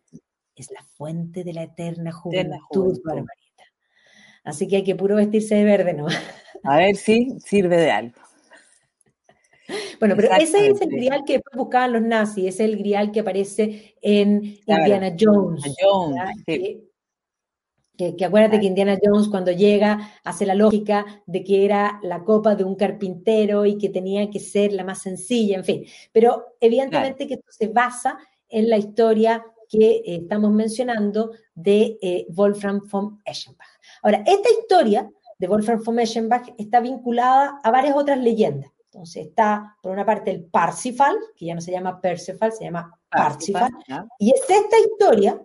es 0.54 0.70
la 0.70 0.82
fuente 0.82 1.42
de 1.42 1.54
la 1.54 1.62
eterna 1.62 2.12
juventud, 2.12 3.00
Barbarita. 3.02 3.64
Así 4.44 4.68
que 4.68 4.76
hay 4.76 4.84
que 4.84 4.94
puro 4.94 5.16
vestirse 5.16 5.54
de 5.54 5.64
verde, 5.64 5.94
¿no? 5.94 6.06
A 6.64 6.76
ver 6.76 6.96
si 6.96 7.40
sirve 7.40 7.78
de 7.78 7.90
algo. 7.90 8.20
Bueno, 9.98 10.16
pero 10.16 10.32
ese 10.34 10.68
es 10.68 10.80
el 10.80 10.88
grial 10.88 11.22
que 11.24 11.40
buscaban 11.54 11.92
los 11.92 12.02
nazis, 12.02 12.46
es 12.46 12.60
el 12.60 12.76
grial 12.76 13.12
que 13.12 13.20
aparece 13.20 13.94
en 14.02 14.58
Indiana 14.66 15.14
Jones. 15.18 15.62
Que, 18.16 18.24
acuérdate 18.24 18.60
que 18.60 18.66
Indiana 18.66 18.98
Jones 19.02 19.28
cuando 19.28 19.52
llega 19.52 20.10
hace 20.24 20.46
la 20.46 20.54
lógica 20.54 21.04
de 21.26 21.44
que 21.44 21.64
era 21.64 22.00
la 22.02 22.24
copa 22.24 22.54
de 22.54 22.64
un 22.64 22.74
carpintero 22.74 23.66
y 23.66 23.76
que 23.76 23.88
tenía 23.88 24.30
que 24.30 24.40
ser 24.40 24.72
la 24.72 24.84
más 24.84 25.02
sencilla, 25.02 25.56
en 25.56 25.64
fin. 25.64 25.84
Pero 26.12 26.56
evidentemente 26.60 27.26
que 27.26 27.34
esto 27.34 27.50
se 27.50 27.68
basa 27.68 28.18
en 28.48 28.70
la 28.70 28.78
historia 28.78 29.44
que 29.68 29.90
eh, 29.90 30.02
estamos 30.22 30.50
mencionando 30.50 31.32
de 31.54 31.98
eh, 32.00 32.26
Wolfram 32.30 32.80
von 32.90 33.20
Eschenbach. 33.24 33.68
Ahora, 34.02 34.24
esta 34.26 34.48
historia 34.50 35.08
de 35.38 35.46
Wolfram 35.46 35.82
von 35.82 35.98
Eschenbach 35.98 36.54
está 36.58 36.80
vinculada 36.80 37.60
a 37.62 37.70
varias 37.70 37.96
otras 37.96 38.18
leyendas. 38.18 38.70
Entonces 38.92 39.26
está, 39.28 39.76
por 39.80 39.92
una 39.92 40.04
parte, 40.04 40.32
el 40.32 40.44
Parsifal, 40.44 41.16
que 41.36 41.46
ya 41.46 41.54
no 41.54 41.60
se 41.60 41.70
llama 41.70 42.00
Perceval, 42.00 42.52
se 42.52 42.64
llama 42.64 42.98
Parsifal. 43.08 43.70
Y 44.18 44.32
es 44.32 44.40
esta 44.48 44.78
historia 44.80 45.40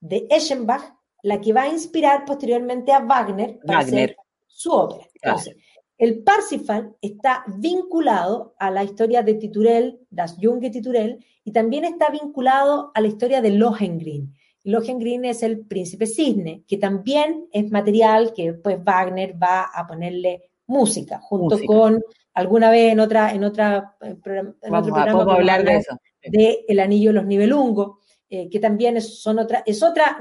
de 0.00 0.26
Eschenbach 0.28 0.99
la 1.22 1.40
que 1.40 1.52
va 1.52 1.62
a 1.62 1.68
inspirar 1.68 2.24
posteriormente 2.24 2.92
a 2.92 3.00
Wagner 3.00 3.58
para 3.64 3.80
hacer 3.80 4.16
su 4.46 4.72
ópera. 4.72 5.06
Entonces, 5.14 5.56
el 5.98 6.22
Parsifal 6.22 6.96
está 7.02 7.44
vinculado 7.58 8.54
a 8.58 8.70
la 8.70 8.82
historia 8.82 9.22
de 9.22 9.34
Titurel, 9.34 10.00
Das 10.08 10.36
Junge 10.40 10.70
Titurel, 10.70 11.24
y 11.44 11.52
también 11.52 11.84
está 11.84 12.10
vinculado 12.10 12.90
a 12.94 13.00
la 13.00 13.08
historia 13.08 13.42
de 13.42 13.50
Lohengrin. 13.50 14.34
Lohengrin 14.64 15.24
es 15.24 15.42
el 15.42 15.60
príncipe 15.66 16.06
cisne, 16.06 16.64
que 16.66 16.76
también 16.76 17.46
es 17.52 17.70
material 17.70 18.32
que 18.34 18.52
después 18.52 18.82
Wagner 18.82 19.34
va 19.40 19.64
a 19.64 19.86
ponerle 19.86 20.50
música, 20.66 21.18
junto 21.20 21.58
con 21.66 22.02
alguna 22.34 22.70
vez 22.70 22.92
en 22.92 23.00
otra, 23.00 23.34
en 23.34 23.44
otra 23.44 23.96
eh, 24.00 24.16
en 24.62 24.74
otro 24.74 24.94
programa 24.94 25.34
hablar 25.34 25.64
de 25.64 25.76
eso. 25.76 25.96
De 26.22 26.64
El 26.68 26.80
Anillo 26.80 27.10
de 27.10 27.14
los 27.14 27.26
Nibelungos, 27.26 27.96
eh, 28.32 28.48
que 28.48 28.60
también 28.60 28.96
es, 28.96 29.20
son 29.20 29.40
otra, 29.40 29.64
es 29.66 29.82
otra, 29.82 30.16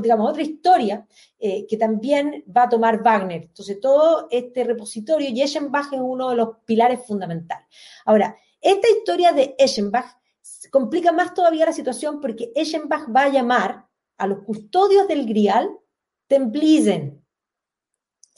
digamos, 0.00 0.28
otra 0.28 0.42
historia 0.42 1.06
eh, 1.38 1.64
que 1.68 1.76
también 1.76 2.44
va 2.54 2.64
a 2.64 2.68
tomar 2.68 3.04
Wagner. 3.04 3.42
Entonces, 3.44 3.78
todo 3.78 4.26
este 4.32 4.64
repositorio, 4.64 5.30
y 5.30 5.40
Eschenbach 5.40 5.92
es 5.92 6.00
uno 6.02 6.30
de 6.30 6.36
los 6.36 6.56
pilares 6.64 7.06
fundamentales. 7.06 7.64
Ahora, 8.04 8.36
esta 8.60 8.88
historia 8.90 9.32
de 9.32 9.54
Eschenbach 9.56 10.06
complica 10.72 11.12
más 11.12 11.34
todavía 11.34 11.66
la 11.66 11.72
situación 11.72 12.20
porque 12.20 12.50
Eschenbach 12.56 13.06
va 13.14 13.24
a 13.24 13.28
llamar 13.28 13.86
a 14.18 14.26
los 14.26 14.40
custodios 14.40 15.06
del 15.06 15.24
Grial 15.24 15.70
Templisen, 16.26 17.21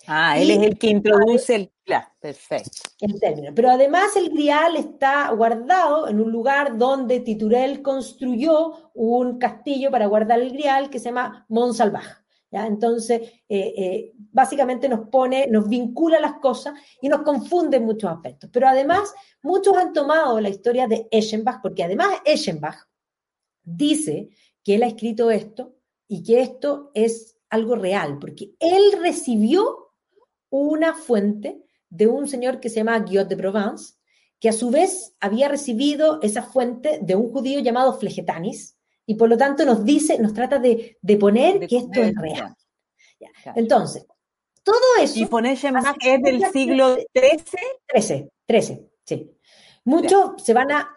Ah, 0.06 0.38
él 0.38 0.50
es 0.50 0.62
el 0.62 0.78
que 0.78 0.88
introduce 0.88 1.54
el... 1.54 1.72
Claro, 1.84 2.06
perfecto. 2.20 2.90
El 3.00 3.18
término. 3.20 3.52
Pero 3.54 3.70
además 3.70 4.16
el 4.16 4.30
grial 4.30 4.76
está 4.76 5.30
guardado 5.30 6.08
en 6.08 6.20
un 6.20 6.30
lugar 6.30 6.78
donde 6.78 7.20
Titurel 7.20 7.82
construyó 7.82 8.90
un 8.94 9.38
castillo 9.38 9.90
para 9.90 10.06
guardar 10.06 10.40
el 10.40 10.52
grial 10.52 10.90
que 10.90 10.98
se 10.98 11.06
llama 11.06 11.46
Montsalvaj. 11.48 12.24
¿ya? 12.50 12.66
Entonces, 12.66 13.20
eh, 13.48 13.74
eh, 13.76 14.12
básicamente 14.16 14.88
nos 14.88 15.08
pone, 15.08 15.46
nos 15.48 15.68
vincula 15.68 16.20
las 16.20 16.34
cosas 16.34 16.74
y 17.00 17.08
nos 17.08 17.22
confunde 17.22 17.76
en 17.78 17.84
muchos 17.84 18.10
aspectos. 18.10 18.50
Pero 18.52 18.68
además, 18.68 19.12
muchos 19.42 19.76
han 19.76 19.92
tomado 19.92 20.40
la 20.40 20.48
historia 20.48 20.86
de 20.86 21.06
Eschenbach, 21.10 21.60
porque 21.60 21.84
además 21.84 22.08
Eschenbach 22.24 22.88
dice 23.62 24.30
que 24.62 24.76
él 24.76 24.82
ha 24.82 24.88
escrito 24.88 25.30
esto 25.30 25.76
y 26.08 26.22
que 26.22 26.40
esto 26.40 26.90
es 26.94 27.36
algo 27.50 27.76
real, 27.76 28.18
porque 28.18 28.54
él 28.58 29.00
recibió 29.00 29.83
una 30.54 30.94
fuente 30.94 31.60
de 31.90 32.06
un 32.06 32.28
señor 32.28 32.60
que 32.60 32.68
se 32.68 32.76
llama 32.76 33.00
Guillot 33.00 33.28
de 33.28 33.36
Provence, 33.36 33.94
que 34.38 34.48
a 34.48 34.52
su 34.52 34.70
vez 34.70 35.16
había 35.18 35.48
recibido 35.48 36.20
esa 36.22 36.42
fuente 36.42 37.00
de 37.02 37.16
un 37.16 37.32
judío 37.32 37.58
llamado 37.58 37.98
Flegetanis, 37.98 38.78
y 39.04 39.16
por 39.16 39.28
lo 39.28 39.36
tanto 39.36 39.64
nos 39.64 39.84
dice, 39.84 40.18
nos 40.20 40.32
trata 40.32 40.60
de, 40.60 40.96
poner 41.18 41.66
que 41.66 41.78
esto 41.78 42.00
es 42.00 42.14
real. 42.14 42.54
Entonces, 43.56 44.06
todo 44.62 44.76
eso... 45.00 45.18
Y 45.18 45.26
poner 45.26 45.54
es 45.54 46.22
del 46.22 46.44
siglo 46.52 46.94
XIII. 46.94 48.00
XIII, 48.00 48.30
XIII, 48.48 48.90
sí. 49.04 49.30
Muchos 49.84 50.42
se 50.42 50.54
van 50.54 50.70
a 50.70 50.88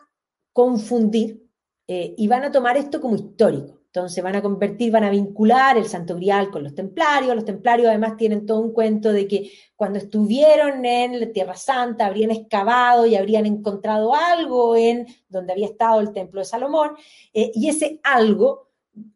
confundir 0.53 1.43
eh, 1.87 2.13
y 2.15 2.27
van 2.27 2.43
a 2.43 2.51
tomar 2.51 2.77
esto 2.77 3.01
como 3.01 3.15
histórico. 3.15 3.76
Entonces 3.97 4.23
van 4.23 4.35
a 4.35 4.43
convertir, 4.43 4.91
van 4.91 5.05
a 5.05 5.09
vincular 5.09 5.75
el 5.75 5.85
Santo 5.85 6.15
Grial 6.15 6.51
con 6.51 6.63
los 6.63 6.75
templarios. 6.75 7.33
Los 7.33 7.45
templarios 7.45 7.87
además 7.87 8.15
tienen 8.15 8.45
todo 8.45 8.59
un 8.59 8.71
cuento 8.71 9.11
de 9.11 9.27
que 9.27 9.51
cuando 9.75 9.97
estuvieron 9.97 10.85
en 10.85 11.19
la 11.19 11.31
Tierra 11.31 11.55
Santa 11.55 12.05
habrían 12.05 12.29
excavado 12.29 13.07
y 13.07 13.15
habrían 13.15 13.47
encontrado 13.47 14.13
algo 14.13 14.75
en 14.75 15.07
donde 15.29 15.53
había 15.53 15.65
estado 15.65 15.99
el 15.99 16.13
templo 16.13 16.41
de 16.41 16.45
Salomón. 16.45 16.91
Eh, 17.33 17.49
y 17.55 17.69
ese 17.69 17.99
algo 18.03 18.66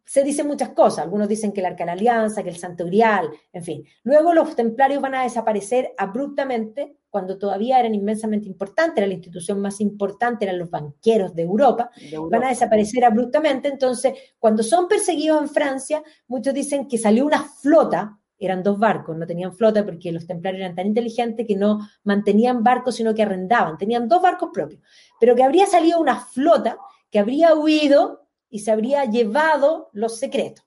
se 0.05 0.23
dicen 0.23 0.47
muchas 0.47 0.69
cosas. 0.69 1.05
Algunos 1.05 1.27
dicen 1.27 1.51
que 1.51 1.61
el 1.61 1.67
Arca 1.67 1.83
de 1.83 1.87
la 1.87 1.91
Alianza, 1.93 2.43
que 2.43 2.49
el 2.49 2.57
Santo 2.57 2.85
Grial, 2.85 3.29
en 3.53 3.63
fin. 3.63 3.83
Luego 4.03 4.33
los 4.33 4.55
templarios 4.55 5.01
van 5.01 5.15
a 5.15 5.23
desaparecer 5.23 5.93
abruptamente 5.97 6.97
cuando 7.09 7.37
todavía 7.37 7.79
eran 7.79 7.93
inmensamente 7.93 8.47
importantes, 8.47 8.97
era 8.97 9.07
la 9.07 9.13
institución 9.13 9.59
más 9.59 9.81
importante, 9.81 10.45
eran 10.45 10.57
los 10.57 10.69
banqueros 10.69 11.35
de 11.35 11.41
Europa, 11.43 11.91
van 12.29 12.45
a 12.45 12.49
desaparecer 12.49 13.03
abruptamente. 13.03 13.67
Entonces, 13.67 14.13
cuando 14.39 14.63
son 14.63 14.87
perseguidos 14.87 15.41
en 15.41 15.49
Francia, 15.49 16.01
muchos 16.27 16.53
dicen 16.53 16.87
que 16.87 16.97
salió 16.97 17.25
una 17.25 17.43
flota, 17.43 18.17
eran 18.39 18.63
dos 18.63 18.79
barcos, 18.79 19.15
no 19.17 19.27
tenían 19.27 19.53
flota 19.53 19.85
porque 19.85 20.11
los 20.11 20.25
templarios 20.25 20.61
eran 20.61 20.75
tan 20.75 20.87
inteligentes 20.87 21.45
que 21.45 21.55
no 21.55 21.79
mantenían 22.03 22.63
barcos, 22.63 22.95
sino 22.95 23.13
que 23.13 23.23
arrendaban, 23.23 23.77
tenían 23.77 24.07
dos 24.07 24.21
barcos 24.21 24.49
propios, 24.53 24.81
pero 25.19 25.35
que 25.35 25.43
habría 25.43 25.67
salido 25.67 25.99
una 25.99 26.19
flota 26.19 26.77
que 27.11 27.19
habría 27.19 27.53
huido 27.53 28.20
y 28.51 28.59
se 28.59 28.71
habría 28.71 29.05
llevado 29.05 29.89
los 29.93 30.19
secretos. 30.19 30.63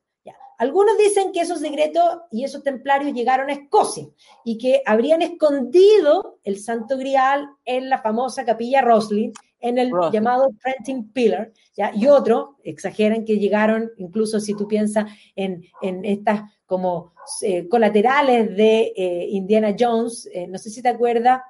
Algunos 0.56 0.96
dicen 0.96 1.32
que 1.32 1.40
esos 1.40 1.58
secretos 1.58 2.20
y 2.30 2.44
esos 2.44 2.62
templarios 2.62 3.12
llegaron 3.12 3.50
a 3.50 3.54
Escocia 3.54 4.06
y 4.44 4.56
que 4.56 4.82
habrían 4.86 5.20
escondido 5.20 6.38
el 6.44 6.58
Santo 6.58 6.96
Grial 6.96 7.48
en 7.64 7.88
la 7.90 7.98
famosa 8.00 8.44
capilla 8.44 8.80
Roslin, 8.80 9.32
en 9.58 9.78
el 9.78 9.90
llamado 10.12 10.50
Printing 10.62 11.10
Pillar, 11.10 11.52
¿ya? 11.74 11.90
y 11.94 12.06
otros 12.06 12.50
exageran 12.62 13.24
que 13.24 13.38
llegaron, 13.38 13.90
incluso 13.96 14.38
si 14.38 14.54
tú 14.54 14.68
piensas 14.68 15.10
en, 15.34 15.64
estas 16.04 16.42
como 16.66 17.14
eh, 17.42 17.68
colaterales 17.68 18.54
de 18.56 18.92
eh, 18.96 19.26
Indiana 19.30 19.74
Jones, 19.78 20.28
eh, 20.32 20.46
no 20.46 20.58
sé 20.58 20.70
si 20.70 20.82
te 20.82 20.88
acuerdas, 20.88 21.40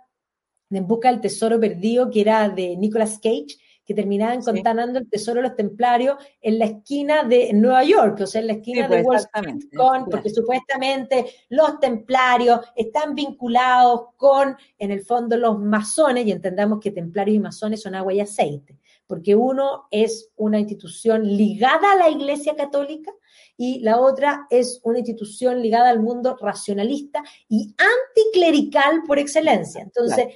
de 0.70 0.78
En 0.78 0.87
Busca 0.87 1.11
del 1.11 1.20
Tesoro 1.20 1.61
Perdido, 1.61 2.11
que 2.11 2.20
era 2.20 2.49
de 2.49 2.76
Nicolas 2.76 3.18
Cage, 3.18 3.59
que 3.85 3.95
terminaban 3.95 4.43
contanando 4.43 4.99
el 4.99 5.09
tesoro 5.09 5.43
de 5.43 5.49
los 5.49 5.57
templarios 5.57 6.16
en 6.41 6.59
la 6.59 6.64
esquina 6.66 7.22
de 7.22 7.53
Nueva 7.53 7.85
York, 7.85 8.20
o 8.20 8.26
sea, 8.26 8.41
en 8.41 8.47
la 8.47 8.53
esquina 8.55 8.89
de 8.89 9.03
pues, 9.03 9.07
Wall 9.07 9.16
Street, 9.16 10.07
porque 10.11 10.30
supuestamente 10.30 11.26
los 11.51 11.78
templarios 11.80 12.61
están 12.74 13.14
vinculados 13.14 14.09
con, 14.16 14.57
en 14.78 14.91
el 14.91 15.03
fondo, 15.03 15.37
los 15.37 15.59
masones, 15.59 16.26
y 16.26 16.32
entendamos 16.32 16.80
que 16.80 16.91
templarios 16.91 17.37
y 17.37 17.41
masones 17.41 17.82
son 17.82 17.95
agua 17.95 18.14
y 18.14 18.20
aceite, 18.20 18.78
porque 19.07 19.37
uno 19.37 19.85
es 19.91 20.30
una 20.37 20.59
institución 20.59 21.37
ligada 21.37 21.93
a 21.93 21.97
la 21.97 22.09
Iglesia 22.09 22.57
Católica 22.57 23.12
y 23.57 23.80
la 23.80 24.01
otra 24.01 24.47
es 24.51 24.80
una 24.82 24.99
institución 24.99 25.61
ligada 25.61 25.91
al 25.91 26.01
mundo 26.01 26.37
racionalista 26.41 27.22
y 27.49 27.74
anticlerical 27.78 29.03
por 29.07 29.18
excelencia. 29.18 29.82
Entonces, 29.82 30.28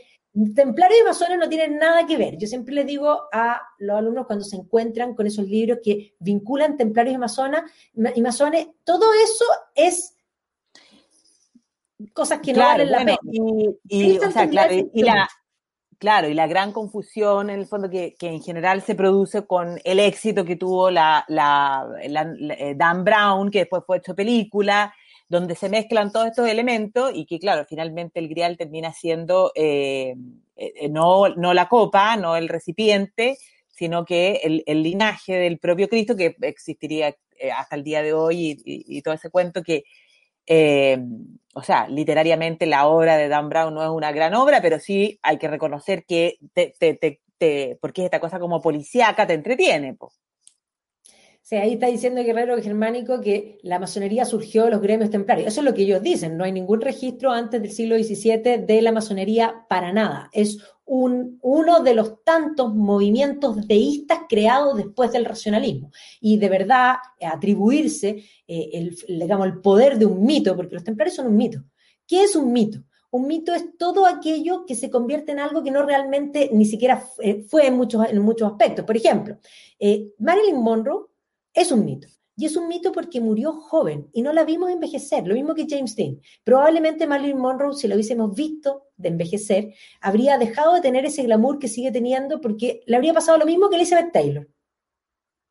Templarios 0.54 1.00
y 1.00 1.04
masones 1.04 1.38
no 1.38 1.48
tienen 1.48 1.78
nada 1.78 2.06
que 2.06 2.16
ver. 2.16 2.36
Yo 2.36 2.46
siempre 2.46 2.74
les 2.74 2.86
digo 2.86 3.24
a 3.32 3.60
los 3.78 3.96
alumnos 3.96 4.26
cuando 4.26 4.44
se 4.44 4.56
encuentran 4.56 5.14
con 5.14 5.26
esos 5.26 5.46
libros 5.46 5.78
que 5.82 6.14
vinculan 6.18 6.76
templarios 6.76 7.14
y, 7.14 7.18
masonas, 7.18 7.62
y 8.14 8.22
masones, 8.22 8.68
todo 8.84 9.12
eso 9.14 9.44
es 9.74 10.14
cosas 12.12 12.40
que 12.40 12.52
no 12.52 12.60
valen 12.60 12.90
la 12.90 12.98
pena. 12.98 13.18
Y, 13.88 14.18
la, 15.02 15.28
claro, 15.98 16.28
y 16.28 16.34
la 16.34 16.46
gran 16.46 16.72
confusión 16.72 17.50
en 17.50 17.58
el 17.60 17.66
fondo 17.66 17.90
que, 17.90 18.14
en 18.20 18.42
general 18.42 18.82
se 18.82 18.94
produce 18.94 19.46
con 19.46 19.80
el 19.84 19.98
éxito 19.98 20.44
que 20.44 20.56
tuvo 20.56 20.90
la, 20.90 21.24
eh, 22.00 22.74
Dan 22.76 23.04
Brown, 23.04 23.50
que 23.50 23.60
después 23.60 23.82
fue 23.86 23.98
hecho 23.98 24.14
película, 24.14 24.94
donde 25.28 25.54
se 25.54 25.68
mezclan 25.68 26.10
todos 26.10 26.28
estos 26.28 26.48
elementos 26.48 27.12
y 27.14 27.26
que, 27.26 27.38
claro, 27.38 27.66
finalmente 27.68 28.18
el 28.18 28.28
grial 28.28 28.56
termina 28.56 28.92
siendo 28.92 29.52
eh, 29.54 30.14
eh, 30.56 30.88
no, 30.88 31.28
no, 31.30 31.54
la 31.54 31.68
copa, 31.68 32.16
no 32.16 32.36
el 32.36 32.48
recipiente, 32.48 33.36
sino 33.68 34.04
que 34.04 34.40
el, 34.66 34.82
linaje 34.82 35.34
del 35.34 35.58
propio 35.58 35.88
Cristo 35.88 36.16
que 36.16 36.36
existiría 36.42 37.14
eh, 37.38 37.52
hasta 37.52 37.76
el 37.76 37.84
día 37.84 38.02
de 38.02 38.12
hoy 38.12 38.60
y, 38.64 39.02
todo 39.02 39.14
ese 39.14 39.30
cuento 39.30 39.62
que 39.62 39.84
o 41.54 41.62
sea, 41.62 41.88
literariamente 41.88 42.66
la 42.66 42.86
obra 42.86 43.16
de 43.16 43.28
Dan 43.28 43.48
Brown 43.48 43.74
no 43.74 43.82
es 43.82 43.90
una 43.90 44.12
gran 44.12 44.34
obra, 44.34 44.62
pero 44.62 44.78
sí 44.78 45.18
hay 45.22 45.36
que 45.36 45.48
reconocer 45.48 46.04
que 46.06 46.38
te, 46.54 46.74
te, 46.78 47.20
te, 47.38 47.78
porque 47.80 48.04
esta 48.04 48.20
cosa 48.20 48.38
como 48.38 48.62
policíaca 48.62 49.26
te 49.26 49.34
entretiene. 49.34 49.94
pues. 49.94 50.14
Ahí 51.50 51.74
está 51.74 51.86
diciendo 51.86 52.22
Guerrero 52.22 52.60
Germánico 52.60 53.20
que 53.22 53.58
la 53.62 53.78
masonería 53.78 54.26
surgió 54.26 54.64
de 54.64 54.70
los 54.70 54.82
gremios 54.82 55.08
templarios. 55.08 55.48
Eso 55.48 55.62
es 55.62 55.64
lo 55.64 55.72
que 55.72 55.82
ellos 55.82 56.02
dicen. 56.02 56.36
No 56.36 56.44
hay 56.44 56.52
ningún 56.52 56.82
registro 56.82 57.30
antes 57.30 57.62
del 57.62 57.70
siglo 57.70 57.96
XVII 57.96 58.66
de 58.66 58.82
la 58.82 58.92
masonería 58.92 59.64
para 59.68 59.92
nada. 59.92 60.28
Es 60.32 60.58
un, 60.84 61.38
uno 61.40 61.82
de 61.82 61.94
los 61.94 62.22
tantos 62.22 62.74
movimientos 62.74 63.66
deístas 63.66 64.20
creados 64.28 64.76
después 64.76 65.10
del 65.12 65.24
racionalismo. 65.24 65.90
Y 66.20 66.36
de 66.36 66.48
verdad, 66.50 66.96
atribuirse 67.20 68.24
eh, 68.46 68.70
el, 68.74 68.96
digamos, 69.08 69.46
el 69.46 69.60
poder 69.60 69.98
de 69.98 70.04
un 70.04 70.24
mito, 70.24 70.54
porque 70.54 70.74
los 70.74 70.84
templarios 70.84 71.16
son 71.16 71.28
un 71.28 71.36
mito. 71.36 71.64
¿Qué 72.06 72.24
es 72.24 72.36
un 72.36 72.52
mito? 72.52 72.80
Un 73.10 73.26
mito 73.26 73.54
es 73.54 73.76
todo 73.78 74.04
aquello 74.06 74.66
que 74.66 74.74
se 74.74 74.90
convierte 74.90 75.32
en 75.32 75.38
algo 75.38 75.62
que 75.62 75.70
no 75.70 75.82
realmente 75.82 76.50
ni 76.52 76.66
siquiera 76.66 77.02
eh, 77.20 77.42
fue 77.48 77.66
en 77.66 77.76
muchos, 77.76 78.06
en 78.06 78.20
muchos 78.20 78.50
aspectos. 78.50 78.84
Por 78.84 78.98
ejemplo, 78.98 79.38
eh, 79.78 80.10
Marilyn 80.18 80.60
Monroe 80.60 81.06
es 81.60 81.72
un 81.72 81.84
mito. 81.84 82.08
Y 82.36 82.46
es 82.46 82.56
un 82.56 82.68
mito 82.68 82.92
porque 82.92 83.20
murió 83.20 83.52
joven 83.52 84.08
y 84.12 84.22
no 84.22 84.32
la 84.32 84.44
vimos 84.44 84.70
envejecer, 84.70 85.26
lo 85.26 85.34
mismo 85.34 85.56
que 85.56 85.66
James 85.68 85.96
Dean. 85.96 86.20
Probablemente 86.44 87.04
Marilyn 87.04 87.36
Monroe, 87.36 87.74
si 87.74 87.88
lo 87.88 87.96
hubiésemos 87.96 88.32
visto 88.32 88.84
de 88.96 89.08
envejecer, 89.08 89.74
habría 90.00 90.38
dejado 90.38 90.74
de 90.74 90.80
tener 90.80 91.04
ese 91.04 91.24
glamour 91.24 91.58
que 91.58 91.66
sigue 91.66 91.90
teniendo 91.90 92.40
porque 92.40 92.84
le 92.86 92.94
habría 92.94 93.12
pasado 93.12 93.38
lo 93.38 93.44
mismo 93.44 93.68
que 93.68 93.74
Elizabeth 93.74 94.12
Taylor, 94.12 94.48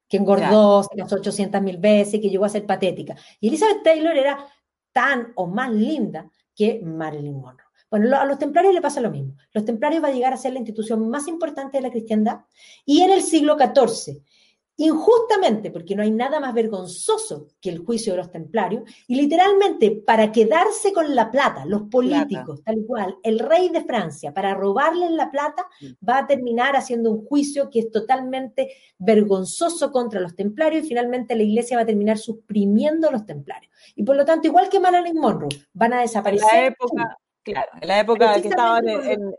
que 0.08 0.16
engordó, 0.16 0.88
casó 0.98 1.16
800 1.18 1.62
mil 1.62 1.78
veces, 1.78 2.22
que 2.22 2.30
llegó 2.30 2.46
a 2.46 2.50
ser 2.50 2.66
patética. 2.66 3.18
Y 3.42 3.50
Elizabeth 3.50 3.84
Taylor 3.84 4.16
era 4.16 4.48
tan 4.94 5.34
o 5.36 5.46
más 5.46 5.70
linda 5.74 6.32
que 6.56 6.80
Marilyn 6.82 7.36
Monroe. 7.36 7.68
Bueno, 7.90 8.18
a 8.18 8.24
los 8.24 8.40
templarios 8.40 8.74
le 8.74 8.82
pasa 8.82 9.02
lo 9.02 9.12
mismo. 9.12 9.36
Los 9.52 9.66
templarios 9.66 10.02
va 10.02 10.08
a 10.08 10.14
llegar 10.14 10.32
a 10.32 10.38
ser 10.38 10.54
la 10.54 10.60
institución 10.60 11.10
más 11.10 11.28
importante 11.28 11.78
de 11.78 11.84
la 11.84 11.92
cristiandad 11.92 12.46
y 12.86 13.02
en 13.02 13.12
el 13.12 13.22
siglo 13.22 13.58
XIV 13.58 14.24
injustamente, 14.78 15.72
porque 15.72 15.96
no 15.96 16.04
hay 16.04 16.12
nada 16.12 16.40
más 16.40 16.54
vergonzoso 16.54 17.48
que 17.60 17.70
el 17.70 17.80
juicio 17.80 18.14
de 18.14 18.18
los 18.18 18.32
templarios, 18.32 18.84
y 19.08 19.16
literalmente 19.16 19.92
para 19.92 20.32
quedarse 20.32 20.94
con 20.94 21.16
la 21.16 21.32
plata, 21.32 21.66
los 21.66 21.84
políticos, 21.84 22.62
tal 22.64 22.86
cual, 22.86 23.18
el 23.24 23.40
rey 23.40 23.70
de 23.70 23.84
Francia, 23.84 24.34
para 24.34 24.54
robarle 24.54 25.10
la 25.10 25.32
plata, 25.32 25.68
va 26.08 26.20
a 26.20 26.28
terminar 26.28 26.76
haciendo 26.76 27.12
un 27.12 27.26
juicio 27.26 27.70
que 27.72 27.80
es 27.80 27.92
totalmente 27.92 28.72
vergonzoso 29.00 29.92
contra 29.92 30.20
los 30.20 30.36
templarios 30.36 30.86
y 30.86 30.90
finalmente 30.90 31.36
la 31.36 31.44
iglesia 31.44 31.78
va 31.78 31.84
a 31.84 31.88
terminar 31.88 32.20
suprimiendo 32.20 33.10
a 33.10 33.12
los 33.12 33.26
templarios. 33.26 33.74
Y 33.96 34.04
por 34.04 34.16
lo 34.16 34.26
tanto, 34.26 34.48
igual 34.48 34.70
que 34.70 34.80
Marilyn 34.80 35.20
Monroe, 35.20 35.50
van 35.74 35.94
a 35.94 36.02
desaparecer. 36.02 36.50
En 36.54 36.62
la 36.62 36.68
época, 36.68 37.18
claro, 37.42 37.72
en 37.82 37.88
la 37.88 38.00
época 38.00 38.42
que 38.42 38.48
estaban 38.48 38.88
en, 38.88 39.36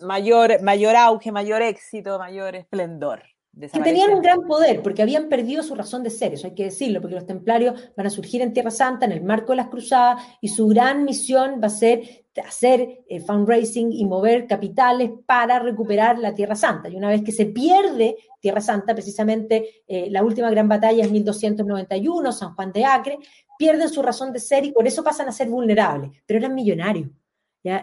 mayor, 0.00 0.62
mayor 0.62 0.96
auge, 0.96 1.32
mayor 1.32 1.60
éxito, 1.60 2.18
mayor 2.18 2.56
esplendor 2.56 3.22
que 3.60 3.80
tenían 3.80 4.12
un 4.12 4.22
gran 4.22 4.42
poder, 4.46 4.82
porque 4.82 5.02
habían 5.02 5.28
perdido 5.28 5.62
su 5.62 5.74
razón 5.74 6.02
de 6.02 6.10
ser, 6.10 6.34
eso 6.34 6.46
hay 6.46 6.54
que 6.54 6.64
decirlo, 6.64 7.00
porque 7.00 7.14
los 7.14 7.26
templarios 7.26 7.74
van 7.96 8.06
a 8.06 8.10
surgir 8.10 8.42
en 8.42 8.52
Tierra 8.52 8.70
Santa 8.70 9.06
en 9.06 9.12
el 9.12 9.22
marco 9.22 9.52
de 9.52 9.56
las 9.56 9.68
cruzadas 9.68 10.22
y 10.40 10.48
su 10.48 10.66
gran 10.68 11.04
misión 11.04 11.60
va 11.62 11.66
a 11.66 11.70
ser 11.70 12.24
hacer 12.46 13.02
eh, 13.08 13.20
fundraising 13.20 13.92
y 13.92 14.04
mover 14.04 14.46
capitales 14.46 15.10
para 15.26 15.58
recuperar 15.58 16.18
la 16.18 16.34
Tierra 16.34 16.54
Santa. 16.54 16.88
Y 16.88 16.96
una 16.96 17.08
vez 17.08 17.22
que 17.22 17.32
se 17.32 17.46
pierde 17.46 18.16
Tierra 18.40 18.60
Santa, 18.60 18.94
precisamente 18.94 19.82
eh, 19.86 20.08
la 20.10 20.22
última 20.22 20.50
gran 20.50 20.68
batalla 20.68 21.04
es 21.04 21.10
1291, 21.10 22.32
San 22.32 22.54
Juan 22.54 22.72
de 22.72 22.84
Acre, 22.84 23.18
pierden 23.58 23.88
su 23.88 24.00
razón 24.00 24.32
de 24.32 24.40
ser 24.40 24.64
y 24.64 24.72
por 24.72 24.86
eso 24.86 25.04
pasan 25.04 25.28
a 25.28 25.32
ser 25.32 25.48
vulnerables, 25.48 26.10
pero 26.24 26.38
eran 26.38 26.54
millonarios. 26.54 27.10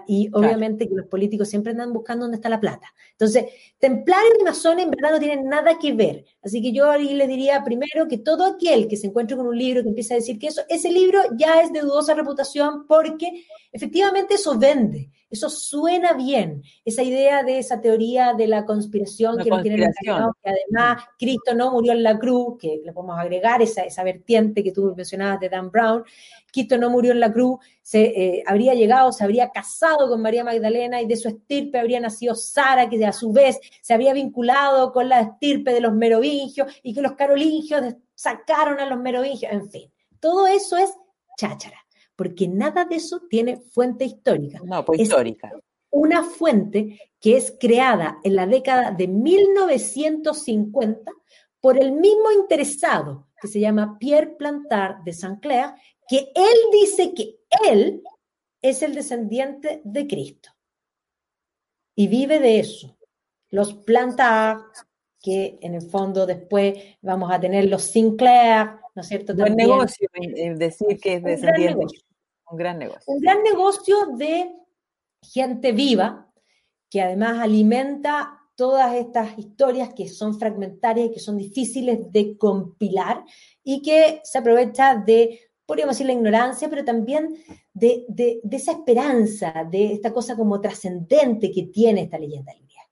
Y 0.07 0.29
obviamente 0.33 0.87
que 0.87 0.95
los 0.95 1.05
políticos 1.05 1.49
siempre 1.49 1.71
andan 1.71 1.93
buscando 1.93 2.25
dónde 2.25 2.37
está 2.37 2.49
la 2.49 2.59
plata. 2.59 2.93
Entonces, 3.11 3.45
templarios 3.77 4.33
y 4.39 4.43
masones 4.43 4.85
en 4.85 4.91
verdad 4.91 5.11
no 5.11 5.19
tienen 5.19 5.47
nada 5.47 5.77
que 5.77 5.93
ver. 5.93 6.25
Así 6.41 6.61
que 6.61 6.71
yo 6.71 6.89
ahí 6.89 7.13
le 7.13 7.27
diría 7.27 7.63
primero 7.63 8.07
que 8.07 8.17
todo 8.17 8.45
aquel 8.45 8.87
que 8.87 8.97
se 8.97 9.07
encuentre 9.07 9.37
con 9.37 9.47
un 9.47 9.57
libro 9.57 9.83
que 9.83 9.89
empieza 9.89 10.15
a 10.15 10.17
decir 10.17 10.39
que 10.39 10.47
eso, 10.47 10.61
ese 10.67 10.91
libro 10.91 11.19
ya 11.37 11.61
es 11.61 11.71
de 11.71 11.81
dudosa 11.81 12.15
reputación 12.15 12.87
porque 12.87 13.45
efectivamente 13.71 14.35
eso 14.35 14.57
vende, 14.57 15.11
eso 15.29 15.49
suena 15.49 16.13
bien. 16.13 16.63
Esa 16.85 17.03
idea 17.03 17.43
de 17.43 17.59
esa 17.59 17.81
teoría 17.81 18.33
de 18.33 18.47
la 18.47 18.65
conspiración 18.65 19.37
que 19.37 19.49
no 19.49 19.61
tiene 19.61 19.89
que 20.01 20.11
además 20.11 21.03
Cristo 21.19 21.53
no 21.53 21.71
murió 21.71 21.91
en 21.91 22.03
la 22.03 22.17
cruz, 22.17 22.57
que 22.59 22.81
le 22.83 22.93
podemos 22.93 23.19
agregar 23.19 23.61
esa, 23.61 23.83
esa 23.83 24.03
vertiente 24.03 24.63
que 24.63 24.71
tú 24.71 24.93
mencionabas 24.95 25.39
de 25.39 25.49
Dan 25.49 25.69
Brown, 25.69 26.03
Cristo 26.51 26.77
no 26.77 26.89
murió 26.89 27.11
en 27.11 27.19
la 27.19 27.31
cruz, 27.31 27.59
se 27.81 28.03
eh, 28.03 28.43
habría 28.47 28.73
llegado, 28.73 29.11
se 29.11 29.23
habría 29.23 29.49
casado 29.51 30.07
con 30.07 30.21
María 30.21 30.43
Magdalena 30.43 31.01
y 31.01 31.07
de 31.07 31.17
su 31.17 31.27
estirpe 31.27 31.79
habría 31.79 31.99
nacido 31.99 32.33
Sara, 32.33 32.89
que 32.89 33.05
a 33.05 33.11
su 33.11 33.31
vez 33.31 33.59
se 33.81 33.93
había 33.93 34.13
vinculado 34.13 34.91
con 34.91 35.09
la 35.09 35.21
estirpe 35.21 35.73
de 35.73 35.81
los 35.81 35.93
merovingios 35.93 36.73
y 36.83 36.93
que 36.93 37.01
los 37.01 37.13
carolingios 37.13 37.95
sacaron 38.15 38.79
a 38.79 38.85
los 38.85 38.99
merovingios, 38.99 39.51
en 39.51 39.69
fin. 39.69 39.91
Todo 40.19 40.47
eso 40.47 40.77
es 40.77 40.91
cháchara, 41.37 41.77
porque 42.17 42.49
nada 42.49 42.83
de 42.83 42.95
eso 42.95 43.21
tiene 43.29 43.57
fuente 43.57 44.03
histórica. 44.03 44.59
No, 44.65 44.83
pues 44.83 44.99
histórica. 44.99 45.51
Una 45.89 46.23
fuente 46.23 46.99
que 47.21 47.37
es 47.37 47.55
creada 47.57 48.17
en 48.23 48.35
la 48.35 48.45
década 48.45 48.91
de 48.91 49.07
1950 49.07 51.11
por 51.61 51.81
el 51.81 51.93
mismo 51.93 52.31
interesado 52.31 53.27
que 53.39 53.47
se 53.47 53.59
llama 53.59 53.97
Pierre 53.99 54.35
Plantard 54.37 55.03
de 55.03 55.13
Saint-Clair, 55.13 55.73
que 56.07 56.31
él 56.35 56.57
dice 56.71 57.13
que 57.13 57.39
él 57.69 58.01
es 58.61 58.81
el 58.81 58.95
descendiente 58.95 59.81
de 59.83 60.07
Cristo 60.07 60.49
y 61.95 62.07
vive 62.07 62.39
de 62.39 62.59
eso. 62.59 62.97
Los 63.49 63.75
Plantard, 63.75 64.61
que 65.21 65.59
en 65.61 65.75
el 65.75 65.83
fondo 65.83 66.25
después 66.25 66.97
vamos 67.01 67.31
a 67.31 67.39
tener 67.39 67.65
los 67.65 67.83
Sinclair, 67.83 68.71
¿no 68.95 69.01
es 69.01 69.07
cierto? 69.07 69.35
Buen 69.35 69.55
negocio, 69.55 70.07
decir 70.55 70.99
que 70.99 71.15
es 71.15 71.23
descendiente. 71.23 71.85
Un 72.49 72.57
gran 72.57 72.79
negocio. 72.79 73.03
Un 73.07 73.19
gran 73.19 73.43
negocio 73.43 73.95
de 74.17 74.55
gente 75.21 75.71
viva, 75.71 76.31
que 76.89 77.01
además 77.01 77.39
alimenta 77.39 78.39
todas 78.55 78.95
estas 78.95 79.37
historias 79.37 79.93
que 79.93 80.07
son 80.07 80.39
fragmentarias 80.39 81.07
y 81.07 81.13
que 81.13 81.19
son 81.19 81.37
difíciles 81.37 82.11
de 82.11 82.37
compilar 82.37 83.23
y 83.63 83.81
que 83.81 84.21
se 84.23 84.37
aprovecha 84.39 84.95
de 84.95 85.47
podríamos 85.67 85.95
decir 85.95 86.07
la 86.07 86.13
ignorancia, 86.13 86.69
pero 86.69 86.83
también 86.83 87.35
de, 87.73 88.05
esa 88.49 88.71
esperanza, 88.71 89.67
de 89.69 89.93
esta 89.93 90.13
cosa 90.13 90.35
como 90.35 90.59
trascendente 90.61 91.51
que 91.51 91.63
tiene 91.63 92.03
esta 92.03 92.17
leyenda 92.17 92.53
lineal. 92.53 92.87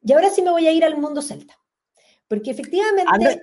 Y 0.00 0.12
ahora 0.12 0.30
sí 0.30 0.40
me 0.40 0.52
voy 0.52 0.66
a 0.66 0.72
ir 0.72 0.84
al 0.84 0.96
mundo 0.96 1.20
celta. 1.20 1.58
Porque 2.34 2.50
efectivamente. 2.50 3.04
Anda, 3.06 3.36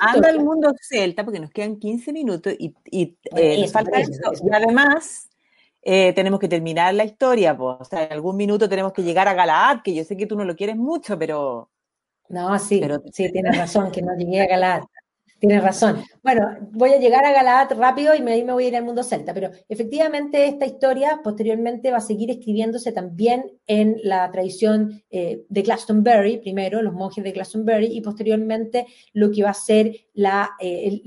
anda 0.00 0.28
al 0.28 0.40
mundo 0.40 0.72
celta, 0.80 1.24
porque 1.24 1.40
nos 1.40 1.50
quedan 1.50 1.76
15 1.78 2.12
minutos 2.12 2.54
y, 2.58 2.74
y 2.90 3.16
eh, 3.36 3.66
falta 3.68 4.00
eso. 4.00 4.32
Y 4.42 4.54
además, 4.54 5.28
eh, 5.82 6.12
tenemos 6.14 6.40
que 6.40 6.48
terminar 6.48 6.94
la 6.94 7.04
historia. 7.04 7.56
Pues. 7.56 7.76
O 7.80 7.84
sea, 7.84 8.04
en 8.04 8.12
algún 8.12 8.36
minuto 8.36 8.68
tenemos 8.68 8.92
que 8.92 9.02
llegar 9.02 9.28
a 9.28 9.34
Galaad, 9.34 9.82
que 9.82 9.94
yo 9.94 10.04
sé 10.04 10.16
que 10.16 10.26
tú 10.26 10.36
no 10.36 10.44
lo 10.44 10.56
quieres 10.56 10.76
mucho, 10.76 11.18
pero. 11.18 11.70
No, 12.28 12.58
sí, 12.58 12.78
pero, 12.80 13.02
sí, 13.12 13.30
tienes 13.30 13.56
razón, 13.56 13.90
que 13.90 14.00
no 14.00 14.16
llegué 14.16 14.40
a 14.40 14.46
Galaad. 14.46 14.82
Tienes 15.38 15.62
razón. 15.62 16.02
Bueno, 16.22 16.56
voy 16.70 16.92
a 16.92 16.98
llegar 16.98 17.24
a 17.24 17.32
Galaad 17.32 17.72
rápido 17.76 18.14
y 18.14 18.22
ahí 18.28 18.44
me 18.44 18.52
voy 18.52 18.64
a 18.64 18.68
ir 18.68 18.76
al 18.76 18.84
mundo 18.84 19.02
celta, 19.02 19.34
pero 19.34 19.50
efectivamente 19.68 20.46
esta 20.46 20.64
historia 20.64 21.20
posteriormente 21.22 21.90
va 21.90 21.98
a 21.98 22.00
seguir 22.00 22.30
escribiéndose 22.30 22.92
también 22.92 23.52
en 23.66 23.96
la 24.04 24.30
tradición 24.30 25.02
eh, 25.10 25.44
de 25.48 25.62
Glastonbury, 25.62 26.38
primero 26.38 26.80
los 26.80 26.94
monjes 26.94 27.22
de 27.24 27.32
Glastonbury 27.32 27.86
y 27.86 28.00
posteriormente 28.00 28.86
lo 29.12 29.30
que 29.30 29.42
va 29.42 29.50
a 29.50 29.54
ser 29.54 29.94
la, 30.14 30.50
eh, 30.60 31.02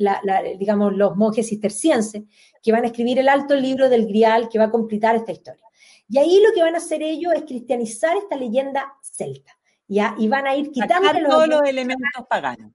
digamos, 0.60 0.94
los 0.94 1.16
monjes 1.16 1.48
cistercienses 1.48 2.24
que 2.62 2.72
van 2.72 2.84
a 2.84 2.88
escribir 2.88 3.18
el 3.18 3.30
alto 3.30 3.56
libro 3.56 3.90
del 3.90 4.06
Grial 4.06 4.50
que 4.50 4.60
va 4.60 4.66
a 4.66 4.72
completar 4.72 5.16
esta 5.16 5.32
historia. 5.32 5.64
Y 6.10 6.20
ahí 6.20 6.42
lo 6.46 6.54
que 6.54 6.62
van 6.62 6.76
a 6.76 6.80
hacer 6.80 7.02
ellos 7.02 7.34
es 7.34 7.42
cristianizar 7.44 8.16
esta 8.16 8.36
leyenda 8.36 8.94
celta. 9.02 9.58
¿ya? 9.88 10.16
Y 10.20 10.28
van 10.28 10.46
a 10.46 10.56
ir 10.56 10.70
quitando 10.70 11.10
todos 11.28 11.48
los 11.48 11.62
elementos 11.64 12.24
paganos 12.30 12.72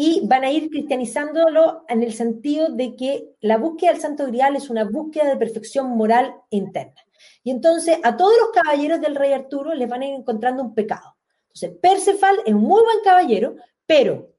y 0.00 0.24
van 0.28 0.44
a 0.44 0.50
ir 0.52 0.70
cristianizándolo 0.70 1.84
en 1.88 2.04
el 2.04 2.12
sentido 2.12 2.68
de 2.68 2.94
que 2.94 3.34
la 3.40 3.58
búsqueda 3.58 3.90
del 3.90 4.00
Santo 4.00 4.28
Grial 4.28 4.54
es 4.54 4.70
una 4.70 4.84
búsqueda 4.84 5.24
de 5.24 5.36
perfección 5.36 5.88
moral 5.88 6.36
interna. 6.50 7.04
Y 7.42 7.50
entonces 7.50 7.98
a 8.04 8.16
todos 8.16 8.32
los 8.40 8.50
caballeros 8.52 9.00
del 9.00 9.16
rey 9.16 9.32
Arturo 9.32 9.74
les 9.74 9.88
van 9.88 10.02
a 10.02 10.06
ir 10.06 10.14
encontrando 10.14 10.62
un 10.62 10.72
pecado. 10.72 11.16
Entonces, 11.48 11.76
Perceval 11.82 12.36
es 12.46 12.54
un 12.54 12.60
muy 12.60 12.80
buen 12.80 12.98
caballero, 13.02 13.56
pero 13.86 14.34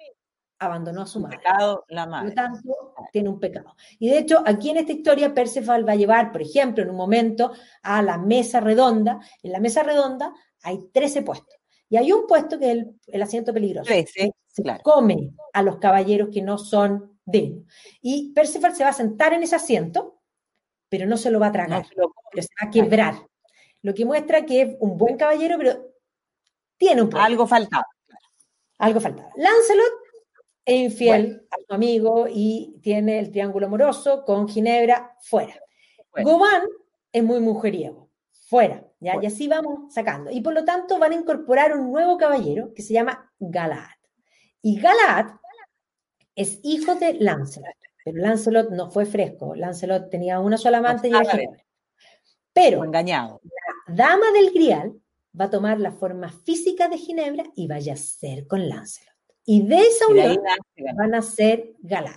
abandonó 0.60 1.02
a 1.02 1.08
su 1.08 1.20
madre. 1.20 1.40
Pecado, 1.40 1.84
la 1.90 2.06
madre. 2.06 2.32
Por 2.32 2.38
lo 2.38 2.54
tanto, 2.54 2.94
tiene 3.12 3.28
un 3.28 3.40
pecado. 3.42 3.76
Y 4.00 4.08
de 4.08 4.20
hecho, 4.20 4.42
aquí 4.46 4.70
en 4.70 4.78
esta 4.78 4.94
historia, 4.94 5.34
Perceval 5.34 5.86
va 5.86 5.92
a 5.92 5.98
llevar, 5.98 6.32
por 6.32 6.42
ejemplo, 6.42 6.84
en 6.84 6.90
un 6.90 6.96
momento 6.96 7.52
a 7.84 8.02
la 8.02 8.18
mesa 8.18 8.62
redonda. 8.62 9.20
En 9.44 9.52
la 9.52 9.60
mesa 9.60 9.84
redonda 9.84 10.34
hay 10.64 10.80
13 10.94 11.22
puestos. 11.24 11.58
Y 11.90 11.98
hay 11.98 12.14
un 12.14 12.28
puesto 12.28 12.58
que 12.58 12.72
es 12.72 12.86
el, 13.08 13.22
asiento 13.22 13.54
peligroso. 13.54 13.92
Se 14.64 14.82
come 14.84 15.32
a 15.54 15.62
los 15.62 15.78
caballeros 15.78 16.30
que 16.32 16.42
no 16.42 16.58
son 16.58 17.20
dignos. 17.26 17.66
Y 18.02 18.32
Percival 18.34 18.76
se 18.76 18.84
va 18.84 18.90
a 18.90 18.94
sentar 18.94 19.34
en 19.34 19.44
ese 19.44 19.56
asiento 19.56 20.20
pero 20.90 21.06
no 21.06 21.18
se 21.18 21.32
lo 21.32 21.40
va 21.40 21.48
a 21.48 21.52
tragar, 21.52 21.86
pero 21.96 22.12
se 22.44 22.50
va 22.62 22.68
a 22.68 22.72
quebrar. 22.72 23.16
Lo 23.82 23.94
que 23.94 24.06
muestra 24.06 24.46
que 24.46 24.62
es 24.62 24.78
un 24.80 24.98
buen 24.98 25.16
caballero, 25.16 25.56
pero 25.58 25.94
tiene 26.78 27.04
un 27.04 27.10
problema. 27.10 27.28
Algo 27.28 27.48
faltaba. 27.48 27.86
Algo 28.80 29.00
faltaba. 29.00 29.30
Lancelot 29.36 29.94
es 30.66 30.92
infiel 30.92 31.48
a 31.52 31.56
su 31.66 31.74
amigo 31.74 32.28
y 32.30 32.80
tiene 32.82 33.20
el 33.20 33.32
triángulo 33.32 33.68
amoroso 33.68 34.26
con 34.26 34.50
Ginebra 34.50 35.16
fuera. 35.22 35.56
Gobán 36.24 36.64
es 37.12 37.24
muy 37.24 37.40
mujeriego, 37.40 38.10
fuera. 38.48 38.86
¿ya? 39.00 39.16
Y 39.22 39.26
así 39.28 39.48
vamos 39.48 39.94
sacando. 39.94 40.32
Y 40.32 40.42
por 40.42 40.54
lo 40.54 40.66
tanto 40.66 41.00
van 41.00 41.12
a 41.12 41.16
incorporar 41.16 41.78
un 41.78 41.92
nuevo 41.92 42.18
caballero 42.18 42.74
que 42.74 42.82
se 42.82 42.94
llama 42.94 43.32
Galad. 43.40 43.99
Y 44.62 44.80
Galad 44.80 45.36
es 46.36 46.60
hijo 46.64 46.96
de 46.96 47.14
Lancelot. 47.14 47.76
Pero 48.04 48.18
Lancelot 48.18 48.70
no 48.72 48.90
fue 48.90 49.06
fresco. 49.06 49.56
Lancelot 49.56 50.10
tenía 50.10 50.40
una 50.40 50.58
sola 50.58 50.80
amante 50.80 51.08
y 51.08 51.12
era 51.12 51.26
Ginebra. 51.26 51.64
Pero 52.54 52.84
engañado. 52.84 53.42
la 53.44 53.96
dama 53.96 54.32
del 54.32 54.52
Grial 54.52 54.94
va 55.40 55.46
a 55.46 55.50
tomar 55.50 55.80
la 55.80 55.92
forma 55.92 56.30
física 56.30 56.88
de 56.88 56.98
Ginebra 56.98 57.44
y 57.56 57.68
vaya 57.68 57.94
a 57.94 57.98
ser 57.98 58.48
con 58.48 58.68
Lancelot. 58.68 59.14
Y 59.46 59.66
de 59.66 59.78
esa 59.78 60.08
unión 60.08 60.38
van 60.96 61.16
a 61.16 61.22
ser 61.22 61.74
Galad. 61.80 62.14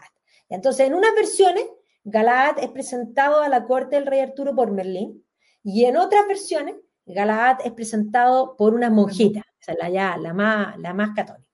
Entonces, 0.48 0.86
en 0.86 0.94
unas 0.94 1.14
versiones, 1.14 1.64
Galad 2.04 2.58
es 2.58 2.68
presentado 2.70 3.40
a 3.42 3.48
la 3.48 3.64
corte 3.64 3.96
del 3.96 4.06
rey 4.06 4.20
Arturo 4.20 4.54
por 4.54 4.70
Merlín, 4.70 5.24
y 5.62 5.84
en 5.84 5.96
otras 5.96 6.26
versiones, 6.26 6.74
Galad 7.06 7.58
es 7.64 7.72
presentado 7.72 8.56
por 8.56 8.74
una 8.74 8.90
monjita, 8.90 9.40
o 9.40 9.64
sea, 9.64 9.74
la, 9.80 9.88
ya, 9.88 10.16
la, 10.16 10.34
más, 10.34 10.78
la 10.78 10.92
más 10.92 11.14
católica. 11.14 11.51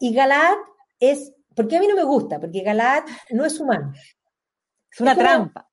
Y 0.00 0.14
Galad 0.14 0.54
es, 0.98 1.32
porque 1.54 1.76
a 1.76 1.80
mí 1.80 1.86
no 1.86 1.96
me 1.96 2.04
gusta, 2.04 2.40
porque 2.40 2.62
Galad 2.62 3.04
no 3.30 3.44
es 3.44 3.58
humano. 3.60 3.92
Es 4.90 5.00
una 5.00 5.16
trampa. 5.16 5.68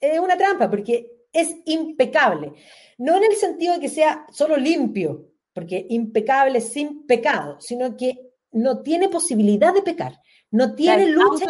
Es 0.00 0.18
una 0.18 0.36
trampa, 0.36 0.70
porque 0.70 1.10
es 1.32 1.56
impecable. 1.66 2.52
No 2.98 3.16
en 3.16 3.24
el 3.24 3.36
sentido 3.36 3.74
de 3.74 3.80
que 3.80 3.88
sea 3.88 4.26
solo 4.30 4.56
limpio, 4.56 5.32
porque 5.52 5.86
impecable 5.90 6.60
sin 6.60 7.06
pecado, 7.06 7.60
sino 7.60 7.96
que 7.96 8.32
no 8.52 8.82
tiene 8.82 9.08
posibilidad 9.08 9.72
de 9.72 9.82
pecar, 9.82 10.20
no 10.50 10.74
tiene 10.74 11.06
lucha. 11.06 11.46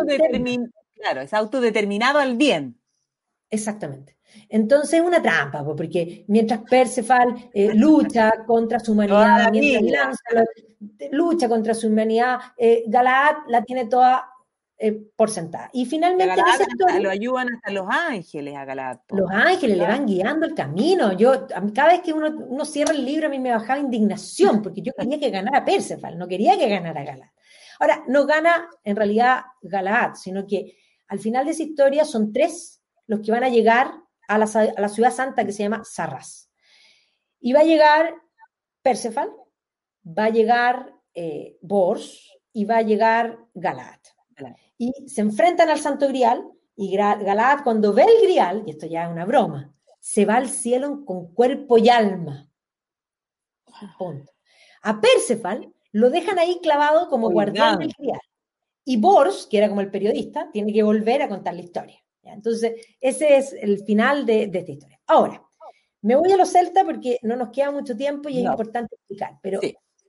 Claro, 0.95 1.20
es 1.20 1.34
autodeterminado 1.34 2.20
al 2.20 2.36
bien. 2.36 2.80
Exactamente. 3.51 4.16
Entonces 4.48 5.00
es 5.00 5.06
una 5.06 5.22
trampa, 5.22 5.64
porque 5.64 6.24
mientras 6.28 6.60
Perceval 6.68 7.50
eh, 7.52 7.70
lucha 7.74 8.44
contra 8.46 8.80
su 8.80 8.92
humanidad, 8.92 9.50
mientras 9.50 10.18
lucha 11.10 11.48
contra 11.48 11.74
su 11.74 11.88
humanidad, 11.88 12.38
eh, 12.56 12.84
Galaad 12.86 13.48
la 13.48 13.62
tiene 13.62 13.86
toda 13.86 14.32
eh, 14.84 15.00
por 15.14 15.30
sentada. 15.30 15.70
Y 15.72 15.86
finalmente 15.86 16.34
lo 17.00 17.08
ayudan 17.08 17.54
hasta 17.54 17.70
los 17.70 17.86
ángeles 17.88 18.56
a 18.56 18.64
Galad. 18.64 18.98
Los 19.10 19.30
ángeles 19.30 19.78
le 19.78 19.86
van 19.86 20.06
guiando 20.06 20.44
el 20.44 20.56
camino. 20.56 21.12
Yo, 21.12 21.46
cada 21.72 21.92
vez 21.92 22.00
que 22.00 22.12
uno, 22.12 22.28
uno, 22.48 22.64
cierra 22.64 22.92
el 22.92 23.04
libro, 23.04 23.28
a 23.28 23.30
mí 23.30 23.38
me 23.38 23.52
bajaba 23.52 23.78
indignación, 23.78 24.60
porque 24.60 24.82
yo 24.82 24.92
quería 24.98 25.20
que 25.20 25.30
ganara 25.30 25.64
Perceval, 25.64 26.18
no 26.18 26.26
quería 26.26 26.58
que 26.58 26.68
ganara 26.68 27.04
Galad. 27.04 27.28
Ahora, 27.78 28.02
no 28.08 28.26
gana 28.26 28.68
en 28.82 28.96
realidad 28.96 29.42
Galad, 29.62 30.14
sino 30.14 30.48
que 30.48 30.76
al 31.06 31.20
final 31.20 31.44
de 31.44 31.52
esa 31.52 31.62
historia 31.62 32.04
son 32.04 32.32
tres 32.32 32.82
los 33.06 33.20
que 33.20 33.30
van 33.30 33.44
a 33.44 33.50
llegar 33.50 33.92
a 34.34 34.38
la, 34.38 34.46
a 34.76 34.80
la 34.80 34.88
ciudad 34.88 35.12
santa 35.12 35.44
que 35.44 35.52
se 35.52 35.62
llama 35.62 35.84
Sarras. 35.84 36.50
Y 37.40 37.52
va 37.52 37.60
a 37.60 37.64
llegar 37.64 38.14
Perceval, 38.82 39.30
va 40.06 40.24
a 40.24 40.30
llegar 40.30 40.94
eh, 41.14 41.58
Bors 41.60 42.30
y 42.52 42.64
va 42.64 42.78
a 42.78 42.82
llegar 42.82 43.38
Galad 43.54 43.98
y 44.78 45.08
se 45.08 45.20
enfrentan 45.20 45.68
al 45.68 45.78
Santo 45.78 46.08
Grial 46.08 46.44
y 46.74 46.96
Galad 46.96 47.62
cuando 47.62 47.92
ve 47.92 48.02
el 48.04 48.22
Grial, 48.22 48.64
y 48.66 48.70
esto 48.70 48.86
ya 48.86 49.04
es 49.04 49.10
una 49.10 49.24
broma, 49.24 49.72
se 50.00 50.24
va 50.24 50.36
al 50.36 50.48
cielo 50.48 51.04
con 51.04 51.32
cuerpo 51.32 51.78
y 51.78 51.88
alma. 51.88 52.50
A 54.82 55.00
Perceval 55.00 55.72
lo 55.92 56.10
dejan 56.10 56.38
ahí 56.38 56.58
clavado 56.62 57.08
como 57.08 57.30
guardián 57.30 57.78
del 57.78 57.92
Grial. 57.96 58.20
Y 58.84 58.96
Bors, 58.96 59.46
que 59.46 59.58
era 59.58 59.68
como 59.68 59.80
el 59.80 59.90
periodista, 59.90 60.50
tiene 60.50 60.72
que 60.72 60.82
volver 60.82 61.22
a 61.22 61.28
contar 61.28 61.54
la 61.54 61.60
historia. 61.60 62.01
Entonces, 62.22 62.72
ese 63.00 63.36
es 63.36 63.52
el 63.52 63.84
final 63.84 64.24
de, 64.24 64.44
esta 64.44 64.72
historia. 64.72 65.00
Ahora, 65.06 65.42
me 66.02 66.16
voy 66.16 66.32
a 66.32 66.36
los 66.36 66.50
celtas 66.50 66.84
porque 66.84 67.18
no 67.22 67.36
nos 67.36 67.50
queda 67.50 67.70
mucho 67.70 67.96
tiempo 67.96 68.28
y 68.28 68.38
es 68.38 68.44
importante 68.44 68.94
explicar, 68.94 69.38
pero 69.42 69.60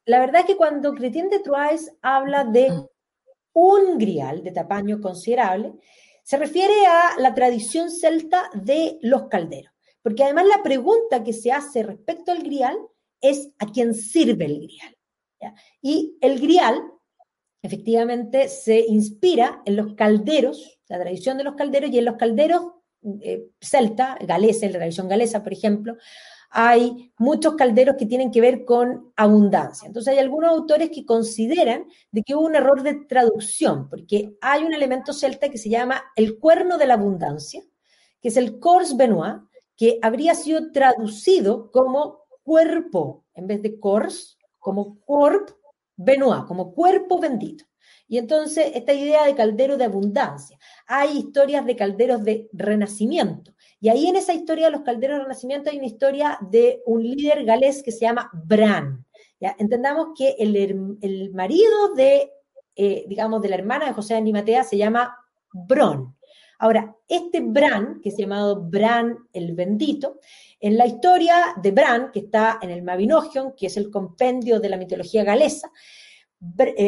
la 0.05 0.19
verdad 0.19 0.41
es 0.41 0.47
que 0.47 0.57
cuando 0.57 0.93
Cretien 0.93 1.29
de 1.29 1.39
Troyes 1.39 1.91
habla 2.01 2.43
de 2.43 2.71
un 3.53 3.97
grial 3.97 4.43
de 4.43 4.51
tamaño 4.51 4.99
considerable, 4.99 5.73
se 6.23 6.37
refiere 6.37 6.73
a 6.85 7.19
la 7.19 7.33
tradición 7.33 7.91
celta 7.91 8.49
de 8.53 8.97
los 9.01 9.27
calderos. 9.27 9.71
Porque 10.01 10.23
además 10.23 10.45
la 10.47 10.63
pregunta 10.63 11.23
que 11.23 11.33
se 11.33 11.51
hace 11.51 11.83
respecto 11.83 12.31
al 12.31 12.43
grial 12.43 12.77
es 13.21 13.51
a 13.59 13.67
quién 13.67 13.93
sirve 13.93 14.45
el 14.45 14.59
grial. 14.59 14.97
Y 15.81 16.17
el 16.21 16.39
grial, 16.39 16.81
efectivamente, 17.61 18.49
se 18.49 18.79
inspira 18.79 19.61
en 19.65 19.75
los 19.77 19.93
calderos, 19.95 20.79
la 20.97 21.03
tradición 21.03 21.37
de 21.37 21.43
los 21.43 21.55
calderos, 21.55 21.91
y 21.91 21.97
en 21.97 22.05
los 22.05 22.15
calderos 22.15 22.61
eh, 23.21 23.49
celta, 23.59 24.17
galesa, 24.21 24.65
la 24.67 24.73
tradición 24.73 25.07
galesa, 25.07 25.43
por 25.43 25.53
ejemplo, 25.53 25.97
hay 26.55 27.11
muchos 27.17 27.55
calderos 27.55 27.95
que 27.97 28.05
tienen 28.05 28.29
que 28.29 28.39
ver 28.39 28.63
con 28.63 29.11
abundancia. 29.15 29.87
Entonces 29.87 30.13
hay 30.13 30.19
algunos 30.19 30.51
autores 30.51 30.91
que 30.91 31.03
consideran 31.03 31.85
de 32.11 32.21
que 32.21 32.35
hubo 32.35 32.45
un 32.45 32.55
error 32.55 32.83
de 32.83 33.05
traducción, 33.05 33.89
porque 33.89 34.37
hay 34.39 34.63
un 34.63 34.73
elemento 34.73 35.13
celta 35.13 35.49
que 35.49 35.57
se 35.57 35.69
llama 35.69 36.03
el 36.15 36.37
cuerno 36.37 36.77
de 36.77 36.85
la 36.85 36.93
abundancia, 36.93 37.63
que 38.21 38.27
es 38.27 38.37
el 38.37 38.59
cors 38.59 38.95
benoit, 38.95 39.41
que 39.75 39.97
habría 40.03 40.35
sido 40.35 40.71
traducido 40.71 41.71
como 41.71 42.19
cuerpo, 42.43 43.25
en 43.33 43.47
vez 43.47 43.61
de 43.63 43.79
cors, 43.79 44.37
como 44.59 44.99
corp 45.01 45.49
benoit, 45.97 46.45
como 46.45 46.73
cuerpo 46.73 47.19
bendito. 47.19 47.65
Y 48.13 48.19
entonces 48.19 48.73
esta 48.75 48.93
idea 48.93 49.25
de 49.25 49.33
caldero 49.33 49.75
de 49.75 49.85
abundancia. 49.85 50.59
Hay 50.85 51.17
historias 51.17 51.65
de 51.65 51.75
calderos 51.75 52.23
de 52.23 52.47
renacimiento. 52.53 53.55
Y 53.81 53.89
ahí 53.89 54.05
en 54.05 54.15
esa 54.15 54.35
historia 54.35 54.67
de 54.67 54.71
los 54.71 54.83
calderos 54.83 55.17
de 55.17 55.23
renacimiento 55.23 55.71
hay 55.71 55.77
una 55.77 55.87
historia 55.87 56.37
de 56.51 56.83
un 56.85 57.01
líder 57.01 57.43
galés 57.43 57.81
que 57.81 57.91
se 57.91 58.01
llama 58.01 58.29
Bran. 58.31 59.03
¿ya? 59.39 59.55
Entendamos 59.57 60.09
que 60.15 60.35
el, 60.37 61.31
marido 61.33 61.95
de, 61.95 62.31
eh, 62.75 63.03
digamos, 63.07 63.41
de 63.41 63.49
la 63.49 63.55
hermana 63.55 63.87
de 63.87 63.93
José 63.93 64.13
de 64.13 64.19
Animatea 64.19 64.63
se 64.63 64.77
llama 64.77 65.17
Bron. 65.51 66.15
Ahora, 66.59 66.95
este 67.07 67.41
Bran, 67.41 67.99
que 67.99 68.09
es 68.09 68.15
llamado 68.15 68.61
Bran 68.61 69.17
el 69.33 69.53
Bendito, 69.55 70.19
en 70.59 70.77
la 70.77 70.85
historia 70.85 71.55
de 71.59 71.71
Bran, 71.71 72.11
que 72.11 72.19
está 72.19 72.59
en 72.61 72.69
el 72.69 72.83
Mabinogion, 72.83 73.55
que 73.57 73.65
es 73.65 73.75
el 73.75 73.89
compendio 73.89 74.59
de 74.59 74.69
la 74.69 74.77
mitología 74.77 75.23
galesa, 75.23 75.71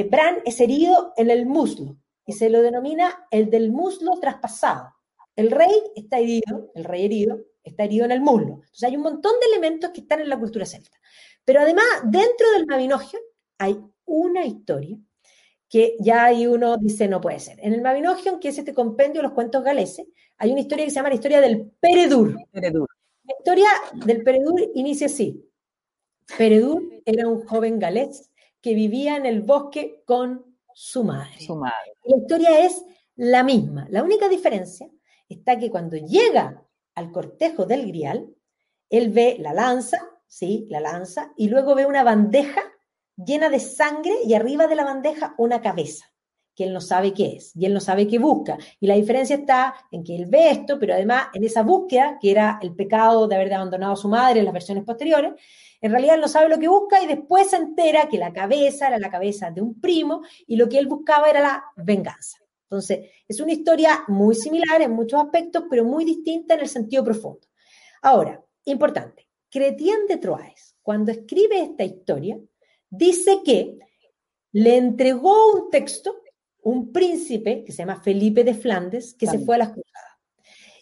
Bran 0.10 0.38
es 0.45 0.60
herido 0.60 1.14
en 1.16 1.30
el 1.30 1.45
muslo 1.45 1.97
y 2.26 2.34
se 2.34 2.49
lo 2.49 2.62
denomina 2.62 3.28
el 3.32 3.49
del 3.49 3.72
muslo 3.72 4.20
traspasado. 4.20 4.93
El 5.36 5.51
rey 5.51 5.74
está 5.95 6.20
herido, 6.20 6.72
el 6.76 6.84
rey 6.84 7.06
herido, 7.06 7.39
está 7.64 7.84
herido 7.84 8.06
en 8.06 8.12
el 8.12 8.22
muslo. 8.22 8.56
Entonces 8.56 8.84
hay 8.84 8.95
un 8.95 9.03
montón 9.03 9.34
de 9.39 9.47
elementos 9.47 9.91
que 9.91 10.01
están 10.01 10.22
en 10.22 10.30
la 10.30 10.39
cultura 10.39 10.66
celta. 10.66 10.97
Pero 11.43 11.62
además, 11.62 11.86
dentro 12.03 12.51
del 12.53 12.66
Mabinogion 12.66 13.22
hay 13.58 13.80
una 14.06 14.45
historia 14.45 14.97
que 15.70 15.95
ya 15.99 16.26
hay 16.26 16.47
uno 16.47 16.78
dice 16.78 17.08
no 17.08 17.22
puede 17.22 17.39
ser. 17.39 17.60
En 17.60 17.74
el 17.74 17.82
Mabinogion, 17.82 18.39
que 18.39 18.49
es 18.49 18.58
este 18.58 18.74
compendio 18.74 19.22
de 19.22 19.28
los 19.28 19.34
cuentos 19.34 19.64
galeses, 19.64 20.08
hay 20.38 20.51
una 20.51 20.62
historia 20.62 20.86
que 20.86 20.91
se 20.91 20.95
llama 20.95 21.10
la 21.10 21.16
historia 21.16 21.41
del 21.41 21.72
Peredur. 21.80 22.36
Peredur. 22.51 22.88
La 23.24 23.34
historia 23.38 23.68
del 24.06 24.24
Peredur 24.24 24.72
inicia 24.76 25.08
así. 25.08 25.49
Peredur 26.38 26.84
era 27.06 27.28
un 27.28 27.45
joven 27.45 27.80
galés 27.80 28.32
que 28.66 28.74
vivía 28.74 29.16
en 29.16 29.28
el 29.28 29.43
bosque 29.43 30.01
con 30.07 30.57
su 30.74 31.03
madre. 31.03 31.39
Su 31.39 31.55
madre. 31.55 31.93
La 32.03 32.18
historia 32.18 32.66
es 32.66 32.84
la 33.16 33.43
misma. 33.43 33.86
La 33.91 34.01
única 34.01 34.28
diferencia 34.28 34.89
está 35.30 35.59
que 35.59 35.70
cuando 35.70 35.97
llega 35.97 36.66
al 36.95 37.11
cortejo 37.11 37.68
del 37.68 37.86
grial, 37.86 38.28
él 38.89 39.11
ve 39.11 39.38
la 39.39 39.53
lanza, 39.53 39.99
sí, 40.26 40.66
la 40.72 40.80
lanza, 40.80 41.32
y 41.38 41.47
luego 41.47 41.76
ve 41.76 41.86
una 41.86 42.03
bandeja 42.03 42.63
llena 43.16 43.49
de 43.49 43.59
sangre 43.59 44.16
y 44.26 44.34
arriba 44.34 44.66
de 44.66 44.76
la 44.78 44.84
bandeja 44.84 45.36
una 45.38 45.61
cabeza, 45.61 46.11
que 46.56 46.64
él 46.64 46.74
no 46.74 46.82
sabe 46.82 47.14
qué 47.14 47.36
es, 47.36 47.56
y 47.56 47.66
él 47.66 47.74
no 47.74 47.80
sabe 47.80 48.08
qué 48.08 48.18
busca. 48.18 48.58
Y 48.80 48.88
la 48.88 48.95
diferencia 48.95 49.36
está 49.36 49.76
en 49.91 50.03
que 50.03 50.16
él 50.16 50.26
ve 50.28 50.51
esto, 50.51 50.80
pero 50.80 50.93
además 50.93 51.28
en 51.34 51.43
esa 51.43 51.64
búsqueda, 51.64 52.18
que 52.20 52.32
era 52.32 52.60
el 52.62 52.74
pecado 52.74 53.28
de 53.28 53.36
haber 53.36 53.53
abandonado 53.53 53.93
a 53.93 53.97
su 53.97 54.08
madre 54.08 54.39
en 54.39 54.45
las 54.45 54.53
versiones 54.53 54.84
posteriores, 54.84 55.34
en 55.82 55.91
realidad 55.91 56.16
él 56.16 56.22
no 56.22 56.28
sabe 56.28 56.49
lo 56.49 56.58
que 56.58 56.68
busca 56.68 57.03
y 57.03 57.08
después 57.08 57.49
se 57.49 57.58
entera 57.58 58.08
que 58.10 58.18
la 58.18 58.34
cabeza 58.34 58.88
era 58.88 58.97
la 58.97 59.12
cabeza 59.12 59.51
de 59.51 59.62
un 59.62 59.80
primo 59.80 60.22
y 60.47 60.56
lo 60.56 60.70
que 60.70 60.80
él 60.80 60.88
buscaba 60.88 61.30
era 61.30 61.41
la 61.41 61.64
venganza. 61.76 62.39
Entonces, 62.64 63.12
es 63.28 63.39
una 63.39 63.51
historia 63.51 64.03
muy 64.08 64.34
similar 64.34 64.82
en 64.82 64.91
muchos 64.91 65.22
aspectos, 65.22 65.66
pero 65.70 65.84
muy 65.84 66.03
distinta 66.03 66.56
en 66.56 66.62
el 66.62 66.70
sentido 66.70 67.03
profundo. 67.03 67.47
Ahora, 68.01 68.43
importante, 68.64 69.28
Cretien 69.49 70.08
de 70.08 70.18
Troyes, 70.18 70.76
cuando 70.82 71.12
escribe 71.12 71.62
esta 71.62 71.84
historia, 71.84 72.39
dice 72.89 73.41
que 73.45 73.78
le 74.51 74.78
entregó 74.78 75.53
un 75.53 75.70
texto 75.70 76.16
un 76.66 76.91
príncipe 76.91 77.63
que 77.63 77.72
se 77.72 77.80
llama 77.80 78.01
Felipe 78.01 78.43
de 78.43 78.55
Flandes, 78.55 79.13
que 79.13 79.28
se 79.28 79.38
fue 79.39 79.55
a 79.55 79.59
las 79.59 79.70
cruzadas. 79.70 79.93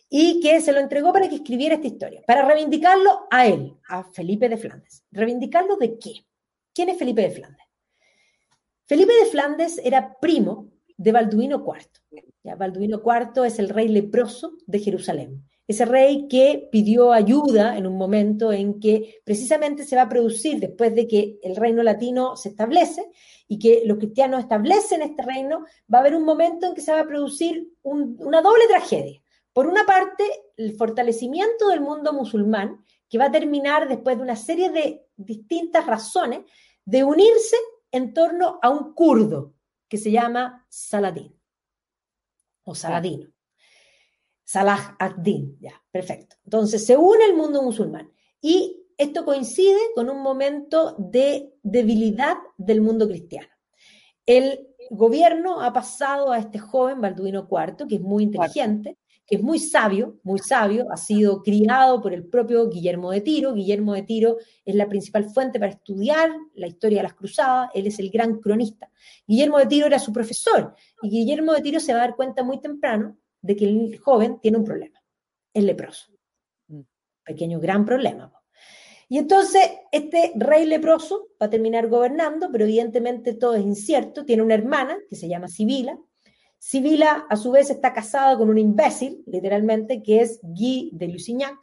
y 0.10 0.40
que 0.42 0.62
se 0.62 0.72
lo 0.72 0.80
entregó 0.80 1.12
para 1.12 1.28
que 1.28 1.36
escribiera 1.36 1.76
esta 1.76 1.88
historia, 1.88 2.22
para 2.28 2.46
reivindicarlo 2.46 3.28
a 3.32 3.48
él, 3.48 3.76
a 3.90 4.04
Felipe 4.04 4.48
de 4.48 4.58
Flandes. 4.58 5.04
¿Reivindicarlo 5.12 5.76
de 5.76 5.98
qué? 5.98 6.14
¿Quién 6.72 6.90
es 6.90 7.00
Felipe 7.00 7.24
de 7.24 7.32
Flandes? 7.32 7.66
Felipe 8.86 9.12
de 9.12 9.26
Flandes 9.26 9.82
era 9.84 10.20
primo 10.20 10.70
de 10.98 11.12
Balduino 11.12 11.66
IV. 11.66 12.24
¿ya? 12.44 12.56
Balduino 12.56 13.02
IV 13.04 13.46
es 13.46 13.58
el 13.58 13.70
rey 13.70 13.88
leproso 13.88 14.54
de 14.68 14.80
Jerusalén. 14.80 15.50
Ese 15.66 15.86
rey 15.86 16.28
que 16.28 16.68
pidió 16.72 17.14
ayuda 17.14 17.78
en 17.78 17.88
un 17.88 17.98
momento 17.98 18.52
en 18.52 18.80
que 18.80 19.22
precisamente 19.24 19.86
se 19.86 19.96
va 19.96 20.04
a 20.04 20.10
producir, 20.10 20.60
después 20.60 20.94
de 20.94 21.08
que 21.08 21.40
el 21.42 21.56
reino 21.56 21.84
latino 21.84 22.36
se 22.36 22.50
establece 22.50 23.10
y 23.48 23.60
que 23.60 23.84
los 23.86 23.98
cristianos 23.98 24.42
establecen 24.42 25.02
este 25.02 25.24
reino, 25.24 25.66
va 25.92 26.00
a 26.00 26.02
haber 26.02 26.16
un 26.16 26.26
momento 26.26 26.68
en 26.68 26.74
que 26.74 26.82
se 26.82 26.92
va 26.92 27.00
a 27.00 27.08
producir 27.08 27.70
una 27.82 28.42
doble 28.42 28.68
tragedia. 28.68 29.22
Por 29.54 29.68
una 29.68 29.86
parte, 29.86 30.26
el 30.58 30.76
fortalecimiento 30.76 31.70
del 31.70 31.80
mundo 31.80 32.12
musulmán, 32.12 32.84
que 33.08 33.18
va 33.18 33.26
a 33.26 33.32
terminar 33.32 33.88
después 33.88 34.18
de 34.18 34.24
una 34.24 34.36
serie 34.36 34.70
de 34.72 35.06
distintas 35.16 35.86
razones 35.86 36.42
de 36.84 37.04
unirse 37.04 37.56
en 37.92 38.14
torno 38.14 38.60
a 38.62 38.70
un 38.70 38.94
kurdo 38.94 39.54
que 39.88 39.98
se 39.98 40.12
llama 40.12 40.66
Saladín 40.68 41.40
o 42.64 42.74
Saladino. 42.74 43.33
Salah 44.54 44.96
ad-Din, 45.00 45.58
ya, 45.60 45.74
perfecto. 45.90 46.36
Entonces 46.44 46.86
se 46.86 46.96
une 46.96 47.26
el 47.26 47.36
mundo 47.36 47.64
musulmán 47.64 48.12
y 48.40 48.86
esto 49.00 49.26
coincide 49.26 49.80
con 49.96 50.12
un 50.12 50.22
momento 50.22 50.96
de 51.00 51.56
debilidad 51.64 52.38
del 52.56 52.82
mundo 52.82 53.08
cristiano. 53.08 53.48
El 54.28 54.68
gobierno 54.92 55.60
ha 55.60 55.74
pasado 55.74 56.32
a 56.32 56.38
este 56.38 56.60
joven 56.60 57.02
Balduino 57.02 57.48
IV, 57.50 57.88
que 57.88 57.96
es 57.96 58.02
muy 58.02 58.26
inteligente, 58.26 59.00
que 59.26 59.38
es 59.38 59.42
muy 59.42 59.58
sabio, 59.58 60.20
muy 60.22 60.38
sabio, 60.38 60.86
ha 60.92 60.98
sido 60.98 61.42
criado 61.42 62.00
por 62.00 62.14
el 62.14 62.24
propio 62.24 62.70
Guillermo 62.70 63.10
de 63.10 63.22
Tiro. 63.22 63.56
Guillermo 63.56 63.96
de 63.96 64.04
Tiro 64.04 64.38
es 64.64 64.76
la 64.76 64.88
principal 64.88 65.32
fuente 65.32 65.58
para 65.58 65.72
estudiar 65.72 66.30
la 66.54 66.68
historia 66.68 67.00
de 67.00 67.04
las 67.04 67.16
cruzadas, 67.16 67.72
él 67.74 67.88
es 67.88 67.98
el 67.98 68.12
gran 68.12 68.40
cronista. 68.40 68.92
Guillermo 69.26 69.58
de 69.58 69.66
Tiro 69.66 69.88
era 69.88 69.98
su 69.98 70.14
profesor 70.14 70.76
y 71.02 71.10
Guillermo 71.10 71.54
de 71.54 71.62
Tiro 71.62 71.80
se 71.80 71.92
va 71.92 72.04
a 72.04 72.08
dar 72.08 72.16
cuenta 72.16 72.44
muy 72.44 72.62
temprano 72.62 73.18
de 73.44 73.56
que 73.56 73.66
el 73.66 74.00
joven 74.00 74.40
tiene 74.42 74.58
un 74.58 74.66
problema, 74.66 75.00
es 75.54 75.64
leproso. 75.64 76.12
Mm. 76.70 76.82
Pequeño, 77.24 77.60
gran 77.60 77.86
problema. 77.86 78.34
Y 79.08 79.20
entonces 79.20 79.62
este 79.92 80.32
rey 80.36 80.66
leproso 80.66 81.28
va 81.40 81.46
a 81.46 81.50
terminar 81.52 81.88
gobernando, 81.88 82.50
pero 82.52 82.64
evidentemente 82.64 83.36
todo 83.36 83.54
es 83.54 83.64
incierto. 83.64 84.26
Tiene 84.26 84.42
una 84.42 84.56
hermana 84.56 84.98
que 85.08 85.16
se 85.16 85.28
llama 85.28 85.48
Sibila, 85.48 86.00
Sibila, 86.66 87.26
a 87.30 87.36
su 87.36 87.52
vez, 87.52 87.70
está 87.70 87.92
casada 87.92 88.38
con 88.38 88.50
un 88.50 88.58
imbécil, 88.58 89.22
literalmente, 89.28 90.02
que 90.02 90.22
es 90.22 90.40
Guy 90.44 90.92
de 90.94 91.10
Lusignac, 91.10 91.58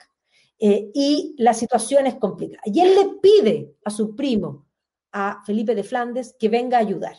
eh, 0.59 0.91
y 0.93 1.35
la 1.39 1.55
situación 1.55 2.07
es 2.07 2.17
complicada. 2.17 2.61
Y 2.67 2.81
él 2.81 2.95
le 2.95 3.19
pide 3.23 3.75
a 3.83 3.89
su 3.89 4.15
primo, 4.15 4.67
a 5.11 5.43
Felipe 5.47 5.75
de 5.75 5.85
Flandes, 5.85 6.37
que 6.39 6.51
venga 6.51 6.77
a 6.77 6.83
ayudar. 6.83 7.17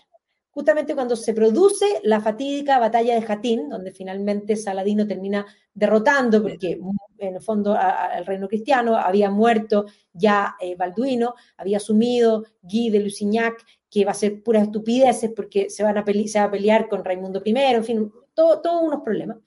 Justamente 0.51 0.95
cuando 0.95 1.15
se 1.15 1.33
produce 1.33 2.01
la 2.03 2.19
fatídica 2.19 2.77
batalla 2.77 3.15
de 3.15 3.21
Jatín, 3.21 3.69
donde 3.69 3.91
finalmente 3.91 4.57
Saladino 4.57 5.07
termina 5.07 5.45
derrotando, 5.73 6.41
porque 6.41 6.77
en 7.17 7.35
el 7.35 7.41
fondo 7.41 7.73
al 7.73 8.25
reino 8.25 8.49
cristiano 8.49 8.97
había 8.97 9.29
muerto 9.29 9.85
ya 10.11 10.55
eh, 10.59 10.75
Balduino, 10.75 11.35
había 11.55 11.77
asumido 11.77 12.43
Guy 12.61 12.89
de 12.89 12.99
Lusignac 12.99 13.65
que 13.89 14.03
va 14.03 14.11
a 14.11 14.15
ser 14.15 14.43
puras 14.43 14.63
estupideces 14.63 15.31
porque 15.35 15.69
se, 15.69 15.83
van 15.83 15.97
a 15.97 16.05
se 16.05 16.39
va 16.39 16.45
a 16.45 16.51
pelear 16.51 16.89
con 16.89 17.03
Raimundo 17.03 17.41
I, 17.45 17.53
en 17.55 17.83
fin, 17.83 18.11
todos 18.33 18.61
todo 18.61 18.81
unos 18.81 19.01
problemas. 19.01 19.37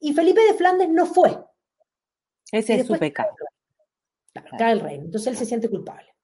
Y 0.00 0.12
Felipe 0.12 0.40
de 0.40 0.54
Flandes 0.54 0.88
no 0.88 1.06
fue. 1.06 1.38
Ese 2.52 2.74
es 2.76 2.86
su 2.86 2.98
pecado. 2.98 3.30
Cae 4.58 4.72
el 4.72 4.80
reino. 4.80 5.04
Entonces 5.04 5.28
él 5.28 5.36
se 5.36 5.46
siente 5.46 5.68
culpable. 5.68 6.14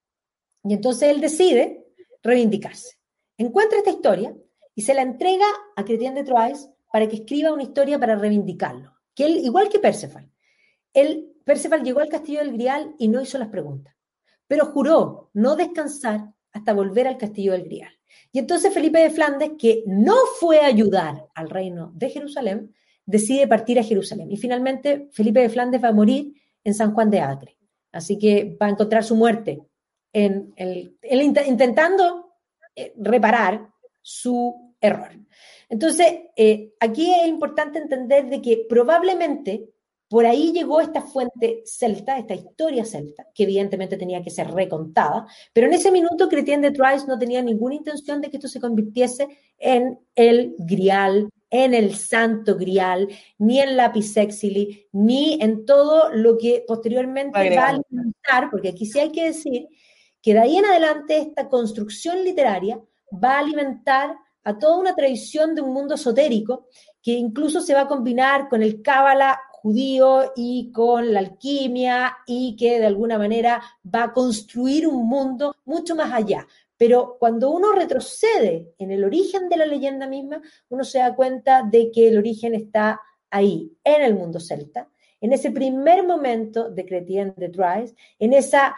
Y 0.62 0.74
entonces 0.74 1.10
él 1.10 1.20
decide 1.20 1.86
reivindicarse. 2.22 2.96
Encuentra 3.36 3.78
esta 3.78 3.90
historia 3.90 4.34
y 4.74 4.82
se 4.82 4.94
la 4.94 5.02
entrega 5.02 5.46
a 5.76 5.84
Chrétien 5.84 6.14
de 6.14 6.24
Troyes 6.24 6.70
para 6.92 7.08
que 7.08 7.16
escriba 7.16 7.52
una 7.52 7.62
historia 7.62 7.98
para 7.98 8.16
reivindicarlo. 8.16 8.92
Que 9.14 9.26
él, 9.26 9.38
igual 9.38 9.68
que 9.68 9.78
Perceval, 9.78 10.30
él, 10.92 11.32
Perceval 11.44 11.82
llegó 11.82 12.00
al 12.00 12.08
castillo 12.08 12.40
del 12.40 12.52
Grial 12.52 12.94
y 12.98 13.08
no 13.08 13.20
hizo 13.20 13.38
las 13.38 13.48
preguntas, 13.48 13.94
pero 14.46 14.66
juró 14.66 15.30
no 15.34 15.56
descansar 15.56 16.32
hasta 16.52 16.72
volver 16.72 17.08
al 17.08 17.18
castillo 17.18 17.52
del 17.52 17.64
Grial. 17.64 17.92
Y 18.32 18.38
entonces 18.38 18.72
Felipe 18.72 19.00
de 19.00 19.10
Flandes, 19.10 19.52
que 19.58 19.82
no 19.86 20.14
fue 20.38 20.60
a 20.60 20.66
ayudar 20.66 21.26
al 21.34 21.50
reino 21.50 21.92
de 21.94 22.10
Jerusalén, 22.10 22.74
decide 23.04 23.46
partir 23.48 23.78
a 23.78 23.84
Jerusalén. 23.84 24.30
Y 24.30 24.36
finalmente 24.36 25.08
Felipe 25.12 25.40
de 25.40 25.48
Flandes 25.48 25.82
va 25.82 25.88
a 25.88 25.92
morir 25.92 26.34
en 26.62 26.74
San 26.74 26.94
Juan 26.94 27.10
de 27.10 27.20
Acre. 27.20 27.56
Así 27.92 28.18
que 28.18 28.56
va 28.60 28.66
a 28.66 28.70
encontrar 28.70 29.04
su 29.04 29.14
muerte 29.14 29.62
en 30.12 30.52
el, 30.56 30.96
intentando 31.46 32.23
reparar 32.96 33.68
su 34.02 34.74
error. 34.80 35.12
Entonces, 35.68 36.06
eh, 36.36 36.74
aquí 36.78 37.12
es 37.12 37.26
importante 37.26 37.78
entender 37.78 38.28
de 38.28 38.40
que 38.42 38.66
probablemente 38.68 39.70
por 40.08 40.26
ahí 40.26 40.52
llegó 40.52 40.80
esta 40.80 41.00
fuente 41.00 41.62
celta, 41.64 42.18
esta 42.18 42.34
historia 42.34 42.84
celta, 42.84 43.26
que 43.34 43.44
evidentemente 43.44 43.96
tenía 43.96 44.22
que 44.22 44.30
ser 44.30 44.50
recontada, 44.50 45.26
pero 45.52 45.66
en 45.66 45.72
ese 45.72 45.90
minuto 45.90 46.28
Chrétien 46.28 46.60
de 46.60 46.70
Troyes 46.70 47.08
no 47.08 47.18
tenía 47.18 47.42
ninguna 47.42 47.74
intención 47.74 48.20
de 48.20 48.30
que 48.30 48.36
esto 48.36 48.48
se 48.48 48.60
convirtiese 48.60 49.26
en 49.58 49.98
el 50.14 50.54
grial, 50.58 51.30
en 51.50 51.74
el 51.74 51.96
santo 51.96 52.56
grial, 52.56 53.08
ni 53.38 53.60
en 53.60 53.76
la 53.76 53.92
pisexili, 53.92 54.86
ni 54.92 55.38
en 55.40 55.64
todo 55.64 56.10
lo 56.12 56.36
que 56.36 56.64
posteriormente 56.66 57.56
va 57.56 57.64
a 57.64 57.68
alimentar, 57.70 58.50
porque 58.50 58.68
aquí 58.68 58.86
sí 58.86 59.00
hay 59.00 59.10
que 59.10 59.24
decir 59.24 59.68
que 60.24 60.32
de 60.32 60.40
ahí 60.40 60.56
en 60.56 60.64
adelante 60.64 61.18
esta 61.18 61.50
construcción 61.50 62.24
literaria 62.24 62.80
va 63.12 63.36
a 63.36 63.40
alimentar 63.40 64.16
a 64.42 64.58
toda 64.58 64.78
una 64.78 64.94
tradición 64.94 65.54
de 65.54 65.60
un 65.60 65.74
mundo 65.74 65.96
esotérico 65.96 66.66
que 67.02 67.12
incluso 67.12 67.60
se 67.60 67.74
va 67.74 67.82
a 67.82 67.88
combinar 67.88 68.48
con 68.48 68.62
el 68.62 68.80
cábala 68.80 69.38
judío 69.52 70.32
y 70.34 70.72
con 70.72 71.12
la 71.12 71.20
alquimia 71.20 72.16
y 72.26 72.56
que 72.56 72.80
de 72.80 72.86
alguna 72.86 73.18
manera 73.18 73.62
va 73.94 74.04
a 74.04 74.12
construir 74.14 74.88
un 74.88 75.06
mundo 75.06 75.56
mucho 75.66 75.94
más 75.94 76.10
allá. 76.10 76.46
Pero 76.78 77.18
cuando 77.20 77.50
uno 77.50 77.72
retrocede 77.72 78.72
en 78.78 78.92
el 78.92 79.04
origen 79.04 79.50
de 79.50 79.58
la 79.58 79.66
leyenda 79.66 80.06
misma, 80.06 80.40
uno 80.70 80.84
se 80.84 81.00
da 81.00 81.14
cuenta 81.14 81.62
de 81.70 81.90
que 81.92 82.08
el 82.08 82.16
origen 82.16 82.54
está 82.54 82.98
ahí, 83.28 83.76
en 83.84 84.00
el 84.00 84.14
mundo 84.14 84.40
celta, 84.40 84.88
en 85.20 85.34
ese 85.34 85.50
primer 85.50 86.02
momento 86.06 86.70
de 86.70 86.86
Chrétien 86.86 87.34
de 87.36 87.50
Troyes, 87.50 87.94
en 88.18 88.32
esa 88.32 88.74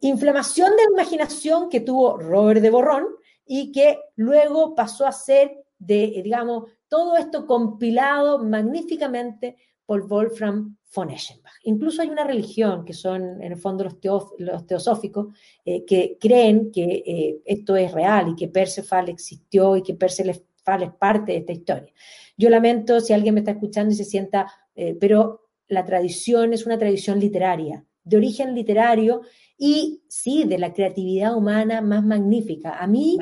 inflamación 0.00 0.70
de 0.76 0.92
imaginación 0.92 1.68
que 1.68 1.80
tuvo 1.80 2.18
Robert 2.18 2.60
de 2.60 2.70
Borrón 2.70 3.06
y 3.46 3.72
que 3.72 3.98
luego 4.16 4.74
pasó 4.74 5.06
a 5.06 5.12
ser 5.12 5.64
de, 5.78 6.20
digamos, 6.22 6.70
todo 6.88 7.16
esto 7.16 7.46
compilado 7.46 8.38
magníficamente 8.38 9.56
por 9.86 10.06
Wolfram 10.06 10.76
von 10.94 11.10
Eschenbach. 11.10 11.52
Incluso 11.64 12.02
hay 12.02 12.08
una 12.08 12.24
religión, 12.24 12.84
que 12.84 12.92
son 12.92 13.42
en 13.42 13.52
el 13.52 13.58
fondo 13.58 13.84
los, 13.84 13.96
los 14.38 14.66
teosóficos, 14.66 15.34
eh, 15.64 15.84
que 15.84 16.16
creen 16.20 16.70
que 16.70 17.02
eh, 17.04 17.42
esto 17.44 17.76
es 17.76 17.92
real 17.92 18.28
y 18.28 18.36
que 18.36 18.48
Persefal 18.48 19.08
existió 19.08 19.76
y 19.76 19.82
que 19.82 19.94
Persefal 19.94 20.82
es 20.82 20.92
parte 20.92 21.32
de 21.32 21.38
esta 21.38 21.52
historia. 21.52 21.92
Yo 22.36 22.50
lamento 22.50 23.00
si 23.00 23.12
alguien 23.12 23.34
me 23.34 23.40
está 23.40 23.52
escuchando 23.52 23.92
y 23.92 23.96
se 23.96 24.04
sienta, 24.04 24.46
eh, 24.74 24.96
pero 24.98 25.48
la 25.68 25.84
tradición 25.84 26.52
es 26.52 26.66
una 26.66 26.78
tradición 26.78 27.18
literaria, 27.18 27.84
de 28.04 28.16
origen 28.16 28.54
literario 28.54 29.22
y 29.56 30.02
sí, 30.08 30.44
de 30.44 30.58
la 30.58 30.72
creatividad 30.72 31.36
humana 31.36 31.80
más 31.80 32.04
magnífica. 32.04 32.78
A 32.78 32.86
mí, 32.86 33.18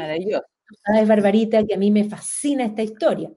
sabes, 0.84 1.08
Barbarita, 1.08 1.64
que 1.64 1.74
a 1.74 1.78
mí 1.78 1.90
me 1.90 2.04
fascina 2.04 2.64
esta 2.64 2.82
historia. 2.82 3.30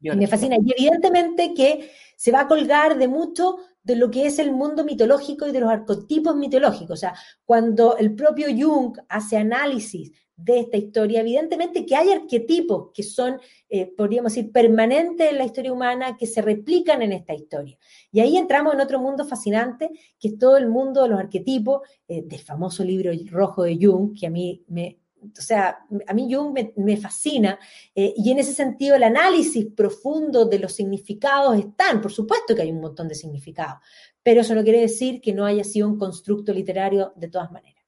me 0.00 0.26
fascina. 0.26 0.56
Y 0.56 0.72
evidentemente 0.72 1.54
que 1.54 1.90
se 2.16 2.32
va 2.32 2.40
a 2.40 2.48
colgar 2.48 2.98
de 2.98 3.08
mucho 3.08 3.58
de 3.82 3.96
lo 3.96 4.10
que 4.10 4.26
es 4.26 4.38
el 4.38 4.52
mundo 4.52 4.84
mitológico 4.84 5.46
y 5.46 5.52
de 5.52 5.60
los 5.60 5.70
arquetipos 5.70 6.36
mitológicos. 6.36 6.90
O 6.90 6.96
sea, 6.96 7.14
cuando 7.44 7.96
el 7.96 8.14
propio 8.14 8.46
Jung 8.48 8.96
hace 9.08 9.36
análisis 9.36 10.12
de 10.44 10.60
esta 10.60 10.76
historia, 10.76 11.20
evidentemente 11.20 11.86
que 11.86 11.94
hay 11.94 12.10
arquetipos 12.10 12.90
que 12.92 13.02
son, 13.02 13.40
eh, 13.68 13.86
podríamos 13.96 14.34
decir, 14.34 14.50
permanentes 14.50 15.30
en 15.30 15.38
la 15.38 15.44
historia 15.44 15.72
humana, 15.72 16.16
que 16.16 16.26
se 16.26 16.42
replican 16.42 17.02
en 17.02 17.12
esta 17.12 17.34
historia. 17.34 17.78
Y 18.10 18.20
ahí 18.20 18.36
entramos 18.36 18.74
en 18.74 18.80
otro 18.80 18.98
mundo 18.98 19.24
fascinante, 19.24 19.90
que 20.18 20.28
es 20.28 20.38
todo 20.38 20.56
el 20.56 20.68
mundo 20.68 21.02
de 21.02 21.08
los 21.08 21.18
arquetipos, 21.18 21.82
eh, 22.08 22.22
del 22.24 22.40
famoso 22.40 22.84
libro 22.84 23.12
rojo 23.30 23.62
de 23.62 23.78
Jung, 23.80 24.18
que 24.18 24.26
a 24.26 24.30
mí 24.30 24.62
me 24.68 24.98
o 25.22 25.40
sea, 25.40 25.78
a 26.06 26.14
mí 26.14 26.32
Jung 26.32 26.58
me, 26.76 26.96
fascina 26.96 27.56
eh, 27.94 28.12
y 28.16 28.32
en 28.32 28.40
ese 28.40 28.52
sentido 28.52 28.96
el 28.96 29.04
análisis 29.04 29.66
profundo 29.66 30.46
de 30.46 30.58
los 30.58 30.72
significados 30.72 31.56
están, 31.58 32.00
por 32.00 32.12
supuesto 32.12 32.56
que 32.56 32.62
hay 32.62 32.72
un 32.72 32.80
montón 32.80 33.06
de 33.06 33.14
significados, 33.14 33.78
pero 34.20 34.40
eso 34.40 34.54
no 34.54 34.64
quiere 34.64 34.80
decir 34.80 35.20
que 35.20 35.32
no 35.32 35.44
haya 35.44 35.62
sido 35.62 35.88
un 35.88 35.96
constructo 35.96 36.52
literario 36.52 37.12
de 37.14 37.28
todas 37.28 37.52
maneras. 37.52 37.81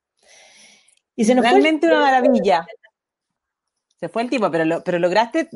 Y 1.17 1.25
se 1.25 1.35
nos 1.35 1.45
Realmente 1.45 1.87
una 1.87 2.01
maravilla. 2.01 2.67
Se 3.99 4.09
fue 4.09 4.23
el 4.23 4.31
tipo, 4.31 4.51
pero, 4.51 4.83
pero 4.85 4.99
lograste, 4.99 5.49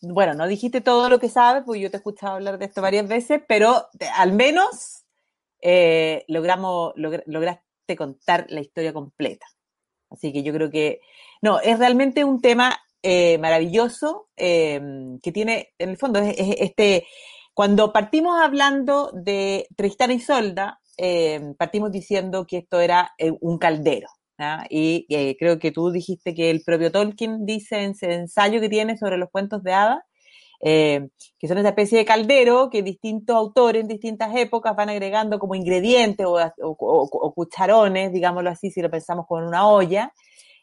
bueno, 0.00 0.34
no 0.34 0.46
dijiste 0.48 0.80
todo 0.80 1.08
lo 1.08 1.20
que 1.20 1.28
sabes, 1.28 1.62
porque 1.64 1.80
yo 1.80 1.90
te 1.90 1.96
he 1.96 1.98
escuchado 1.98 2.34
hablar 2.34 2.58
de 2.58 2.64
esto 2.64 2.82
varias 2.82 3.06
veces, 3.06 3.42
pero 3.46 3.86
al 4.16 4.32
menos 4.32 5.04
eh, 5.60 6.24
logramos, 6.28 6.94
lograste 6.96 7.96
contar 7.96 8.46
la 8.48 8.60
historia 8.60 8.92
completa. 8.92 9.46
Así 10.10 10.32
que 10.32 10.42
yo 10.42 10.52
creo 10.52 10.70
que, 10.70 11.00
no, 11.42 11.60
es 11.60 11.78
realmente 11.78 12.24
un 12.24 12.40
tema 12.40 12.76
eh, 13.02 13.38
maravilloso 13.38 14.28
eh, 14.36 14.80
que 15.22 15.32
tiene, 15.32 15.74
en 15.78 15.90
el 15.90 15.96
fondo, 15.96 16.18
este, 16.20 17.06
cuando 17.52 17.92
partimos 17.92 18.40
hablando 18.40 19.12
de 19.12 19.68
Tristán 19.76 20.10
y 20.10 20.20
Solda, 20.20 20.80
partimos 21.58 21.92
diciendo 21.92 22.46
que 22.46 22.58
esto 22.58 22.80
era 22.80 23.14
un 23.40 23.58
caldero. 23.58 24.08
Y 24.68 25.06
creo 25.38 25.58
que 25.58 25.72
tú 25.72 25.90
dijiste 25.90 26.34
que 26.34 26.50
el 26.50 26.62
propio 26.62 26.92
Tolkien 26.92 27.46
dice 27.46 27.82
en 27.82 27.92
ese 27.92 28.12
ensayo 28.12 28.60
que 28.60 28.68
tiene 28.68 28.96
sobre 28.96 29.16
los 29.16 29.30
cuentos 29.30 29.62
de 29.62 29.72
hadas, 29.72 30.00
eh, 30.60 31.08
que 31.38 31.48
son 31.48 31.58
esa 31.58 31.68
especie 31.68 31.98
de 31.98 32.04
caldero 32.04 32.70
que 32.70 32.82
distintos 32.82 33.36
autores 33.36 33.82
en 33.82 33.88
distintas 33.88 34.34
épocas 34.34 34.74
van 34.74 34.88
agregando 34.88 35.38
como 35.38 35.54
ingredientes 35.54 36.26
o, 36.26 37.32
cucharones, 37.34 38.12
digámoslo 38.12 38.50
así, 38.50 38.70
si 38.70 38.80
lo 38.80 38.90
pensamos 38.90 39.26
con 39.26 39.44
una 39.44 39.68
olla, 39.68 40.12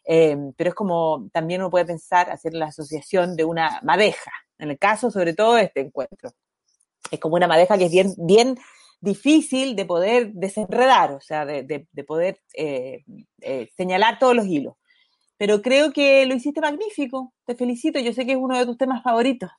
eh, 0.06 0.36
pero 0.56 0.70
es 0.70 0.74
como 0.74 1.28
también 1.32 1.60
uno 1.60 1.70
puede 1.70 1.86
pensar 1.86 2.30
hacer 2.30 2.54
la 2.54 2.66
asociación 2.66 3.36
de 3.36 3.44
una 3.44 3.80
madeja, 3.82 4.32
en 4.58 4.70
el 4.70 4.78
caso 4.78 5.10
sobre 5.10 5.34
todo 5.34 5.54
de 5.54 5.64
este 5.64 5.80
encuentro. 5.80 6.30
Es 7.10 7.20
como 7.20 7.36
una 7.36 7.46
madeja 7.46 7.78
que 7.78 7.84
es 7.86 7.92
bien, 7.92 8.14
bien 8.18 8.56
difícil 9.04 9.76
de 9.76 9.84
poder 9.84 10.32
desenredar, 10.32 11.12
o 11.12 11.20
sea, 11.20 11.44
de, 11.46 11.86
poder 12.06 12.40
eh, 12.54 13.04
señalar 13.76 14.18
todos 14.18 14.34
los 14.34 14.46
hilos. 14.46 14.74
Pero 15.36 15.62
creo 15.62 15.92
que 15.92 16.26
lo 16.26 16.34
hiciste 16.34 16.60
magnífico, 16.60 17.34
te 17.44 17.54
felicito, 17.54 17.98
yo 18.00 18.12
sé 18.12 18.24
que 18.24 18.32
es 18.32 18.38
uno 18.38 18.58
de 18.58 18.66
tus 18.66 18.78
temas 18.78 19.02
favoritos. 19.02 19.50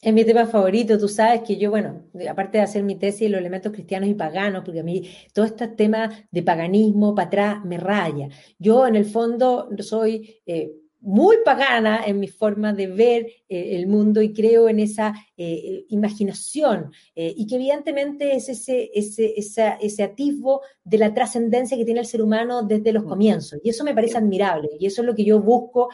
Es 0.00 0.12
mi 0.12 0.22
tema 0.24 0.46
favorito, 0.46 0.98
tú 0.98 1.08
sabes 1.08 1.40
que 1.42 1.56
yo, 1.56 1.70
bueno, 1.70 2.04
aparte 2.28 2.58
de 2.58 2.64
hacer 2.64 2.82
mi 2.82 2.94
tesis 2.96 3.30
los 3.30 3.40
elementos 3.40 3.72
cristianos 3.72 4.08
y 4.10 4.14
paganos, 4.14 4.62
porque 4.62 4.80
a 4.80 4.84
mí 4.84 5.10
todo 5.32 5.46
este 5.46 5.66
tema 5.68 6.10
de 6.30 6.42
paganismo 6.42 7.14
para 7.14 7.26
atrás 7.28 7.64
me 7.64 7.78
raya. 7.78 8.28
Yo 8.58 8.86
en 8.86 8.96
el 8.96 9.06
fondo 9.06 9.70
soy 9.78 10.42
eh, 10.44 10.72
muy 11.04 11.36
pagana 11.44 12.02
en 12.06 12.18
mi 12.18 12.28
forma 12.28 12.72
de 12.72 12.86
ver 12.86 13.26
eh, 13.46 13.76
el 13.76 13.86
mundo 13.86 14.22
y 14.22 14.32
creo 14.32 14.70
en 14.70 14.80
esa 14.80 15.14
eh, 15.36 15.84
imaginación 15.90 16.92
eh, 17.14 17.34
y 17.36 17.46
que 17.46 17.56
evidentemente 17.56 18.34
es 18.34 18.48
ese, 18.48 18.90
ese, 18.94 19.34
ese 19.36 20.02
atisbo 20.02 20.62
de 20.82 20.96
la 20.96 21.12
trascendencia 21.12 21.76
que 21.76 21.84
tiene 21.84 22.00
el 22.00 22.06
ser 22.06 22.22
humano 22.22 22.62
desde 22.62 22.90
los 22.90 23.04
comienzos. 23.04 23.60
Y 23.62 23.68
eso 23.68 23.84
me 23.84 23.94
parece 23.94 24.16
admirable 24.16 24.70
y 24.80 24.86
eso 24.86 25.02
es 25.02 25.06
lo 25.06 25.14
que 25.14 25.24
yo 25.24 25.40
busco 25.40 25.90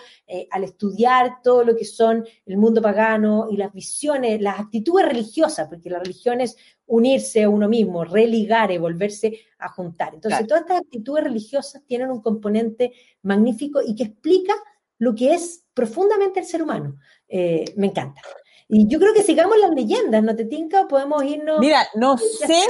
al 0.50 0.62
estudiar 0.62 1.42
todo 1.42 1.64
lo 1.64 1.76
que 1.76 1.84
son 1.84 2.24
el 2.46 2.56
mundo 2.56 2.80
pagano 2.80 3.48
y 3.50 3.56
las 3.56 3.72
visiones, 3.72 4.40
las 4.40 4.60
actitudes 4.60 5.06
religiosas, 5.06 5.68
porque 5.68 5.90
la 5.90 5.98
religión 5.98 6.40
es 6.40 6.56
unirse 6.86 7.42
a 7.42 7.48
uno 7.48 7.68
mismo, 7.68 8.04
religar 8.04 8.70
y 8.70 8.78
volverse 8.78 9.40
a 9.58 9.68
juntar. 9.68 10.14
Entonces, 10.14 10.46
todas 10.46 10.62
estas 10.62 10.80
actitudes 10.82 11.24
religiosas 11.24 11.82
tienen 11.86 12.10
un 12.10 12.20
componente 12.20 12.92
magnífico 13.22 13.80
y 13.84 13.94
que 13.94 14.04
explica 14.04 14.54
lo 15.00 15.14
que 15.14 15.32
es 15.32 15.64
profundamente 15.74 16.40
el 16.40 16.46
ser 16.46 16.62
humano. 16.62 16.96
Eh, 17.26 17.64
me 17.76 17.88
encanta. 17.88 18.20
Y 18.68 18.86
yo 18.86 19.00
creo 19.00 19.12
que 19.14 19.24
sigamos 19.24 19.58
las 19.58 19.70
leyendas, 19.70 20.22
¿no 20.22 20.36
te 20.36 20.44
tinca? 20.44 20.86
Podemos 20.86 21.24
irnos. 21.24 21.58
Mira, 21.58 21.88
no 21.96 22.16
sé. 22.18 22.60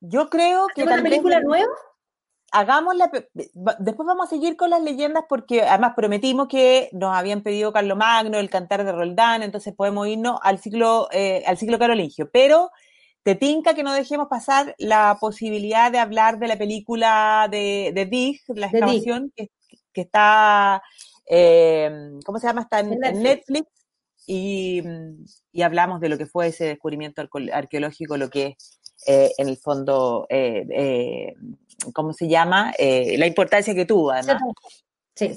Yo 0.00 0.30
creo 0.30 0.68
que. 0.74 0.84
una 0.84 1.02
película 1.02 1.40
nueva? 1.40 1.72
Hagamos 2.52 2.96
la. 2.96 3.10
Después 3.34 4.06
vamos 4.06 4.26
a 4.26 4.30
seguir 4.30 4.56
con 4.56 4.70
las 4.70 4.82
leyendas 4.82 5.24
porque 5.28 5.62
además 5.62 5.94
prometimos 5.96 6.46
que 6.46 6.88
nos 6.92 7.14
habían 7.14 7.42
pedido 7.42 7.72
Carlos 7.72 7.98
Magno, 7.98 8.38
el 8.38 8.48
cantar 8.48 8.84
de 8.84 8.92
Roldán, 8.92 9.42
entonces 9.42 9.74
podemos 9.74 10.06
irnos 10.06 10.38
al 10.42 10.60
ciclo, 10.60 11.08
eh, 11.10 11.42
al 11.46 11.58
ciclo 11.58 11.78
carolingio. 11.78 12.30
Pero 12.32 12.70
te 13.24 13.34
tinca 13.34 13.74
que 13.74 13.82
no 13.82 13.92
dejemos 13.92 14.28
pasar 14.28 14.76
la 14.78 15.16
posibilidad 15.20 15.90
de 15.90 15.98
hablar 15.98 16.38
de 16.38 16.48
la 16.48 16.56
película 16.56 17.48
de, 17.50 17.90
de 17.94 18.06
Dig, 18.06 18.40
la 18.48 18.66
excavación, 18.66 19.32
que, 19.34 19.50
que, 19.92 20.00
está 20.02 20.82
eh, 21.26 22.10
¿cómo 22.24 22.38
se 22.38 22.46
llama? 22.46 22.62
Está 22.62 22.80
en, 22.80 22.98
Netflix, 22.98 23.66
y, 24.26 24.82
hablamos 25.62 26.00
de 26.00 26.08
lo 26.08 26.18
que 26.18 26.26
fue 26.26 26.48
ese 26.48 26.64
descubrimiento 26.64 27.22
arqueológico, 27.52 28.16
lo 28.16 28.30
que 28.30 28.56
es 28.56 28.80
eh, 29.06 29.32
en 29.38 29.48
el 29.48 29.56
fondo, 29.56 30.26
eh, 30.28 31.34
¿cómo 31.92 32.12
se 32.12 32.28
llama? 32.28 32.72
la 32.78 33.26
importancia 33.26 33.74
que 33.74 33.84
tuvo, 33.84 34.12
además. 34.12 34.42
Sí. 35.14 35.34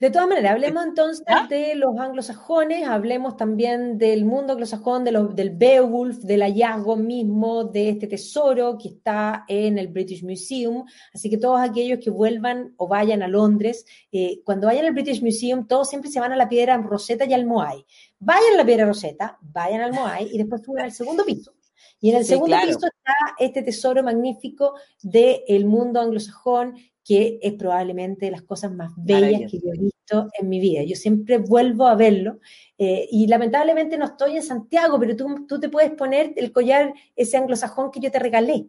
De 0.00 0.10
todas 0.10 0.28
maneras, 0.28 0.52
hablemos 0.52 0.84
entonces 0.84 1.26
de 1.48 1.74
los 1.74 1.98
anglosajones, 1.98 2.86
hablemos 2.86 3.36
también 3.36 3.98
del 3.98 4.24
mundo 4.24 4.52
anglosajón, 4.52 5.02
de 5.02 5.10
del 5.34 5.50
Beowulf, 5.50 6.18
del 6.18 6.42
hallazgo 6.42 6.94
mismo 6.94 7.64
de 7.64 7.88
este 7.88 8.06
tesoro 8.06 8.78
que 8.80 8.90
está 8.90 9.44
en 9.48 9.76
el 9.76 9.88
British 9.88 10.22
Museum. 10.22 10.84
Así 11.12 11.28
que 11.28 11.36
todos 11.36 11.60
aquellos 11.60 11.98
que 11.98 12.10
vuelvan 12.10 12.74
o 12.76 12.86
vayan 12.86 13.24
a 13.24 13.28
Londres, 13.28 13.84
eh, 14.12 14.40
cuando 14.44 14.68
vayan 14.68 14.86
al 14.86 14.92
British 14.92 15.20
Museum, 15.20 15.66
todos 15.66 15.88
siempre 15.88 16.12
se 16.12 16.20
van 16.20 16.32
a 16.32 16.36
la 16.36 16.48
piedra 16.48 16.76
Rosetta 16.78 17.24
y 17.24 17.32
al 17.32 17.44
Moai. 17.44 17.84
Vayan 18.20 18.54
a 18.54 18.58
la 18.58 18.64
piedra 18.64 18.86
Rosetta, 18.86 19.36
vayan 19.40 19.80
al 19.80 19.92
Moai 19.92 20.28
y 20.32 20.38
después 20.38 20.62
suben 20.62 20.84
al 20.84 20.92
segundo 20.92 21.24
piso. 21.24 21.54
Y 22.00 22.10
en 22.10 22.18
el 22.18 22.24
segundo 22.24 22.56
piso 22.64 22.86
está 22.86 23.14
este 23.40 23.62
tesoro 23.62 24.04
magnífico 24.04 24.74
del 25.02 25.66
mundo 25.66 26.00
anglosajón 26.00 26.76
que 27.08 27.38
es 27.40 27.54
probablemente 27.54 28.26
de 28.26 28.32
las 28.32 28.42
cosas 28.42 28.70
más 28.70 28.92
bellas 28.98 29.50
que 29.50 29.58
yo 29.58 29.72
he 29.72 29.78
visto 29.78 30.28
en 30.38 30.46
mi 30.50 30.60
vida. 30.60 30.82
Yo 30.82 30.94
siempre 30.94 31.38
vuelvo 31.38 31.86
a 31.86 31.94
verlo 31.94 32.38
eh, 32.76 33.08
y 33.10 33.26
lamentablemente 33.26 33.96
no 33.96 34.04
estoy 34.04 34.36
en 34.36 34.42
Santiago, 34.42 35.00
pero 35.00 35.16
tú, 35.16 35.46
tú 35.48 35.58
te 35.58 35.70
puedes 35.70 35.90
poner 35.92 36.34
el 36.36 36.52
collar, 36.52 36.92
ese 37.16 37.38
anglosajón 37.38 37.90
que 37.90 38.00
yo 38.00 38.10
te 38.10 38.18
regalé. 38.18 38.68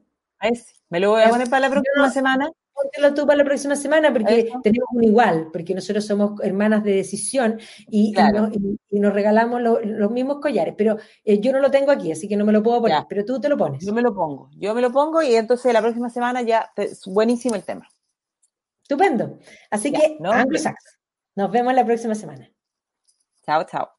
Me 0.89 1.01
lo 1.01 1.11
voy 1.11 1.21
a 1.21 1.29
poner 1.29 1.49
para 1.49 1.67
la 1.67 1.69
próxima 1.69 2.09
semana. 2.11 2.49
Póntelo 2.73 3.13
tú 3.13 3.27
para 3.27 3.39
la 3.39 3.43
próxima 3.43 3.75
semana 3.75 4.13
porque 4.13 4.49
tenemos 4.63 4.87
un 4.93 5.03
igual, 5.03 5.49
porque 5.51 5.75
nosotros 5.75 6.05
somos 6.05 6.39
hermanas 6.41 6.81
de 6.81 6.93
decisión 6.93 7.59
y, 7.89 8.13
nos, 8.13 9.13
regalamos 9.13 9.61
los 9.61 10.11
mismos 10.11 10.37
collares, 10.39 10.75
pero 10.77 10.95
eh, 11.25 11.41
yo 11.41 11.51
no 11.51 11.59
lo 11.59 11.71
tengo 11.71 11.91
aquí, 11.91 12.13
así 12.13 12.29
que 12.29 12.37
no 12.37 12.45
me 12.45 12.53
lo 12.53 12.63
puedo 12.63 12.79
poner, 12.79 13.03
pero 13.09 13.25
tú 13.25 13.41
te 13.41 13.49
lo 13.49 13.57
pones. 13.57 13.85
Yo 13.85 13.91
me 13.91 14.01
lo 14.01 14.15
pongo, 14.15 14.49
yo 14.55 14.73
me 14.73 14.81
lo 14.81 14.93
pongo 14.93 15.21
y 15.21 15.35
entonces 15.35 15.73
la 15.73 15.81
próxima 15.81 16.09
semana 16.09 16.41
ya, 16.41 16.71
es 16.77 17.05
buenísimo 17.05 17.55
el 17.55 17.63
tema. 17.63 17.85
Estupendo. 18.89 19.37
Así 19.69 19.91
que, 19.91 20.17
Nos 21.35 21.51
vemos 21.51 21.75
la 21.75 21.85
próxima 21.85 22.15
semana. 22.15 22.51
Chao, 23.45 23.63
chao. 23.65 23.98